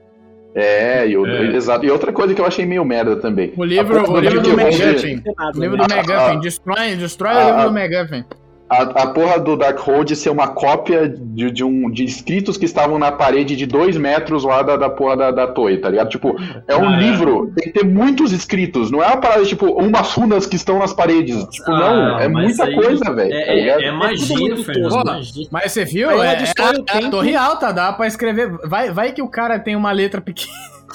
[0.53, 1.55] É, e, o- É.
[1.55, 1.85] exato.
[1.85, 3.53] E outra coisa que eu achei meio merda também.
[3.55, 5.23] O livro, A o livro do Darkhold- McGuffin.
[5.55, 5.87] O livro né?
[5.87, 6.35] do Ah, McGuffin.
[6.37, 6.39] ah.
[6.41, 7.67] Destrói, destrói Ah, o livro ah.
[7.67, 8.25] do McGuffin.
[8.71, 12.97] A, a porra do Darkhold ser uma cópia de, de, um, de escritos que estavam
[12.97, 16.07] na parede de dois metros lá da, da porra da, da torre, tá ligado?
[16.07, 16.35] Tipo,
[16.69, 16.99] é um Ah, é.
[17.01, 20.79] livro, tem que ter muitos escritos, não é uma parada, tipo, umas runas que estão
[20.79, 21.43] nas paredes.
[21.49, 23.81] Tipo, Ah, não, é muita aí coisa, velho, É, tá é- ligado?
[23.81, 25.21] é tudo magia, Fernando.
[25.51, 26.09] Mas você viu?
[26.09, 28.51] Aí É, é o a, é a torre alta, dá pra escrever.
[28.65, 30.49] Vai, vai que o cara tem uma letra pequena.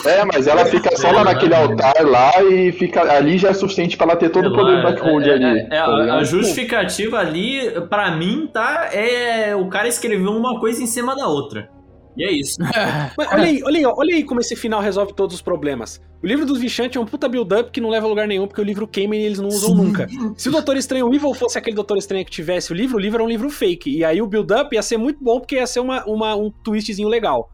[0.04, 3.96] É, mas ela fica só lá naquele altar lá e fica ali já é suficiente
[3.96, 5.44] pra ela ter todo o poder do Darkhold é, ali.
[5.44, 8.90] é, é, tá a, a justificativa ali, pra mim, tá?
[8.92, 11.68] É o cara escreveu uma coisa em cima da outra.
[12.16, 12.56] E é isso.
[13.16, 16.00] Mas olha aí, olha aí, olha aí como esse final resolve todos os problemas.
[16.22, 18.60] O livro dos Vichantes é um puta build-up que não leva a lugar nenhum, porque
[18.60, 20.08] o livro queima e eles não usam nunca.
[20.34, 23.18] Se o Doutor Estranho Evil fosse aquele Doutor Estranho que tivesse o livro, o livro
[23.18, 23.98] era um livro fake.
[23.98, 27.06] E aí o build-up ia ser muito bom, porque ia ser uma, uma- um twistzinho
[27.08, 27.50] legal.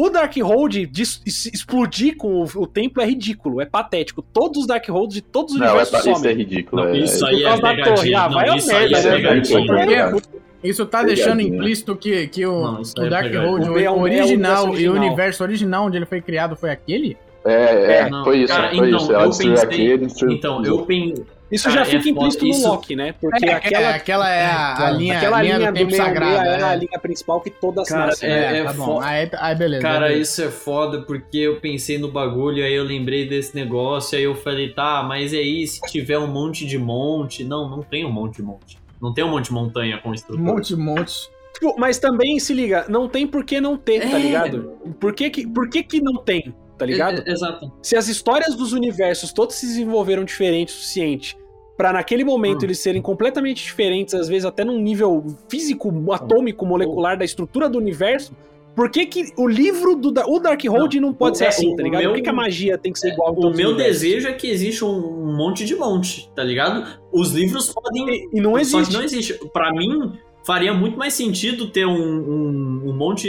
[0.00, 4.22] O Darkhold de es- explodir com o, o templo é ridículo, é patético.
[4.22, 6.36] Todos os Darkholds de todos os Não, é, universos isso é somem.
[6.36, 6.82] ridículo.
[6.84, 7.82] Não, é- isso Por aí é causa da torre.
[7.84, 8.20] pegadinha.
[8.20, 9.58] Ah, vai isso aí merda, é né, pegadinha.
[9.58, 9.66] velho?
[9.88, 10.22] Pegadinha.
[10.62, 11.56] Isso tá deixando Pegadinha.
[11.56, 13.70] implícito que, que o, Não, isso o aí é Darkhold, pegadinha.
[13.70, 17.16] o O é é original e o universo original onde ele foi criado foi aquele?
[17.44, 19.12] É, é, É, foi isso, Cara, foi então, isso.
[19.12, 21.24] Ela eu destruiu pensei- aquele, destruiu Então, eu pensei.
[21.50, 23.14] Isso Cara, já é fica foda, implícito no isso- Loki, né?
[23.18, 26.46] Porque É, aquela, é, aquela é a, a linha, aquela linha, linha do tempo sagrado.
[26.46, 26.76] é a é.
[26.76, 28.28] linha principal que todas Cara, nascem.
[28.30, 28.84] é- É, é tá bom.
[28.84, 29.82] fo- Aí, aí beleza.
[29.82, 30.20] Cara, beleza.
[30.20, 34.34] isso é foda porque eu pensei no bagulho, aí eu lembrei desse negócio, aí eu
[34.34, 37.44] falei, tá, mas e aí se tiver um monte de monte?
[37.44, 38.78] Não, não tem um monte de monte.
[39.00, 40.52] Não tem um monte de montanha com Um estrutura.
[40.52, 41.30] monte, um monte.
[41.54, 44.20] Tipo, mas também, se liga, não tem por que não ter, tá É.
[44.20, 44.72] ligado?
[45.00, 47.22] Por que que, por que que não tem, tá ligado?
[47.26, 47.72] É- é- exato.
[47.82, 51.36] Se as histórias dos universos todos se desenvolveram diferente o suficiente
[51.78, 52.66] pra naquele momento Hum.
[52.66, 57.78] eles serem completamente diferentes, às vezes até num nível físico, atômico, molecular da estrutura do
[57.78, 58.32] universo,
[58.76, 61.72] por que que o livro do Da- o Darkhold não, pode O- ser é, assim,
[61.72, 62.00] o- tá ligado?
[62.02, 64.48] meu- por que, que a magia tem que ser igual O meu desejo é que
[64.48, 66.84] exista um monte de monte, tá ligado?
[67.12, 68.08] Os livros podem.
[68.08, 68.86] E, e não Só existe.
[68.88, 69.34] que não existe.
[69.52, 70.12] Pra mim,
[70.48, 73.28] faria muito mais sentido ter um, um, um monte.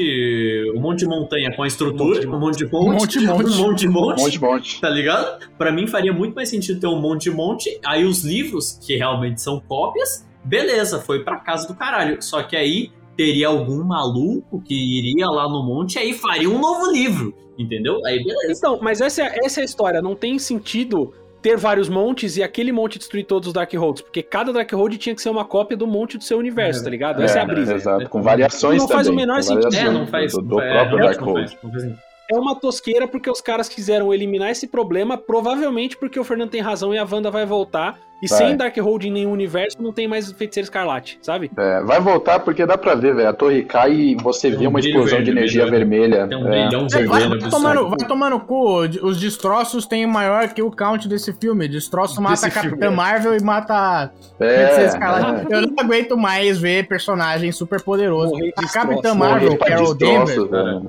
[0.74, 3.44] Um monte de montanha com a estrutura, um monte de monte, Um monte, monte.
[3.46, 4.80] um monte de monte, Monte, monte.
[4.82, 5.46] tá ligado?
[5.58, 7.78] Pra mim faria muito mais sentido ter um monte de monte.
[7.86, 12.22] Aí os livros, que realmente são cópias, beleza, foi pra casa do caralho.
[12.22, 16.58] Só que aí teria algum maluco que iria lá no monte e aí faria um
[16.58, 18.00] novo livro, entendeu?
[18.06, 18.54] Aí beleza.
[18.58, 20.02] Então, mas essa, é- essa é a história.
[20.02, 24.52] Não tem sentido ter vários montes e aquele monte destruir todos os Darkholds, porque cada
[24.52, 27.22] Darkhold tinha que ser uma cópia do monte do seu universo, tá ligado?
[27.22, 27.76] Essa é, a brisa.
[27.76, 29.76] Exato, com variações Não faz o também, menor sentido.
[29.76, 30.34] É, não faz.
[30.34, 31.58] do, do é, próprio não Darkhold.
[31.64, 32.10] não.
[32.32, 36.62] É uma tosqueira porque os caras quiseram eliminar esse problema, provavelmente porque o Fernando tem
[36.62, 37.98] razão e a Wanda vai voltar.
[38.22, 38.38] E Vai.
[38.38, 41.50] sem Darkhold em nenhum universo, não tem mais Feiticeiro Escarlate, sabe?
[41.58, 43.30] É, vai voltar porque dá pra ver, velho.
[43.30, 45.98] A torre cai e você Tem vê um uma explosão de verde, energia brilho verde.
[46.00, 46.28] vermelha.
[46.28, 46.50] Tem um É.
[46.68, 47.98] brilhão Vai, vermelho vai, tomar no, absurdo.
[47.98, 51.68] vai tomar no cu, os destroços têm maior que o count desse filme.
[51.68, 52.96] Destroço mata a Desse Capitã filme.
[52.96, 55.54] Marvel e mata É, Feiticeiro Escarlate.
[55.54, 55.56] é.
[55.56, 58.32] Eu não aguento mais ver personagem super poderoso.
[58.32, 58.68] Morrer de A.
[58.70, 60.38] Capitã Marvel, Carol Danvers,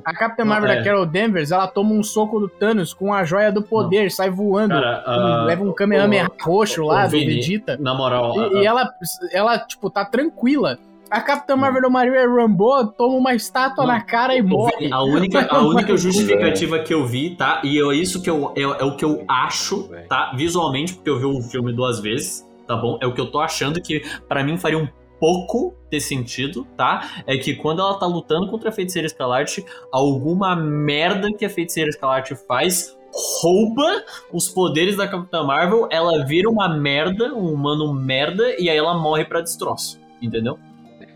[0.04, 0.76] a Capitã Não, Marvel é.
[0.76, 4.30] da Carol Danvers, ela toma um soco do Thanos com a joia do poder, sai
[4.30, 7.76] voando, Cara, leva um Kamehameha roxo lá do Vini, Vegeta.
[7.80, 8.90] Na moral, E, a- e ela,
[9.32, 10.78] ela, tipo, tá tranquila.
[11.10, 14.76] A Capitã Marvel do Maria Rambo toma uma estátua Não, na cara e morre.
[14.78, 15.96] Vini, A única, a única É.
[15.96, 17.60] justificativa que eu vi, tá?
[17.64, 20.32] E é isso que eu, é, é o que eu acho, tá?
[20.36, 22.96] Visualmente, porque eu vi o filme duas vezes, tá bom?
[23.02, 24.86] É o que eu tô achando que pra mim faria um
[25.18, 27.04] pouco ter sentido, tá?
[27.26, 31.90] É que quando ela tá lutando contra a Feiticeira Escarlate, alguma merda que a Feiticeira
[31.90, 38.54] Escarlate faz rouba os poderes da Capitã Marvel, ela vira uma merda, um humano merda,
[38.58, 40.58] e aí ela morre pra destroço, entendeu?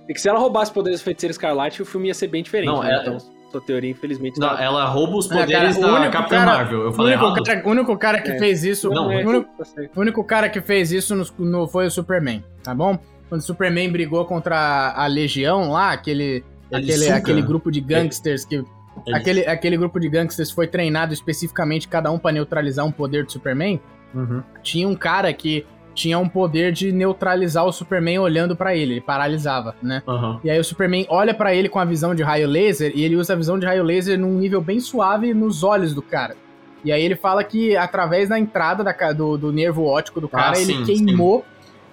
[0.09, 2.67] E que se ela roubasse poderes do Feiticeiro Escarlate, o filme ia ser bem diferente.
[2.69, 2.93] Não, né?
[2.93, 3.19] é- Então,
[3.51, 6.53] sua teoria, infelizmente, Não, tá- ela rouba os É, cara, poderes o da Capitã cara-
[6.59, 6.81] Marvel.
[6.83, 7.45] Eu O falei único, errado?
[7.45, 8.39] cara, o único cara que É.
[8.39, 8.91] fez isso.
[8.91, 9.65] Não, o, é, único, tá
[9.97, 12.99] único cara que fez isso no, no- foi o Superman, tá bom?
[13.29, 18.45] Quando o Superman brigou contra a Legião lá, aquele, Ele aquele, aquele grupo de gangsters
[18.45, 18.63] que.
[19.07, 23.25] Ele- Aquele, aquele grupo de gangsters foi treinado especificamente cada um pra neutralizar um poder
[23.25, 23.81] do Superman.
[24.15, 24.43] Uhum.
[24.63, 29.01] Tinha um cara que tinha um poder de neutralizar o Superman olhando pra ele, ele
[29.01, 30.03] paralisava, né?
[30.09, 30.41] Aham.
[30.43, 33.15] E aí o Superman olha pra ele com a visão de raio laser e ele
[33.17, 36.35] usa a visão de raio laser num nível bem suave nos olhos do cara.
[36.85, 40.57] E aí ele fala que através da entrada da do, do nervo óptico do cara,
[40.57, 41.45] Ah, ele sim, queimou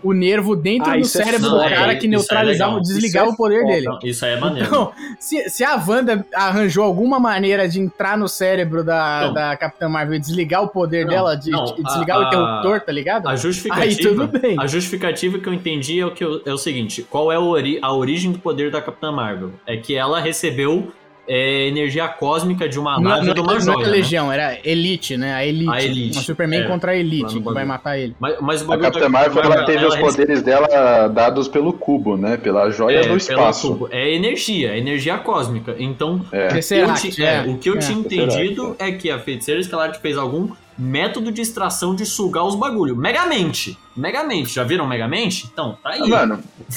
[0.04, 1.64] o nervo dentro Ah, do é cérebro foda.
[1.64, 2.82] do cara É, que é neutralizava, legal.
[2.82, 3.74] desligava é o poder foda.
[3.74, 3.88] dele.
[4.04, 4.68] Isso aí é maneiro.
[4.68, 9.34] Então, se, se a Wanda arranjou alguma maneira de entrar no cérebro da, Não.
[9.34, 12.24] da Capitã Marvel e desligar o poder Não, dela, de, não, de desligar a- o
[12.28, 13.28] interruptor, tá ligado?
[13.28, 14.10] a Aí justificativa.
[14.28, 14.56] tudo bem.
[14.60, 17.36] A justificativa que eu entendi é o, que eu- é o seguinte: qual é
[17.82, 19.52] a origem do poder da Capitã Marvel?
[19.66, 20.92] É que ela recebeu
[21.34, 23.78] é, energia cósmica de uma Não, nave não, de uma não joia.
[23.78, 23.92] era né?
[23.92, 25.34] Legião, era Elite, né?
[25.34, 25.72] A Elite.
[25.72, 28.14] A Elite, O Superman é, contra a Elite, que vai matar ele.
[28.20, 31.72] Mas, mas o A bagulho Capitã Marvel ela teve os ela poderes dela dados pelo
[31.72, 32.36] cubo, né?
[32.36, 33.88] Pela joia É, do espaço.
[33.92, 35.74] É energia, é energia cósmica.
[35.80, 36.48] Então, É.
[36.50, 37.78] é, o que eu é.
[37.78, 42.56] tinha entendido é que a feiticeira escalarte fez algum método de extração de sugar os
[42.56, 42.94] bagulho.
[42.94, 43.78] Megamente.
[43.96, 44.54] Megamente.
[44.54, 45.48] Já viram Megamente?
[45.54, 46.10] Então, tá aí.
[46.10, 46.44] Mano,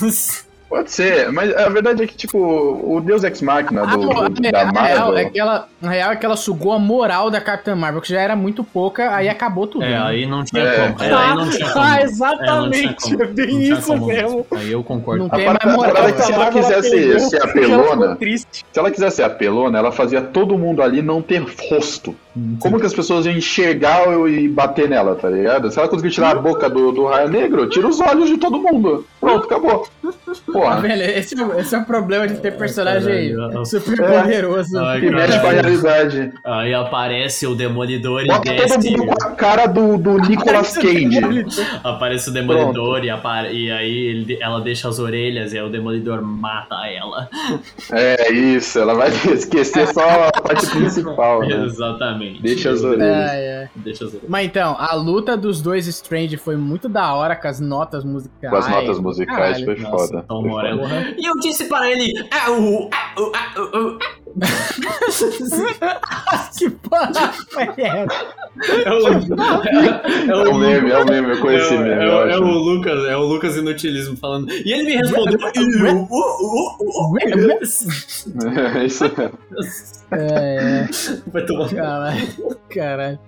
[0.74, 4.10] pode ser, mas a verdade é que, tipo, o Deus Ex Machina A, do, do-
[4.12, 5.16] a da real Marvel.
[5.18, 8.08] é que ela, a real é que ela sugou a moral da Capitã Marvel, que
[8.08, 9.84] já era muito pouca, aí acabou tudo.
[9.84, 10.02] É, né?
[10.02, 10.88] aí não tinha É.
[10.90, 11.02] como.
[11.04, 11.84] É, aí não tinha como.
[11.84, 13.02] Ah, É, não tinha exatamente.
[13.10, 13.22] como.
[13.22, 14.46] É bem isso como mesmo.
[14.52, 15.20] Aí eu concordo.
[15.20, 15.92] Não A tem mais a moral.
[15.94, 18.64] parada é que se ela quisesse ser apelona, triste.
[18.70, 21.40] se ela quisesse ser apelona, ela fazia todo mundo ali não ter
[21.70, 22.16] rosto.
[22.58, 25.70] Como que as pessoas iam enxergar e bater nela, tá ligado?
[25.70, 28.58] Se ela conseguir tirar a boca do, do raio negro, tira os olhos de todo
[28.58, 29.06] mundo.
[29.20, 29.86] Pronto, acabou.
[30.02, 30.12] Tá
[30.64, 30.80] Porra.
[30.80, 31.00] vendo?
[31.02, 33.66] Esse, é o- esse é o problema de ter personagem caralho.
[33.66, 34.20] super É.
[34.22, 34.78] poderoso.
[34.78, 36.32] Ai, Que mexe com a realidade.
[36.44, 38.90] Aí aparece o Demolidor e Bota todo desce.
[38.96, 41.46] mundo com a cara do, do Nicolas Cage.
[41.82, 45.70] Aparece o Demolidor e, apare- e aí ele- ela deixa as orelhas e aí o
[45.70, 47.28] Demolidor mata ela.
[47.92, 51.64] É isso, ela vai esquecer só a parte principal, né?
[51.64, 52.42] Exatamente.
[52.42, 53.30] Deixa as orelhas.
[53.30, 53.68] É, é.
[53.76, 54.28] Deixa as orelhas.
[54.28, 58.50] Mas então, a luta dos dois Strange foi muito da hora com as notas musicais.
[58.50, 59.64] Com as notas musicais Caralho.
[59.64, 60.24] foi Nossa, foda.
[60.28, 60.53] Foi
[61.18, 62.12] E eu disse para ele.
[62.30, 62.90] "Ah, o- o-
[63.34, 63.98] ah, o- o-
[66.58, 67.12] que porra
[67.50, 68.26] foi essa?
[68.84, 69.10] É o, é
[70.28, 72.42] É o meme, é o meme, eu conheci é, meme, é, eu é acho.
[72.42, 74.50] o Lucas, é o Lucas Inutilismo falando.
[74.50, 75.38] E ele me respondeu.
[75.54, 75.58] "E
[75.88, 77.16] eu- uh, uh, uh, uh."
[78.76, 79.38] É isso mesmo.
[80.10, 80.86] É,
[81.32, 81.68] Vai tomar.
[81.68, 82.26] caralho.
[82.70, 83.18] Caralho.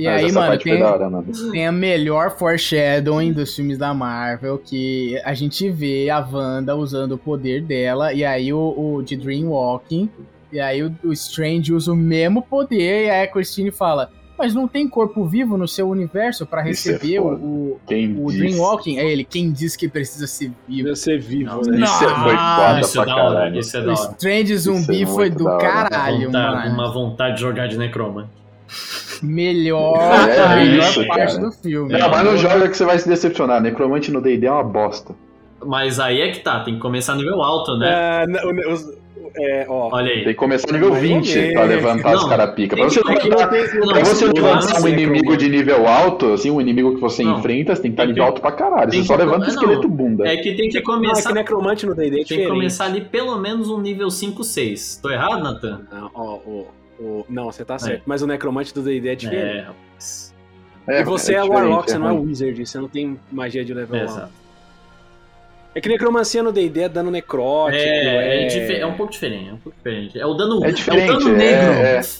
[0.00, 1.26] E Mas aí, essa mano, foi tem, hora, mano.
[1.52, 7.12] tem a melhor foreshadowing dos filmes da Marvel, que a gente vê a Wanda usando
[7.12, 10.08] o poder dela, e aí o, o de Dreamwalking,
[10.52, 14.54] e aí o, o Strange usa o mesmo poder, e aí a Christine fala, mas
[14.54, 17.36] não tem corpo vivo no seu universo pra Isso é receber o, foda.
[17.44, 18.38] o, Quem o disse?
[18.38, 18.98] Dreamwalking?
[18.98, 20.84] É ele, quem diz que precisa ser vivo?
[20.84, 21.84] Deve ser vivo, Não, né?
[21.84, 23.58] Isso foi Nossa, foda Isso é pra da hora, caralho.
[23.60, 24.10] isso é O da hora.
[24.16, 26.74] Strange zumbi é foi do caralho, Vontade- mano.
[26.74, 28.30] uma vontade de jogar de Necroma.
[29.22, 29.96] Melhor,
[30.28, 31.38] É, a melhor isso, parte cara.
[31.38, 31.92] do filme.
[31.98, 33.60] Não, mas não joga que você vai se decepcionar.
[33.60, 35.14] Necromante no D&D é uma bosta.
[35.64, 38.22] Mas aí é que tá, tem que começar nível alto, né?
[38.22, 38.98] É, não, os-
[39.36, 39.90] é, ó.
[39.92, 40.24] Olha Tem aí.
[40.24, 41.68] que começar nível Mais ou 20 pra menos.
[41.68, 42.74] levantar as Não, carapica.
[42.76, 43.58] tem Pra você tem levantar, pra
[44.04, 47.38] você levantar lance um é inimigo de nível alto, assim, um inimigo que você Não,
[47.38, 48.90] enfrenta, você tem que estar tem nível que- alto pra caralho.
[48.90, 50.26] tem Você só levanta o não, esqueleto bunda.
[50.26, 51.28] É que tem que Não, é começar.
[51.28, 54.98] que necromante no D&D é Tem que começar ali pelo menos um nível 5, 6.
[55.02, 55.82] Tô errado, Nathan?
[55.92, 56.66] Não, ó, o-
[57.00, 58.02] o- não, você tá certo.
[58.06, 59.58] Mas o necromante do D&D é diferente.
[59.58, 60.34] É, rapaz.
[60.88, 62.26] e você é, o diferente, Warlock, você não é o ruim.
[62.28, 64.04] Wizard, você não tem magia de level É, 1.
[64.04, 64.32] exato.
[65.74, 68.48] É que necromancia no D&D é dano necrótico, É, é...
[68.48, 70.18] é, é um pouco diferente, é um pouco diferente.
[70.20, 71.72] É o dano, É diferente, é o dano é- negro.
[71.72, 72.00] é-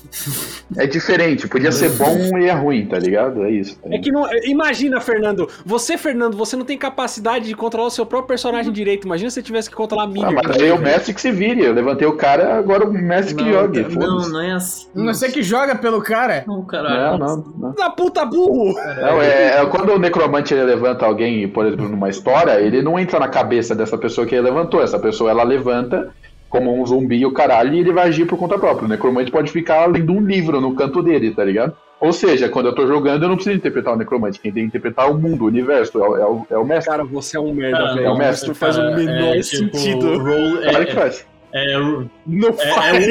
[0.79, 3.45] É diferente, podia ser bom e é ruim, tá ligado?
[3.45, 3.77] É isso.
[3.91, 4.25] É que não.
[4.45, 5.49] Imagina, Fernando.
[5.67, 9.05] Você, Fernando, você não tem capacidade de controlar o seu próprio personagem direito.
[9.05, 10.33] Imagina se você tivesse que controlar a Ah, Miller.
[10.33, 11.65] mas aí o mestre que se vire.
[11.65, 13.81] Eu levantei o cara, agora o mestre que jogue.
[13.97, 14.87] não, não é assim.
[14.95, 16.45] Você que joga pelo cara.
[16.47, 17.19] Não, caralho.
[17.19, 17.73] Não, não, não.
[17.75, 18.73] Da puta burro!
[18.75, 22.97] Não, é, é quando o necromante ele levanta alguém, por exemplo, numa história, ele não
[22.97, 24.83] entra na cabeça dessa pessoa que levantou.
[24.83, 26.11] Essa pessoa ela levanta
[26.49, 28.87] como um zumbi e o caralho e ele vai agir por conta própria.
[28.87, 31.75] O necromante pode ficar lendo um livro no canto dele, tá ligado?
[32.01, 34.41] Ou seja, quando eu tô jogando, eu não preciso interpretar o necromante.
[34.41, 36.65] Quem tem que interpretar é o mundo, o universo, é o, é o, é o
[36.65, 36.91] mestre.
[36.91, 38.07] Cara, você é um merda, Cara, velho.
[38.07, 40.19] é o não, mestre, Isso faz o menor é, tipo, sentido.
[40.19, 41.27] role- Claro é, que faz.
[41.53, 41.79] é, é,
[42.27, 43.07] Não é, faz.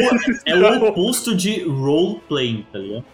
[0.45, 3.05] é o, é o oposto de roleplay, tá ligado?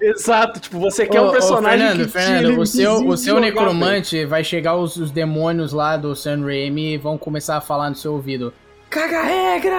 [0.00, 3.34] Exato, tipo, você quer Ô, um ô, personagem Fernando, que Fernando, o seu, o seu
[3.36, 7.60] jogar, necromante vai chegar os, os demônios lá do Sam Raimi e vão começar a
[7.60, 8.52] falar no seu ouvido.
[8.88, 9.76] Caga regra!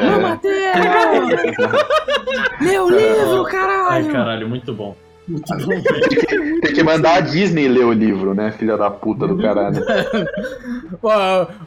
[0.00, 1.28] Não É, Mateus!
[2.60, 4.12] Meu livro, Ai, caralho!
[4.12, 4.94] caralho, muito bom.
[5.26, 5.82] Muito bom, velho.
[6.66, 8.50] tem que mandar a Disney ler o livro, né?
[8.52, 9.84] Filha da puta do caralho.
[11.00, 11.10] Pô,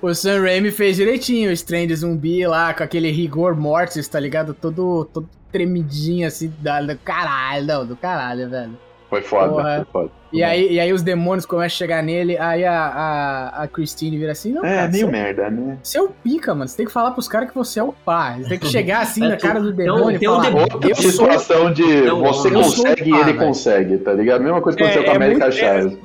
[0.02, 4.54] o Sam Raimi fez direitinho o Strange Zumbi lá, com aquele rigor mortis, tá ligado?
[4.54, 8.89] Todo, todo tremidinho assim, do caralho, não, do caralho, velho.
[9.10, 9.76] Foi foda, Porra.
[9.78, 10.10] foi foda.
[10.32, 14.16] E aí, e aí os demônios começam a chegar nele, aí a, a, a Christine
[14.20, 15.78] vira assim, não, É, cara, meio você, merda, né?
[15.82, 17.92] você é o pica, mano, você tem que falar pros caras que você é o
[17.92, 20.34] pá, você tem que chegar assim É, na cara do tem demônio e tem um
[20.36, 21.12] falar, demônio- Outra eu sou...
[21.12, 21.82] situação de
[22.12, 24.44] você eu consegue e ele consegue, tá ligado?
[24.44, 25.98] Mesma coisa que aconteceu É, com a é América muito- é- Chaves.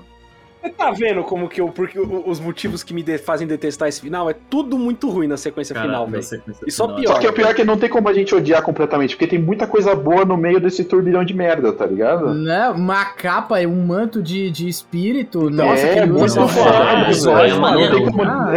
[0.64, 1.68] Você tá vendo como que eu.
[1.68, 5.36] Porque os motivos que me de- fazem detestar esse final é tudo muito ruim na
[5.36, 6.42] sequência Caralho, final, na velho.
[6.66, 7.00] E só final.
[7.00, 7.12] pior.
[7.14, 9.38] Só que o pior é que não tem como a gente odiar completamente, porque tem
[9.38, 12.32] muita coisa boa no meio desse turbilhão de merda, tá ligado?
[12.32, 12.70] Né?
[12.70, 15.50] Uma capa e um manto de, de espírito.
[15.50, 16.70] Nossa, é, que muito foda,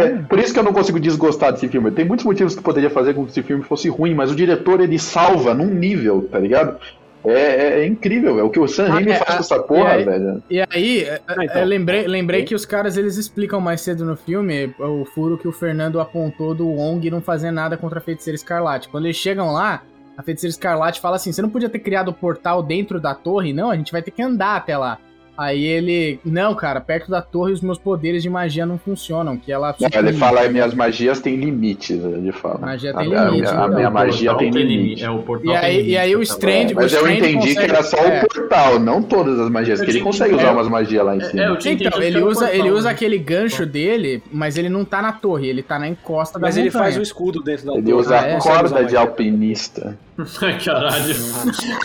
[0.00, 1.90] é, Por isso que eu não consigo desgostar desse filme.
[1.90, 4.80] Tem muitos motivos que poderia fazer com que esse filme fosse ruim, mas o diretor
[4.80, 6.78] ele salva num nível, tá ligado?
[7.24, 9.40] É, é- é incrível, é o que o Sam Ah, Raimi é, faz ah, com
[9.40, 10.42] essa e porra, aí- velho.
[10.48, 11.60] E aí, é, Ah, então.
[11.62, 15.48] eu lembrei, lembrei que os caras eles explicam mais cedo no filme o furo que
[15.48, 18.88] o Fernando apontou do Wong não fazer nada contra a feiticeira escarlate.
[18.88, 19.82] Quando eles chegam lá,
[20.16, 23.52] a feiticeira escarlate fala assim: você não podia ter criado o portal dentro da torre?
[23.52, 24.98] Não, a gente vai ter que andar até lá.
[25.38, 29.52] Aí ele, não, cara, perto da torre os meus poderes de magia não funcionam, que
[29.52, 32.58] ela ele fala, minhas magias têm limites, ele fala.
[32.58, 33.68] Magia A- tem a, limite, a, então.
[33.68, 35.04] minha magia portal tem limite.
[35.04, 37.00] É, o portal E tem aí, limite, e aí o tá Strange, Mas o eu
[37.02, 38.18] Strange entendi consegue- que era só é.
[38.24, 41.14] o portal, não todas as magias, Eu que ele consegue usar É, umas magias lá
[41.14, 41.42] em É, cima.
[41.44, 42.94] eu tinha Então, ele usa, portal, ele usa né?
[42.94, 46.56] aquele gancho dele, mas ele não tá na torre, ele tá na encosta da Mas
[46.56, 46.82] ele montanha.
[46.84, 47.94] faz o escudo dentro da Ele torre.
[47.94, 48.34] usa Ah, é?
[48.34, 49.96] a corda de alpinista.
[50.42, 51.14] Ai, caralho.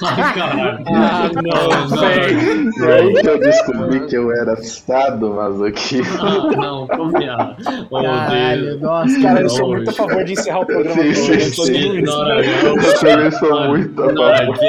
[0.03, 0.84] Ai, caralho.
[0.95, 2.72] Ah, não, velho.
[2.80, 6.19] E aí que eu descobri que eu era sadomasoquista.
[6.22, 7.55] Ah, não, confiar.
[7.91, 8.81] Oh, Caralho, Deus.
[8.81, 11.03] nossa, Cara, eu Não, sou muito a favor de encerrar o programa.
[11.03, 11.31] Sim, sim.
[11.34, 11.73] Eu tô sim.
[11.73, 11.97] dizendo isso.
[11.99, 14.60] Ignora, Eu também sou muito a favor.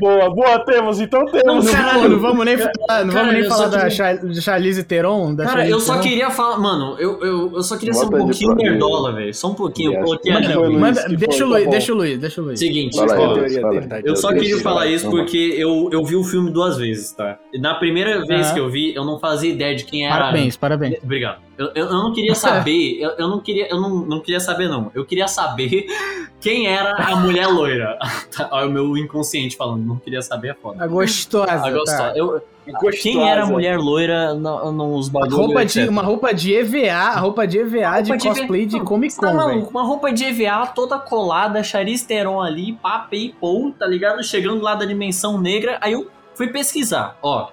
[0.00, 1.64] Boa, boa, temos, então temos.
[1.66, 2.08] Não, Caralho.
[2.10, 5.34] não vamos nem falar, não Cara, vamos nem eu falar da Charlize Theron.
[5.34, 6.02] Da Cara, Charlize eu só Theron.
[6.08, 6.58] queria falar.
[6.58, 9.34] Mano, eu, eu, eu só queria ser um pouquinho nerdola, velho.
[9.34, 9.94] Só um pouquinho.
[9.94, 10.58] Eu coloquei Manda.
[10.58, 10.78] Luiz.
[10.78, 12.58] Manda, que deixa foi, o Luiz, deixa o Luiz, deixa o Luiz.
[12.58, 14.00] Seguinte, Fala ó, fala.
[14.04, 17.38] Eu só queria falar isso porque eu, eu vi o filme duas vezes, tá?
[17.58, 20.14] Na primeira vez que eu vi, eu não fazia ideia de quem era.
[20.14, 21.02] Parabéns, parabéns.
[21.02, 21.40] Obrigado.
[21.56, 24.68] Eu, eu, eu não queria saber, eu, eu não queria, eu não, não queria saber
[24.68, 24.90] não.
[24.94, 25.86] Eu queria saber
[26.40, 27.98] quem era a mulher loira.
[28.34, 30.82] Tá, Olha o meu inconsciente falando, não queria saber é foda.
[30.82, 31.52] A gostosa.
[31.52, 31.96] A gostosa.
[31.98, 32.12] tá.
[32.16, 32.96] Eu, Gostosa.
[33.02, 35.36] quem era a mulher loira no- nos Uma bagulhos?
[35.46, 38.84] roupa, de, uma roupa de EVA, roupa de EVA de roupa de cosplay de EVA.
[38.86, 39.48] Comic tá Con, velho.
[39.48, 39.70] maluco?
[39.70, 44.24] Uma roupa de EVA toda colada, Charlize Theron ali, pá, paypal, tá ligado?
[44.24, 47.48] Chegando lá da dimensão negra, aí eu fui pesquisar, ó.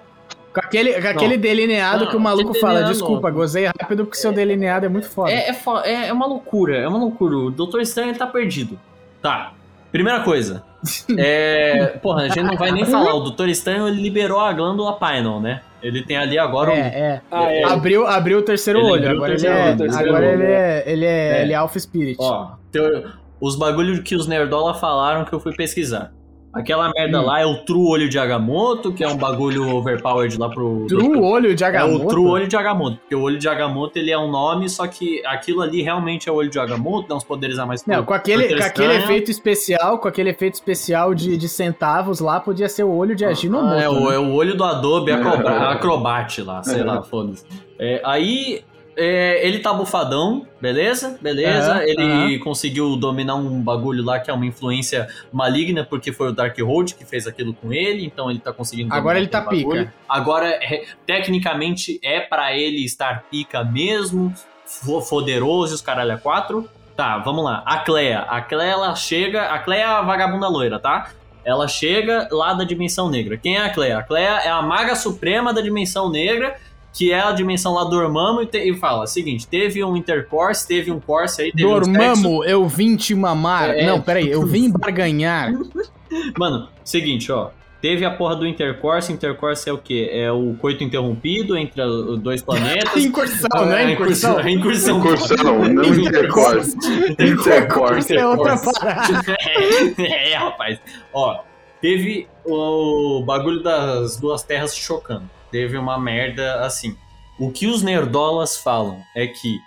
[0.52, 4.32] Com aquele, com aquele delineado Não, que o maluco fala, desculpa, gozei rápido porque seu
[4.32, 5.30] delineado é muito foda.
[5.32, 7.36] É, é, fo- é, é uma loucura, é uma loucura.
[7.36, 8.78] O Doutor Estranho ele tá perdido.
[9.22, 9.52] Tá.
[9.90, 10.62] Primeira coisa.
[11.16, 11.86] É.
[12.02, 13.14] Porra, a gente não vai nem falar.
[13.14, 15.60] O Doutor Estranho ele liberou a glândula Pineal, né?
[15.82, 16.74] Ele tem ali agora um.
[16.74, 17.20] É, é.
[17.30, 17.64] Ah, é.
[17.64, 19.10] Abriu, abriu o terceiro Ele olho.
[19.10, 20.82] Agora, ele terceiro é, olho, terceiro agora olho, ele é.
[20.86, 21.42] Ele é, É.
[21.42, 22.16] ele é Alpha Spirit.
[22.20, 23.04] Ó, teu-
[23.40, 26.12] os bagulhos que os Nerdola falaram que eu fui pesquisar.
[26.52, 27.24] Aquela merda Hum.
[27.24, 30.84] lá é o True Olho de Agamotto, que é um bagulho overpowered lá pro.
[30.86, 32.04] True olho de É Agamotto.
[32.04, 34.86] o True Olho de Agamotto, porque o Olho de Agamotto ele é um nome, só
[34.86, 37.94] que aquilo ali realmente é o Olho de Agamotto, dá uns poderes a mais pro-
[37.94, 42.38] Não, com aquele, com aquele efeito especial, com aquele efeito especial de, de centavos lá,
[42.38, 43.72] podia ser o olho de Aginomoto.
[43.74, 44.14] Ah, é, o, né?
[44.16, 47.44] é o olho do Adobe Acroba- Acrobat lá, sei lá, foda-se.
[47.78, 48.62] É, aí
[48.96, 51.18] é, ele tá bufadão, beleza?
[51.20, 51.82] Beleza.
[51.84, 56.94] Ele conseguiu dominar um bagulho lá que é uma influência maligna, porque foi o Darkhold
[56.94, 59.84] que fez aquilo com ele, então ele tá conseguindo Agora ele tá bagulho.
[59.86, 59.94] pica.
[60.08, 64.32] Agora, é, tecnicamente, é pra ele estar pica mesmo,
[64.66, 66.68] fo- foderoso e os caralho a quatro.
[66.96, 67.62] Tá, vamos lá.
[67.64, 68.20] A Clea.
[68.20, 69.44] A Clea, ela chega...
[69.46, 71.08] A Clea é a vagabunda loira, tá?
[71.44, 73.36] Ela chega lá da Dimensão Negra.
[73.38, 73.98] Quem é a Clea?
[73.98, 76.54] A Clea é a maga suprema da Dimensão Negra,
[76.92, 80.66] que é a dimensão lá do Dormammu, e, te- e fala, seguinte, teve um intercourse,
[80.68, 83.70] teve um course aí, teve um eu vim te mamar.
[83.70, 83.86] É.
[83.86, 85.52] Não, peraí, eu vim barganhar.
[86.38, 87.50] Mano, seguinte, ó.
[87.80, 89.12] Teve a porra do intercourse.
[89.12, 90.08] Intercourse é o quê?
[90.12, 92.94] É o coito interrompido entre os dois planetas.
[93.04, 93.90] Incursão, né?
[93.92, 94.38] Incursão.
[94.38, 94.98] É incursão.
[94.98, 96.76] Incursão, não intercourse.
[97.18, 98.16] Intercourse.
[98.16, 99.34] É outra parada.
[99.98, 100.78] é, é, rapaz.
[101.12, 101.40] Ó,
[101.80, 105.28] teve o bagulho das duas terras chocando.
[105.52, 106.96] Teve uma merda assim.
[107.38, 109.60] O que os nerdolas falam é que,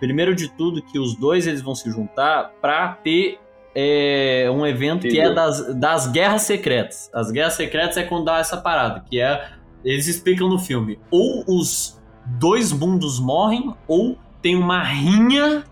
[0.00, 3.38] primeiro de tudo, que os dois eles vão se juntar pra ter
[3.74, 5.34] é, um evento que é Entendeu.
[5.34, 7.10] das, das guerras secretas.
[7.12, 9.50] As guerras secretas é quando dá essa parada, que é.
[9.84, 10.98] Eles explicam no filme.
[11.10, 15.64] Ou os dois mundos morrem, ou tem uma rinha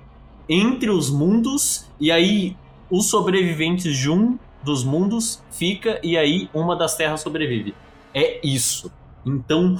[0.48, 2.56] entre os mundos, e aí
[2.90, 7.74] os sobreviventes de um dos mundos fica, e aí uma das terras sobrevive.
[8.12, 8.92] É isso.
[9.24, 9.76] Então,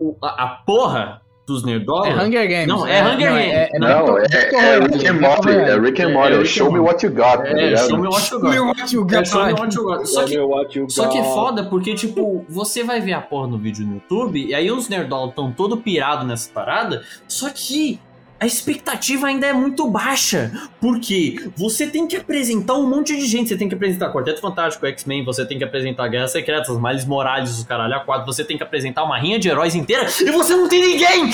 [0.00, 2.08] o- a, a porra dos nerdolas.
[2.08, 2.66] É Hunger Games.
[2.66, 3.70] Não, é Hunger Games.
[3.80, 5.48] Não, é, é Rick and Morty.
[5.50, 6.34] É Rick and Morty.
[6.34, 7.88] É É, show me what you got, tá É, ligado?
[7.88, 8.50] show me what you got.
[8.50, 9.26] Meu what you É, got.
[9.26, 10.06] show me what you got.
[10.06, 13.86] Só que, só que é foda porque, tipo, você vai ver a porra no vídeo
[13.86, 17.98] no YouTube, e aí os nerdolas estão todo pirado nessa parada, só que
[18.40, 20.52] a expectativa ainda é muito baixa.
[20.80, 23.48] Porque você tem que apresentar um monte de gente.
[23.48, 27.50] Você tem que apresentar Quarteto Fantástico, X-Men, você tem que apresentar Guerras Secretas, Miles Morales,
[27.58, 30.54] os caralho a quatro, você tem que apresentar uma rinha de heróis inteira, e você
[30.54, 31.30] não tem ninguém!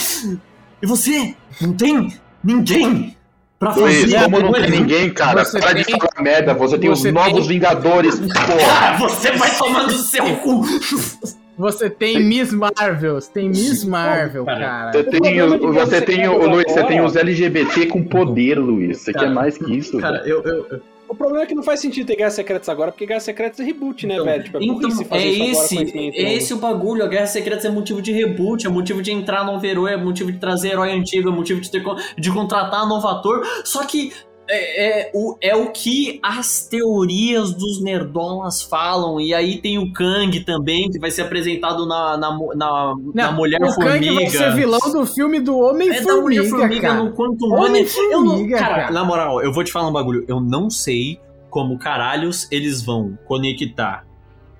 [0.82, 3.16] E você não tem ninguém
[3.58, 6.52] pra Luiz, fazer como não tem ninguém, cara, Você para de tem- falar merda.
[6.54, 8.88] Você tem os você novos tem- Vingadores, porra.
[8.90, 10.62] Ah, você vai tomar no seu cu!
[11.56, 14.90] Você tem Miss Marvel, você tem Miss Marvel, Cara.
[14.92, 18.98] Você tem, o- você Guerra tem o Luiz, você tem os LGBT com poder, Luiz.
[19.02, 19.98] Você Cara, quer mais que isso?
[19.98, 20.28] Cara, velho?
[20.28, 23.06] eu, eu, eu- O problema é que não faz sentido ter Guerras Secretas agora, porque
[23.06, 24.42] Guerras Secretas é reboot, né, Então, velho?
[24.42, 26.12] Tipo, é então é esse, é novo.
[26.36, 27.04] esse o bagulho.
[27.04, 30.32] A Guerra Secreta é motivo de reboot, é motivo de entrar novo herói, é motivo
[30.32, 31.84] de trazer herói antigo, é motivo de, ter,
[32.18, 33.42] de contratar novo ator.
[33.64, 34.12] Só que
[34.48, 39.20] é, é o, é o que as teorias dos nerdolas falam.
[39.20, 43.62] E aí tem o Kang também, que vai ser apresentado na, na, na, na Mulher
[43.62, 44.14] o Kang Formiga.
[44.14, 47.02] vai ser vilão do filme do É Homem-Formiga, Formiga cara.
[47.02, 47.56] no Quantum Mania.
[47.56, 48.92] Eu não, Homem-Formiga, cara, cara.
[48.92, 50.24] na moral, eu vou te falar um bagulho.
[50.28, 54.04] Eu não sei como caralhos eles vão conectar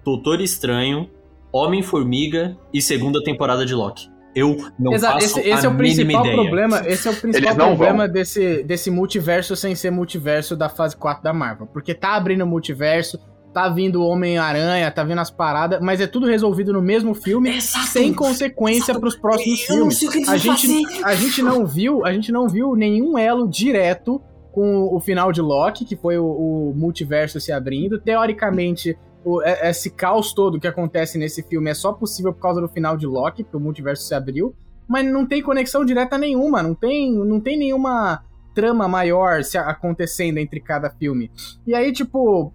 [0.05, 1.11] Doutor Estranho,
[1.52, 4.14] Homem-Formiga e segunda temporada de Loki.
[4.35, 6.36] Eu não Exato, faço esse, esse a é o mínima principal ideia.
[6.43, 6.82] problema.
[6.86, 10.97] Esse é o principal Eles não problema desse, desse multiverso sem ser multiverso da fase
[10.97, 11.66] 4 da Marvel.
[11.66, 13.19] Porque tá abrindo multiverso,
[13.52, 17.56] tá vindo o Homem-Aranha, tá vindo as paradas, mas é tudo resolvido no mesmo filme,
[17.56, 17.86] Exato.
[17.86, 19.01] sem consequência Exato.
[19.01, 19.98] pros próximos Eu não filmes.
[19.98, 21.05] sei o que eles A gente, fazer.
[21.05, 24.20] a gente não viu, a gente não viu nenhum elo direto
[24.51, 28.01] com o final de Loki, que foi o, o multiverso se abrindo.
[28.01, 32.61] Teoricamente, o- é- esse caos todo que acontece nesse filme é só possível por causa
[32.61, 34.55] do final de Loki, porque o multiverso se abriu.
[34.87, 38.23] Mas não tem conexão direta nenhuma, não tem, não tem nenhuma
[38.55, 41.31] trama maior se acontecendo entre cada filme.
[41.67, 42.53] E aí, tipo,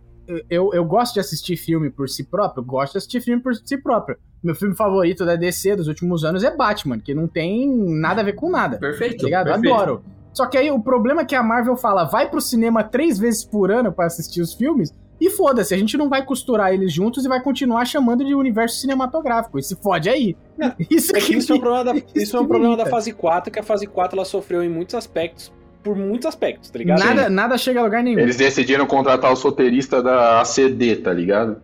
[0.49, 3.77] eu, eu gosto de assistir filme por si próprio, gosto de assistir filme por si
[3.81, 4.17] próprio.
[4.43, 7.67] Meu filme favorito da DC dos últimos anos é Batman, que não tem
[7.99, 8.77] nada a ver com nada.
[8.77, 9.17] Perfeito.
[9.17, 9.45] Tá ligado?
[9.47, 9.73] perfeito.
[9.75, 10.03] Adoro.
[10.31, 13.43] Só que aí o problema é que a Marvel fala, vai pro cinema três vezes
[13.43, 17.25] por ano pra assistir os filmes, e foda-se, a gente não vai costurar eles juntos
[17.25, 19.59] e vai continuar chamando de universo cinematográfico.
[19.59, 20.35] E se fode aí.
[20.89, 23.11] Isso É que isso é um problema da, isso isso é um problema da fase
[23.13, 25.51] 4, que a fase 4 ela sofreu em muitos aspectos,
[25.83, 26.99] por muitos aspectos, tá ligado?
[26.99, 28.19] Nada, nada chega a lugar nenhum.
[28.19, 31.61] Eles decidiram contratar o soterista da ACD, tá ligado?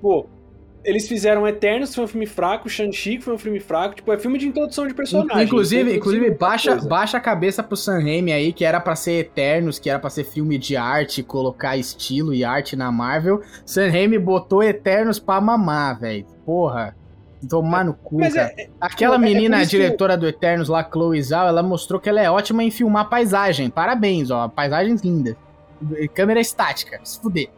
[0.00, 0.26] Pô,
[0.84, 4.12] eles fizeram Eternos, que foi um filme fraco, Shang-Chi, que foi um filme fraco, tipo,
[4.12, 5.44] é filme de introdução de personagem.
[5.44, 6.88] Inclusive, inclusive baixa, coisa.
[6.88, 10.10] baixa a cabeça pro Sam Raimi aí, que era pra ser Eternos, que era pra
[10.10, 13.40] ser filme de arte, colocar estilo e arte na Marvel.
[13.64, 16.26] Sam Raimi botou Eternos pra mamar, velho.
[16.44, 16.94] Porra.
[17.48, 18.54] Tomar no cu, Mas cara.
[18.56, 21.62] é, Aquela é por menina, a isso que- diretora do Eternos lá, Chloe Zhao, ela
[21.62, 23.68] mostrou que ela é ótima em filmar paisagem.
[23.68, 24.48] Parabéns, ó.
[24.48, 25.36] Paisagens lindas.
[26.14, 26.98] Câmera estática.
[27.04, 27.48] Se fuder.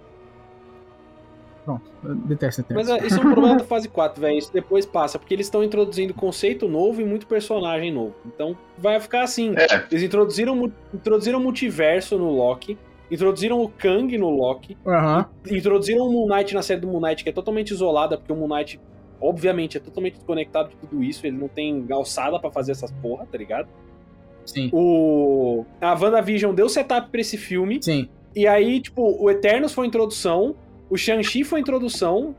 [1.67, 1.83] Pronto.
[2.05, 2.89] Eu detesto Eternos.
[2.89, 4.39] Mas é, isso é um problema da fase 4, velho.
[4.39, 8.15] Isso depois passa, porque eles estão introduzindo conceito novo e muito personagem novo.
[8.25, 9.53] Então vai ficar assim.
[9.57, 12.79] É, Eles introduziram, introduziram multiverso no Loki,
[13.11, 15.27] introduziram o Kang no Loki, Aham.
[15.51, 18.37] introduziram o Moon Knight na série do Moon Knight, que é totalmente isolada, porque o
[18.37, 18.81] Moon Knight,
[19.21, 21.27] obviamente, é totalmente desconectado de tudo isso.
[21.27, 23.69] Ele não tem alçada pra fazer essas porra, tá ligado?
[24.45, 28.09] Sim, O a WandaVision deu setup pra esse filme sim.
[28.33, 30.55] e aí tipo o Eternos foi introdução,
[30.89, 32.35] o Shang-Chi foi introdução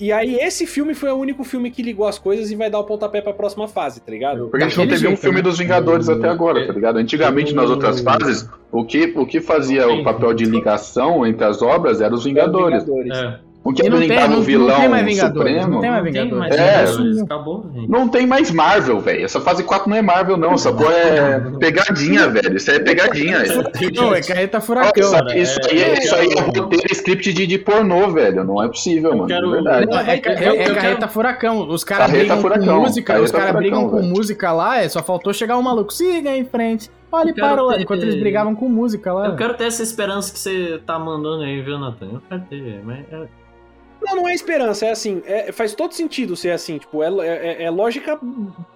[0.00, 2.78] e aí esse filme foi o único filme que ligou as coisas e vai dar
[2.78, 4.48] o pontapé pra próxima fase, tá ligado?
[4.48, 5.42] Porque a gente não teve um filme né?
[5.42, 6.96] dos Vingadores até agora, tá ligado?
[6.96, 11.60] Antigamente, nas outras fases, o que, o que fazia o papel de ligação entre as
[11.60, 12.82] obras eram os Vingadores.
[13.12, 13.49] É.
[13.62, 15.52] O que não tem, apresentava não, o vilão não tem mais Vingadores.
[15.62, 15.74] supremo.
[15.74, 16.84] Não tem mais mais É.
[16.86, 17.66] Vingadores, acabou.
[17.88, 19.24] Não tem mais Marvel, velho.
[19.26, 20.54] Essa fase 4 não é Marvel, não.
[20.54, 22.56] Essa porra é pegadinha, velho.
[22.56, 23.38] Isso aí é pegadinha.
[23.94, 24.92] Não, é carreta Ó, furacão.
[25.02, 28.44] Isso, cara, isso é- aí é, isso aí é roteiro script de, de pornô, velho.
[28.44, 29.26] Não é possível, mano.
[29.26, 29.86] quero- É verdade.
[29.86, 31.68] Não, é, ca- é- é carreta quero- furacão.
[31.68, 34.78] Os caras Carreta brigam furacão, com música, os carreta caras brigam furacão, com música lá,
[34.82, 35.92] é, só faltou chegar um maluco.
[35.92, 36.90] Siga em frente.
[37.12, 37.74] Olha e para quero lá.
[37.74, 39.26] ter- Enquanto eles brigavam com música lá.
[39.26, 42.06] Eu quero ter essa esperança que você tá mandando aí, viu, Nathan?
[42.14, 43.04] Eu quero ter, mas...
[44.02, 47.62] Não, não é esperança, é assim, é- faz todo sentido ser assim, tipo, é, é-
[47.64, 48.18] é lógica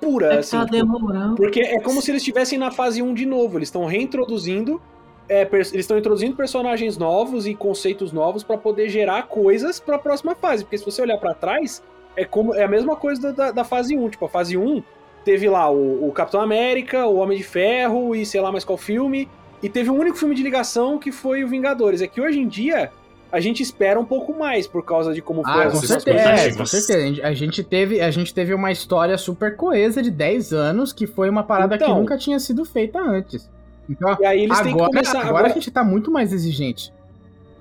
[0.01, 0.57] pura, É assim.
[0.59, 1.35] tá tipo, demorando.
[1.37, 3.59] Porque é como se eles estivessem na fase 1 de novo.
[3.59, 4.81] Eles estão reintroduzindo.
[5.27, 10.35] é, eles estão introduzindo personagens novos e conceitos novos pra poder gerar coisas pra próxima
[10.35, 10.65] fase.
[10.65, 11.83] Porque se você olhar pra trás,
[12.15, 14.11] é como é a mesma coisa da, da fase 1.
[14.11, 14.83] Tipo, a fase 1
[15.25, 18.77] teve lá o, o Capitão América, o Homem de Ferro e sei lá mais qual
[18.77, 19.27] filme.
[19.63, 22.03] E teve um único filme de ligação que foi o Vingadores.
[22.03, 22.93] É que hoje em dia
[23.35, 26.55] a gente espera um pouco mais por causa de como foi Ah, com certeza, é,
[26.55, 27.27] com certeza.
[27.27, 31.29] A gente- teve, a gente teve uma história super coesa de 10 anos, que foi
[31.29, 31.99] uma parada que Então.
[31.99, 33.51] nunca tinha sido feita antes.
[33.91, 35.11] Então, E aí eles têm que agora, começar.
[35.19, 36.93] agora, agora- a gente tá muito mais exigente.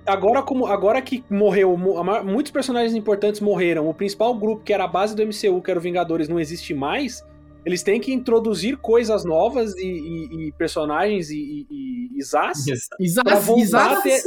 [0.05, 1.77] agora como agora que morreu
[2.25, 5.79] muitos personagens importantes morreram o principal grupo que era a base do MCU que era
[5.79, 7.23] o Vingadores não existe mais
[7.65, 13.61] eles têm que introduzir coisas novas e, e- e personagens e, e, e, Pra voltar
[13.63, 13.95] exato.
[13.95, 14.21] a ter-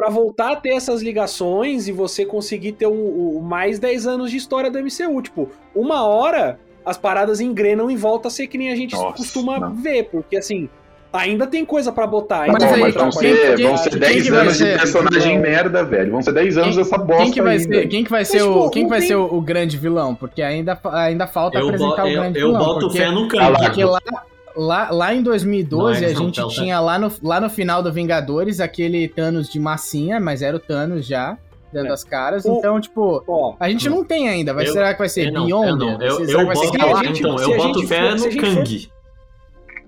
[0.00, 2.92] pra voltar a ter essas ligações e você conseguir ter o,
[3.38, 7.96] o mais 10 anos de história do MCU tipo uma hora as paradas engrenam e
[7.96, 9.74] volta a ser que nem a gente Nossa, costuma não.
[9.74, 10.70] ver porque assim
[11.12, 13.90] ainda tem coisa pra botar Mas ainda Não, aí, mas vão ser, quem- vão ser
[13.90, 14.78] quem 10 que vai anos de ser?
[14.78, 15.42] personagem Não.
[15.42, 16.12] merda, velho.
[16.12, 17.88] Vão ser 10 anos Quem- dessa bosta Quem que vai aí, ser, velho.
[17.90, 19.76] quem que vai Mas, ser, o, tipo, quem que vai tem- ser o, o grande
[19.76, 20.14] vilão?
[20.14, 22.64] Porque ainda, ainda falta Eu, bo- apresentar o eu, grande eu vilão.
[22.64, 23.28] boto porque, fé no.
[23.28, 23.52] Kang.
[23.58, 24.00] porque lá,
[24.60, 27.92] lá, lá em 2012 Não é, a gente tinha lá no, lá no final do
[27.92, 31.38] Vingadores aquele Thanos de massinha, mas era o Thanos já,
[31.72, 31.92] dando É.
[31.92, 32.44] as caras.
[32.44, 34.52] O- Então, tipo, ó a gente não tem ainda.
[34.52, 35.78] Vai, Eu- será que vai ser não, Beyond?
[35.78, 36.00] não.
[36.02, 38.90] Eu, Será eu que vai ser boto, gente- então, eu boto fé no Kang.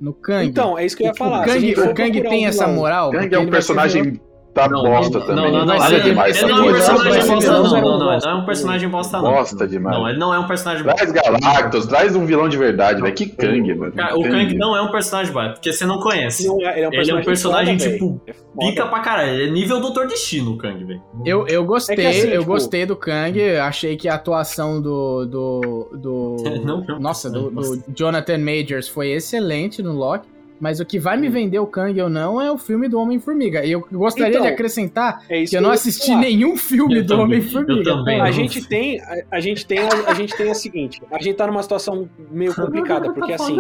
[0.00, 0.46] No Kang?
[0.48, 1.42] Então, é isso que eu ia o falar.
[1.42, 3.10] A Kang, o Kang tem essa moral?
[3.10, 4.20] Kang porque é um personagem
[4.54, 5.44] tá Não, bosta ele- também.
[5.52, 5.86] Não, não, não.
[5.86, 7.62] Ele, ele demais não é um personagem bosta, não.
[7.62, 9.32] Não, não, ele não é um personagem bosta, não.
[9.32, 9.96] Bosta demais.
[9.98, 11.06] Não, ele não é um personagem bosta.
[11.06, 13.14] Traz Galactus, traz um vilão de verdade, velho.
[13.14, 13.92] Que Kang.
[13.96, 16.46] Cara, o Kang não é um personagem bosta, porque você não conhece.
[16.46, 18.20] Não é- ele é um Ele é um personagem, foda, tipo.
[18.26, 18.32] É.
[18.58, 19.30] Pica pra caralho.
[19.30, 21.02] Ele é nível Doutor Destino, o Kang, velho.
[21.24, 25.24] Eu, eu gostei, É assim, eu tipo- gostei do Kang, achei que a atuação do.
[25.26, 25.88] do.
[25.96, 27.00] do Não, não.
[27.00, 27.76] nossa, do, Nossa.
[27.76, 30.28] do Jonathan Majors foi excelente no Loki.
[30.62, 33.64] Mas o que vai me vender o Kang ou não é o filme do Homem-Formiga.
[33.64, 36.20] E eu gostaria Então, de acrescentar É que eu não assisti falar.
[36.20, 38.04] nenhum filme Eu do Homem-Formiga.
[38.04, 38.22] tá?
[38.22, 41.02] A gente tem, a, a gente tem, a, a gente tem a seguinte.
[41.10, 43.58] A gente tá numa situação meio complicada, porque assim,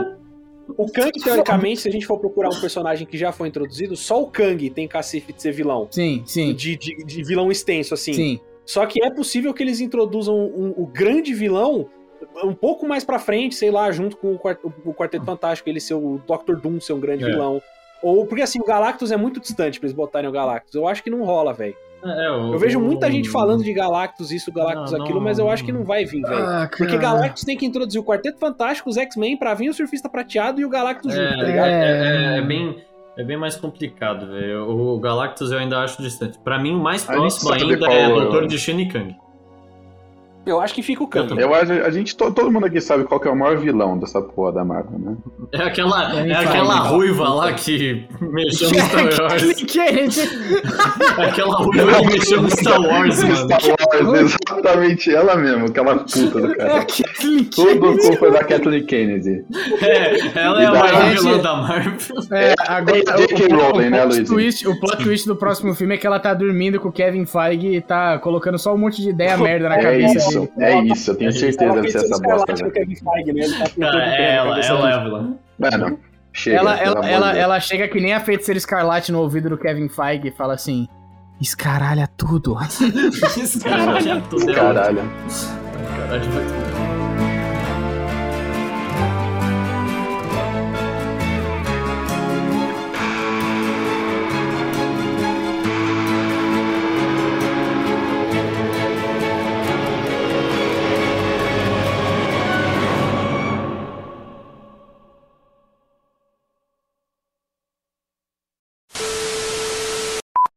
[0.78, 4.22] o Kang teoricamente, se a gente for procurar um personagem que já foi introduzido, só
[4.22, 8.12] o Kang tem cacife de ser vilão, Sim, sim, de, de, de vilão extenso assim.
[8.12, 8.40] sim.
[8.64, 11.88] Só que é possível que eles introduzam um- o grande vilão
[12.44, 15.80] um pouco mais pra frente, sei lá, junto com o, Quart- o Quarteto Fantástico, ele
[15.80, 17.26] ser o Doctor Doom ser um grande É.
[17.28, 17.60] vilão.
[18.02, 20.74] Ou porque assim, o Galactus é muito distante pra eles botarem o Galactus.
[20.74, 21.74] Eu acho que não rola, velho.
[22.04, 25.48] É, Eu vejo muita gente falando de Galactus, isso, Galactus, Não, não, aquilo, mas eu
[25.48, 26.34] acho que não vai vir, velho.
[26.44, 26.96] Ah, Porque.
[26.98, 30.64] Galactus tem que introduzir o Quarteto Fantástico, os X-Men, pra vir o Surfista Prateado e
[30.64, 31.68] o Galactus junto, tá É, ligado?
[31.68, 32.76] é, é, é bem,
[33.16, 34.68] é bem mais complicado, velho.
[34.68, 36.36] O Galactus eu ainda acho distante.
[36.40, 39.14] Pra mim, o mais próximo ainda é é o- Doutor Destino e Kang.
[40.44, 41.38] Eu acho que fica o Kang.
[41.40, 43.96] Eu acho, a gente, to- todo mundo aqui sabe qual que é o maior vilão
[43.98, 45.16] dessa porra da Marvel, né?
[45.52, 49.42] É aquela, É, é aquela ruiva lá que mexeu no Star Wars.
[49.72, 51.22] Kang.
[51.22, 53.36] aquela ruiva que mexeu no Star Wars, mano.
[53.36, 53.60] Star
[54.08, 56.78] Wars, exatamente ela mesmo, aquela puta do É cara.
[56.80, 59.44] aquele Tudo culpa da Kathleen Kennedy.
[59.82, 61.92] É, ela é a maior gente- vilã da Marvel.
[62.32, 63.46] É, agora, J.K.
[63.46, 64.28] o, o, Rowling, né, Luiz?
[64.28, 67.26] twist, o plot twist do próximo filme é que ela tá dormindo com o Kevin
[67.26, 70.72] Feige e tá colocando só um monte de ideia merda na É cabeça isso, dele.
[70.72, 72.52] é isso, eu tenho É certeza Ela que vai ser essa bosta.
[72.52, 72.70] Né?
[73.26, 75.34] Ele tá tudo é na ela, ela é a vilã.
[75.58, 75.98] Mano,
[76.32, 76.56] chega.
[76.56, 79.88] Ela, ela, ela, de ela chega que nem a feiticeira escarlate no ouvido do Kevin
[79.88, 80.88] Feige e fala assim:
[81.40, 82.56] escaralha tudo.
[83.62, 85.02] Caralho, tudo é Caralho.
[85.96, 86.71] Caralho, vai-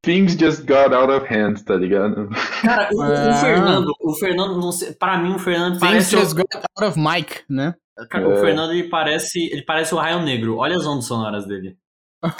[0.06, 2.30] Things just got out of hand, tá ligado?
[2.61, 3.34] Cara, o, o Ah.
[3.41, 6.15] Fernando, o Fernando, não sei, pra mim o Fernando Things parece.
[6.18, 7.73] just O, got out of mic, né?
[8.10, 8.41] cara, o É.
[8.41, 10.57] Fernando ele parece, ele parece o Raio Negro.
[10.57, 11.76] Olha as ondas sonoras dele.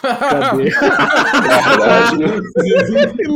[0.01, 0.69] Cadê?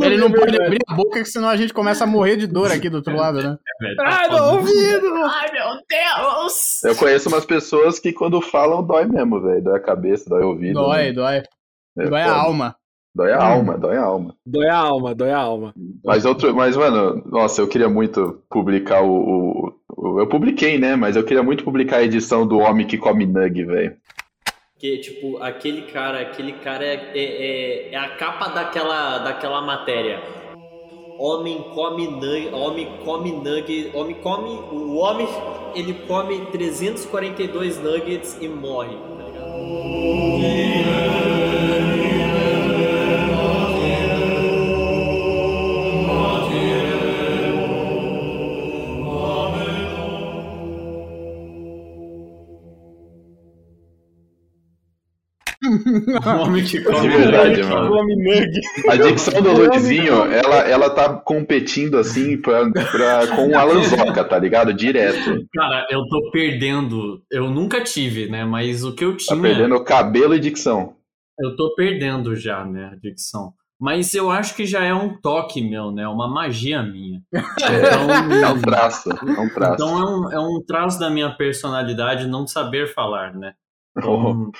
[0.04, 2.72] Ele não pode abrir a boca, que senão a gente começa a morrer de dor
[2.72, 3.56] aqui do outro lado, né?
[3.82, 4.36] É, Ai, foda.
[4.42, 5.06] meu ouvido!
[5.24, 6.82] Ai, meu Deus!
[6.84, 9.62] Eu conheço umas pessoas que quando falam dói mesmo, velho.
[9.62, 10.74] Dói a cabeça, dói o ouvido.
[10.74, 11.12] Dói, né?
[11.12, 11.42] dói.
[11.98, 12.74] É Dói a alma.
[13.14, 14.34] Dói a alma, dói a alma.
[14.46, 15.74] Dói a alma, dói a alma.
[16.04, 20.94] Mas outro, mas mano, nossa, eu queria muito publicar o, o- o- eu publiquei, né?
[20.94, 23.96] Mas eu queria muito publicar a edição do Homem que come nug, velho.
[24.78, 30.20] Que, tipo, aquele cara, aquele cara é, é, é- é a capa daquela, daquela matéria.
[31.18, 35.28] Homem come nugget, homem come nugget, homem come, o homem,
[35.74, 40.79] ele come 342 nuggets e morre, tá ligado?
[56.24, 57.88] O homem que come De verdade, Que mano.
[57.88, 58.60] come nug.
[58.88, 64.38] A dicção do Luizinho, ela, ela tá competindo assim pra, pra, com o Alanzoca, tá
[64.38, 64.72] ligado?
[64.74, 65.46] Direto.
[65.54, 67.22] Cara, eu tô perdendo.
[67.30, 68.44] Eu nunca tive, né?
[68.44, 69.40] Mas o que eu Tá tinha.
[69.42, 70.94] perdendo cabelo e dicção.
[71.38, 72.90] Eu tô perdendo já, né?
[72.92, 73.52] A dicção.
[73.82, 76.06] Mas eu acho que já é um toque meu, né?
[76.06, 77.20] Uma magia minha.
[78.42, 79.74] É um traço, é um traço.
[79.74, 83.52] Então é um, é um traço da minha personalidade não saber falar, né?
[83.96, 84.52] Então,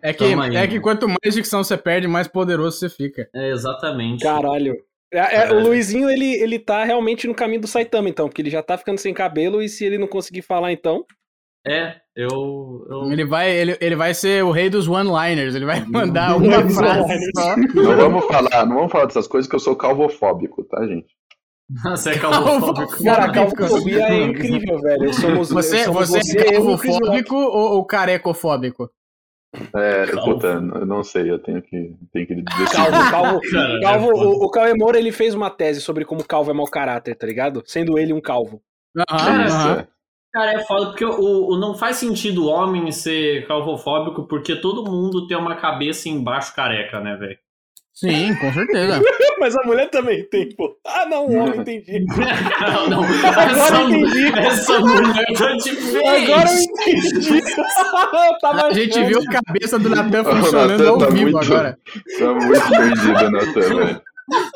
[0.00, 0.82] É que, aí, é que mano.
[0.82, 3.28] quanto mais dicção você perde, mais poderoso você fica.
[3.34, 4.22] é exatamente.
[4.22, 4.74] Caralho.
[5.12, 8.48] É, é, o Luizinho, ele, ele tá realmente no caminho do Saitama, então, porque ele
[8.48, 11.04] já tá ficando sem cabelo e se ele não conseguir falar, então.
[11.66, 12.86] É, eu.
[12.90, 13.12] eu...
[13.12, 15.54] Ele vai, ele, ele vai ser o rei dos one-liners.
[15.54, 17.56] Ele vai mandar uma frase só.
[17.56, 21.14] Não vamos falar, não vamos falar dessas coisas que eu sou calvofóbico, tá, gente?
[21.90, 23.02] Você é calvofóbico.
[23.04, 25.12] Cara, a calvofobia é incrível, velho.
[25.14, 26.82] Somos, Você, somos você é Chris Rock.
[26.86, 28.90] calvofóbico ou, ou carecofóbico?
[29.74, 30.34] É, Calvo.
[30.34, 32.72] puta, eu não sei, eu tenho que, tenho que decidir.
[32.72, 33.40] Calvo, calvo,
[33.82, 36.66] calvo, é o, o Cauê Moura, ele fez uma tese sobre como calvo é mau
[36.66, 37.62] caráter, tá ligado?
[37.66, 38.62] Sendo ele um calvo.
[39.10, 39.78] Aham, Isso, aham.
[39.80, 39.88] é.
[40.32, 44.90] Cara, é foda, porque o, o- não faz sentido o homem ser calvofóbico, porque todo
[44.90, 47.38] mundo tem uma cabeça embaixo careca, né, velho?
[47.94, 49.00] Sim, com certeza.
[49.38, 50.76] Mas a mulher também tem, pô.
[50.86, 52.00] Ah, não, o homem, entendi.
[52.08, 53.04] não, não.
[53.04, 54.38] Agora Essa, eu entendi.
[54.38, 56.32] essa mulher tá diferente.
[56.32, 57.40] Agora eu entendi.
[58.40, 61.78] Tava A gente viu a cabeça do Natan funcionando ao tá vivo muito- agora.
[62.18, 64.02] Tá muito perdido, Natan, velho.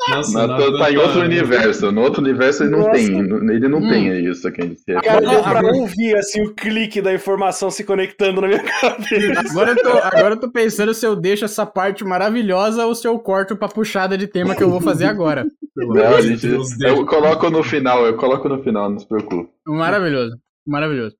[0.09, 1.91] Nossa, Natan tá em outro universo.
[1.91, 2.91] No outro universo ele não Nossa.
[2.91, 3.19] tem.
[3.19, 3.89] Ele não Hum.
[3.89, 4.75] tem isso aqui.
[5.03, 9.39] Cara, deu pra ouvir assim o clique da informação se conectando na minha cabeça.
[9.51, 13.07] Agora eu, tô, agora eu tô pensando se eu deixo essa parte maravilhosa ou se
[13.07, 15.45] eu corto pra puxada de tema que eu vou fazer agora.
[15.75, 16.47] Não, gente,
[16.81, 19.49] eu coloco no final, eu coloco no final, não se preocupe.
[19.67, 20.35] Maravilhoso.
[20.65, 21.15] Maravilhoso.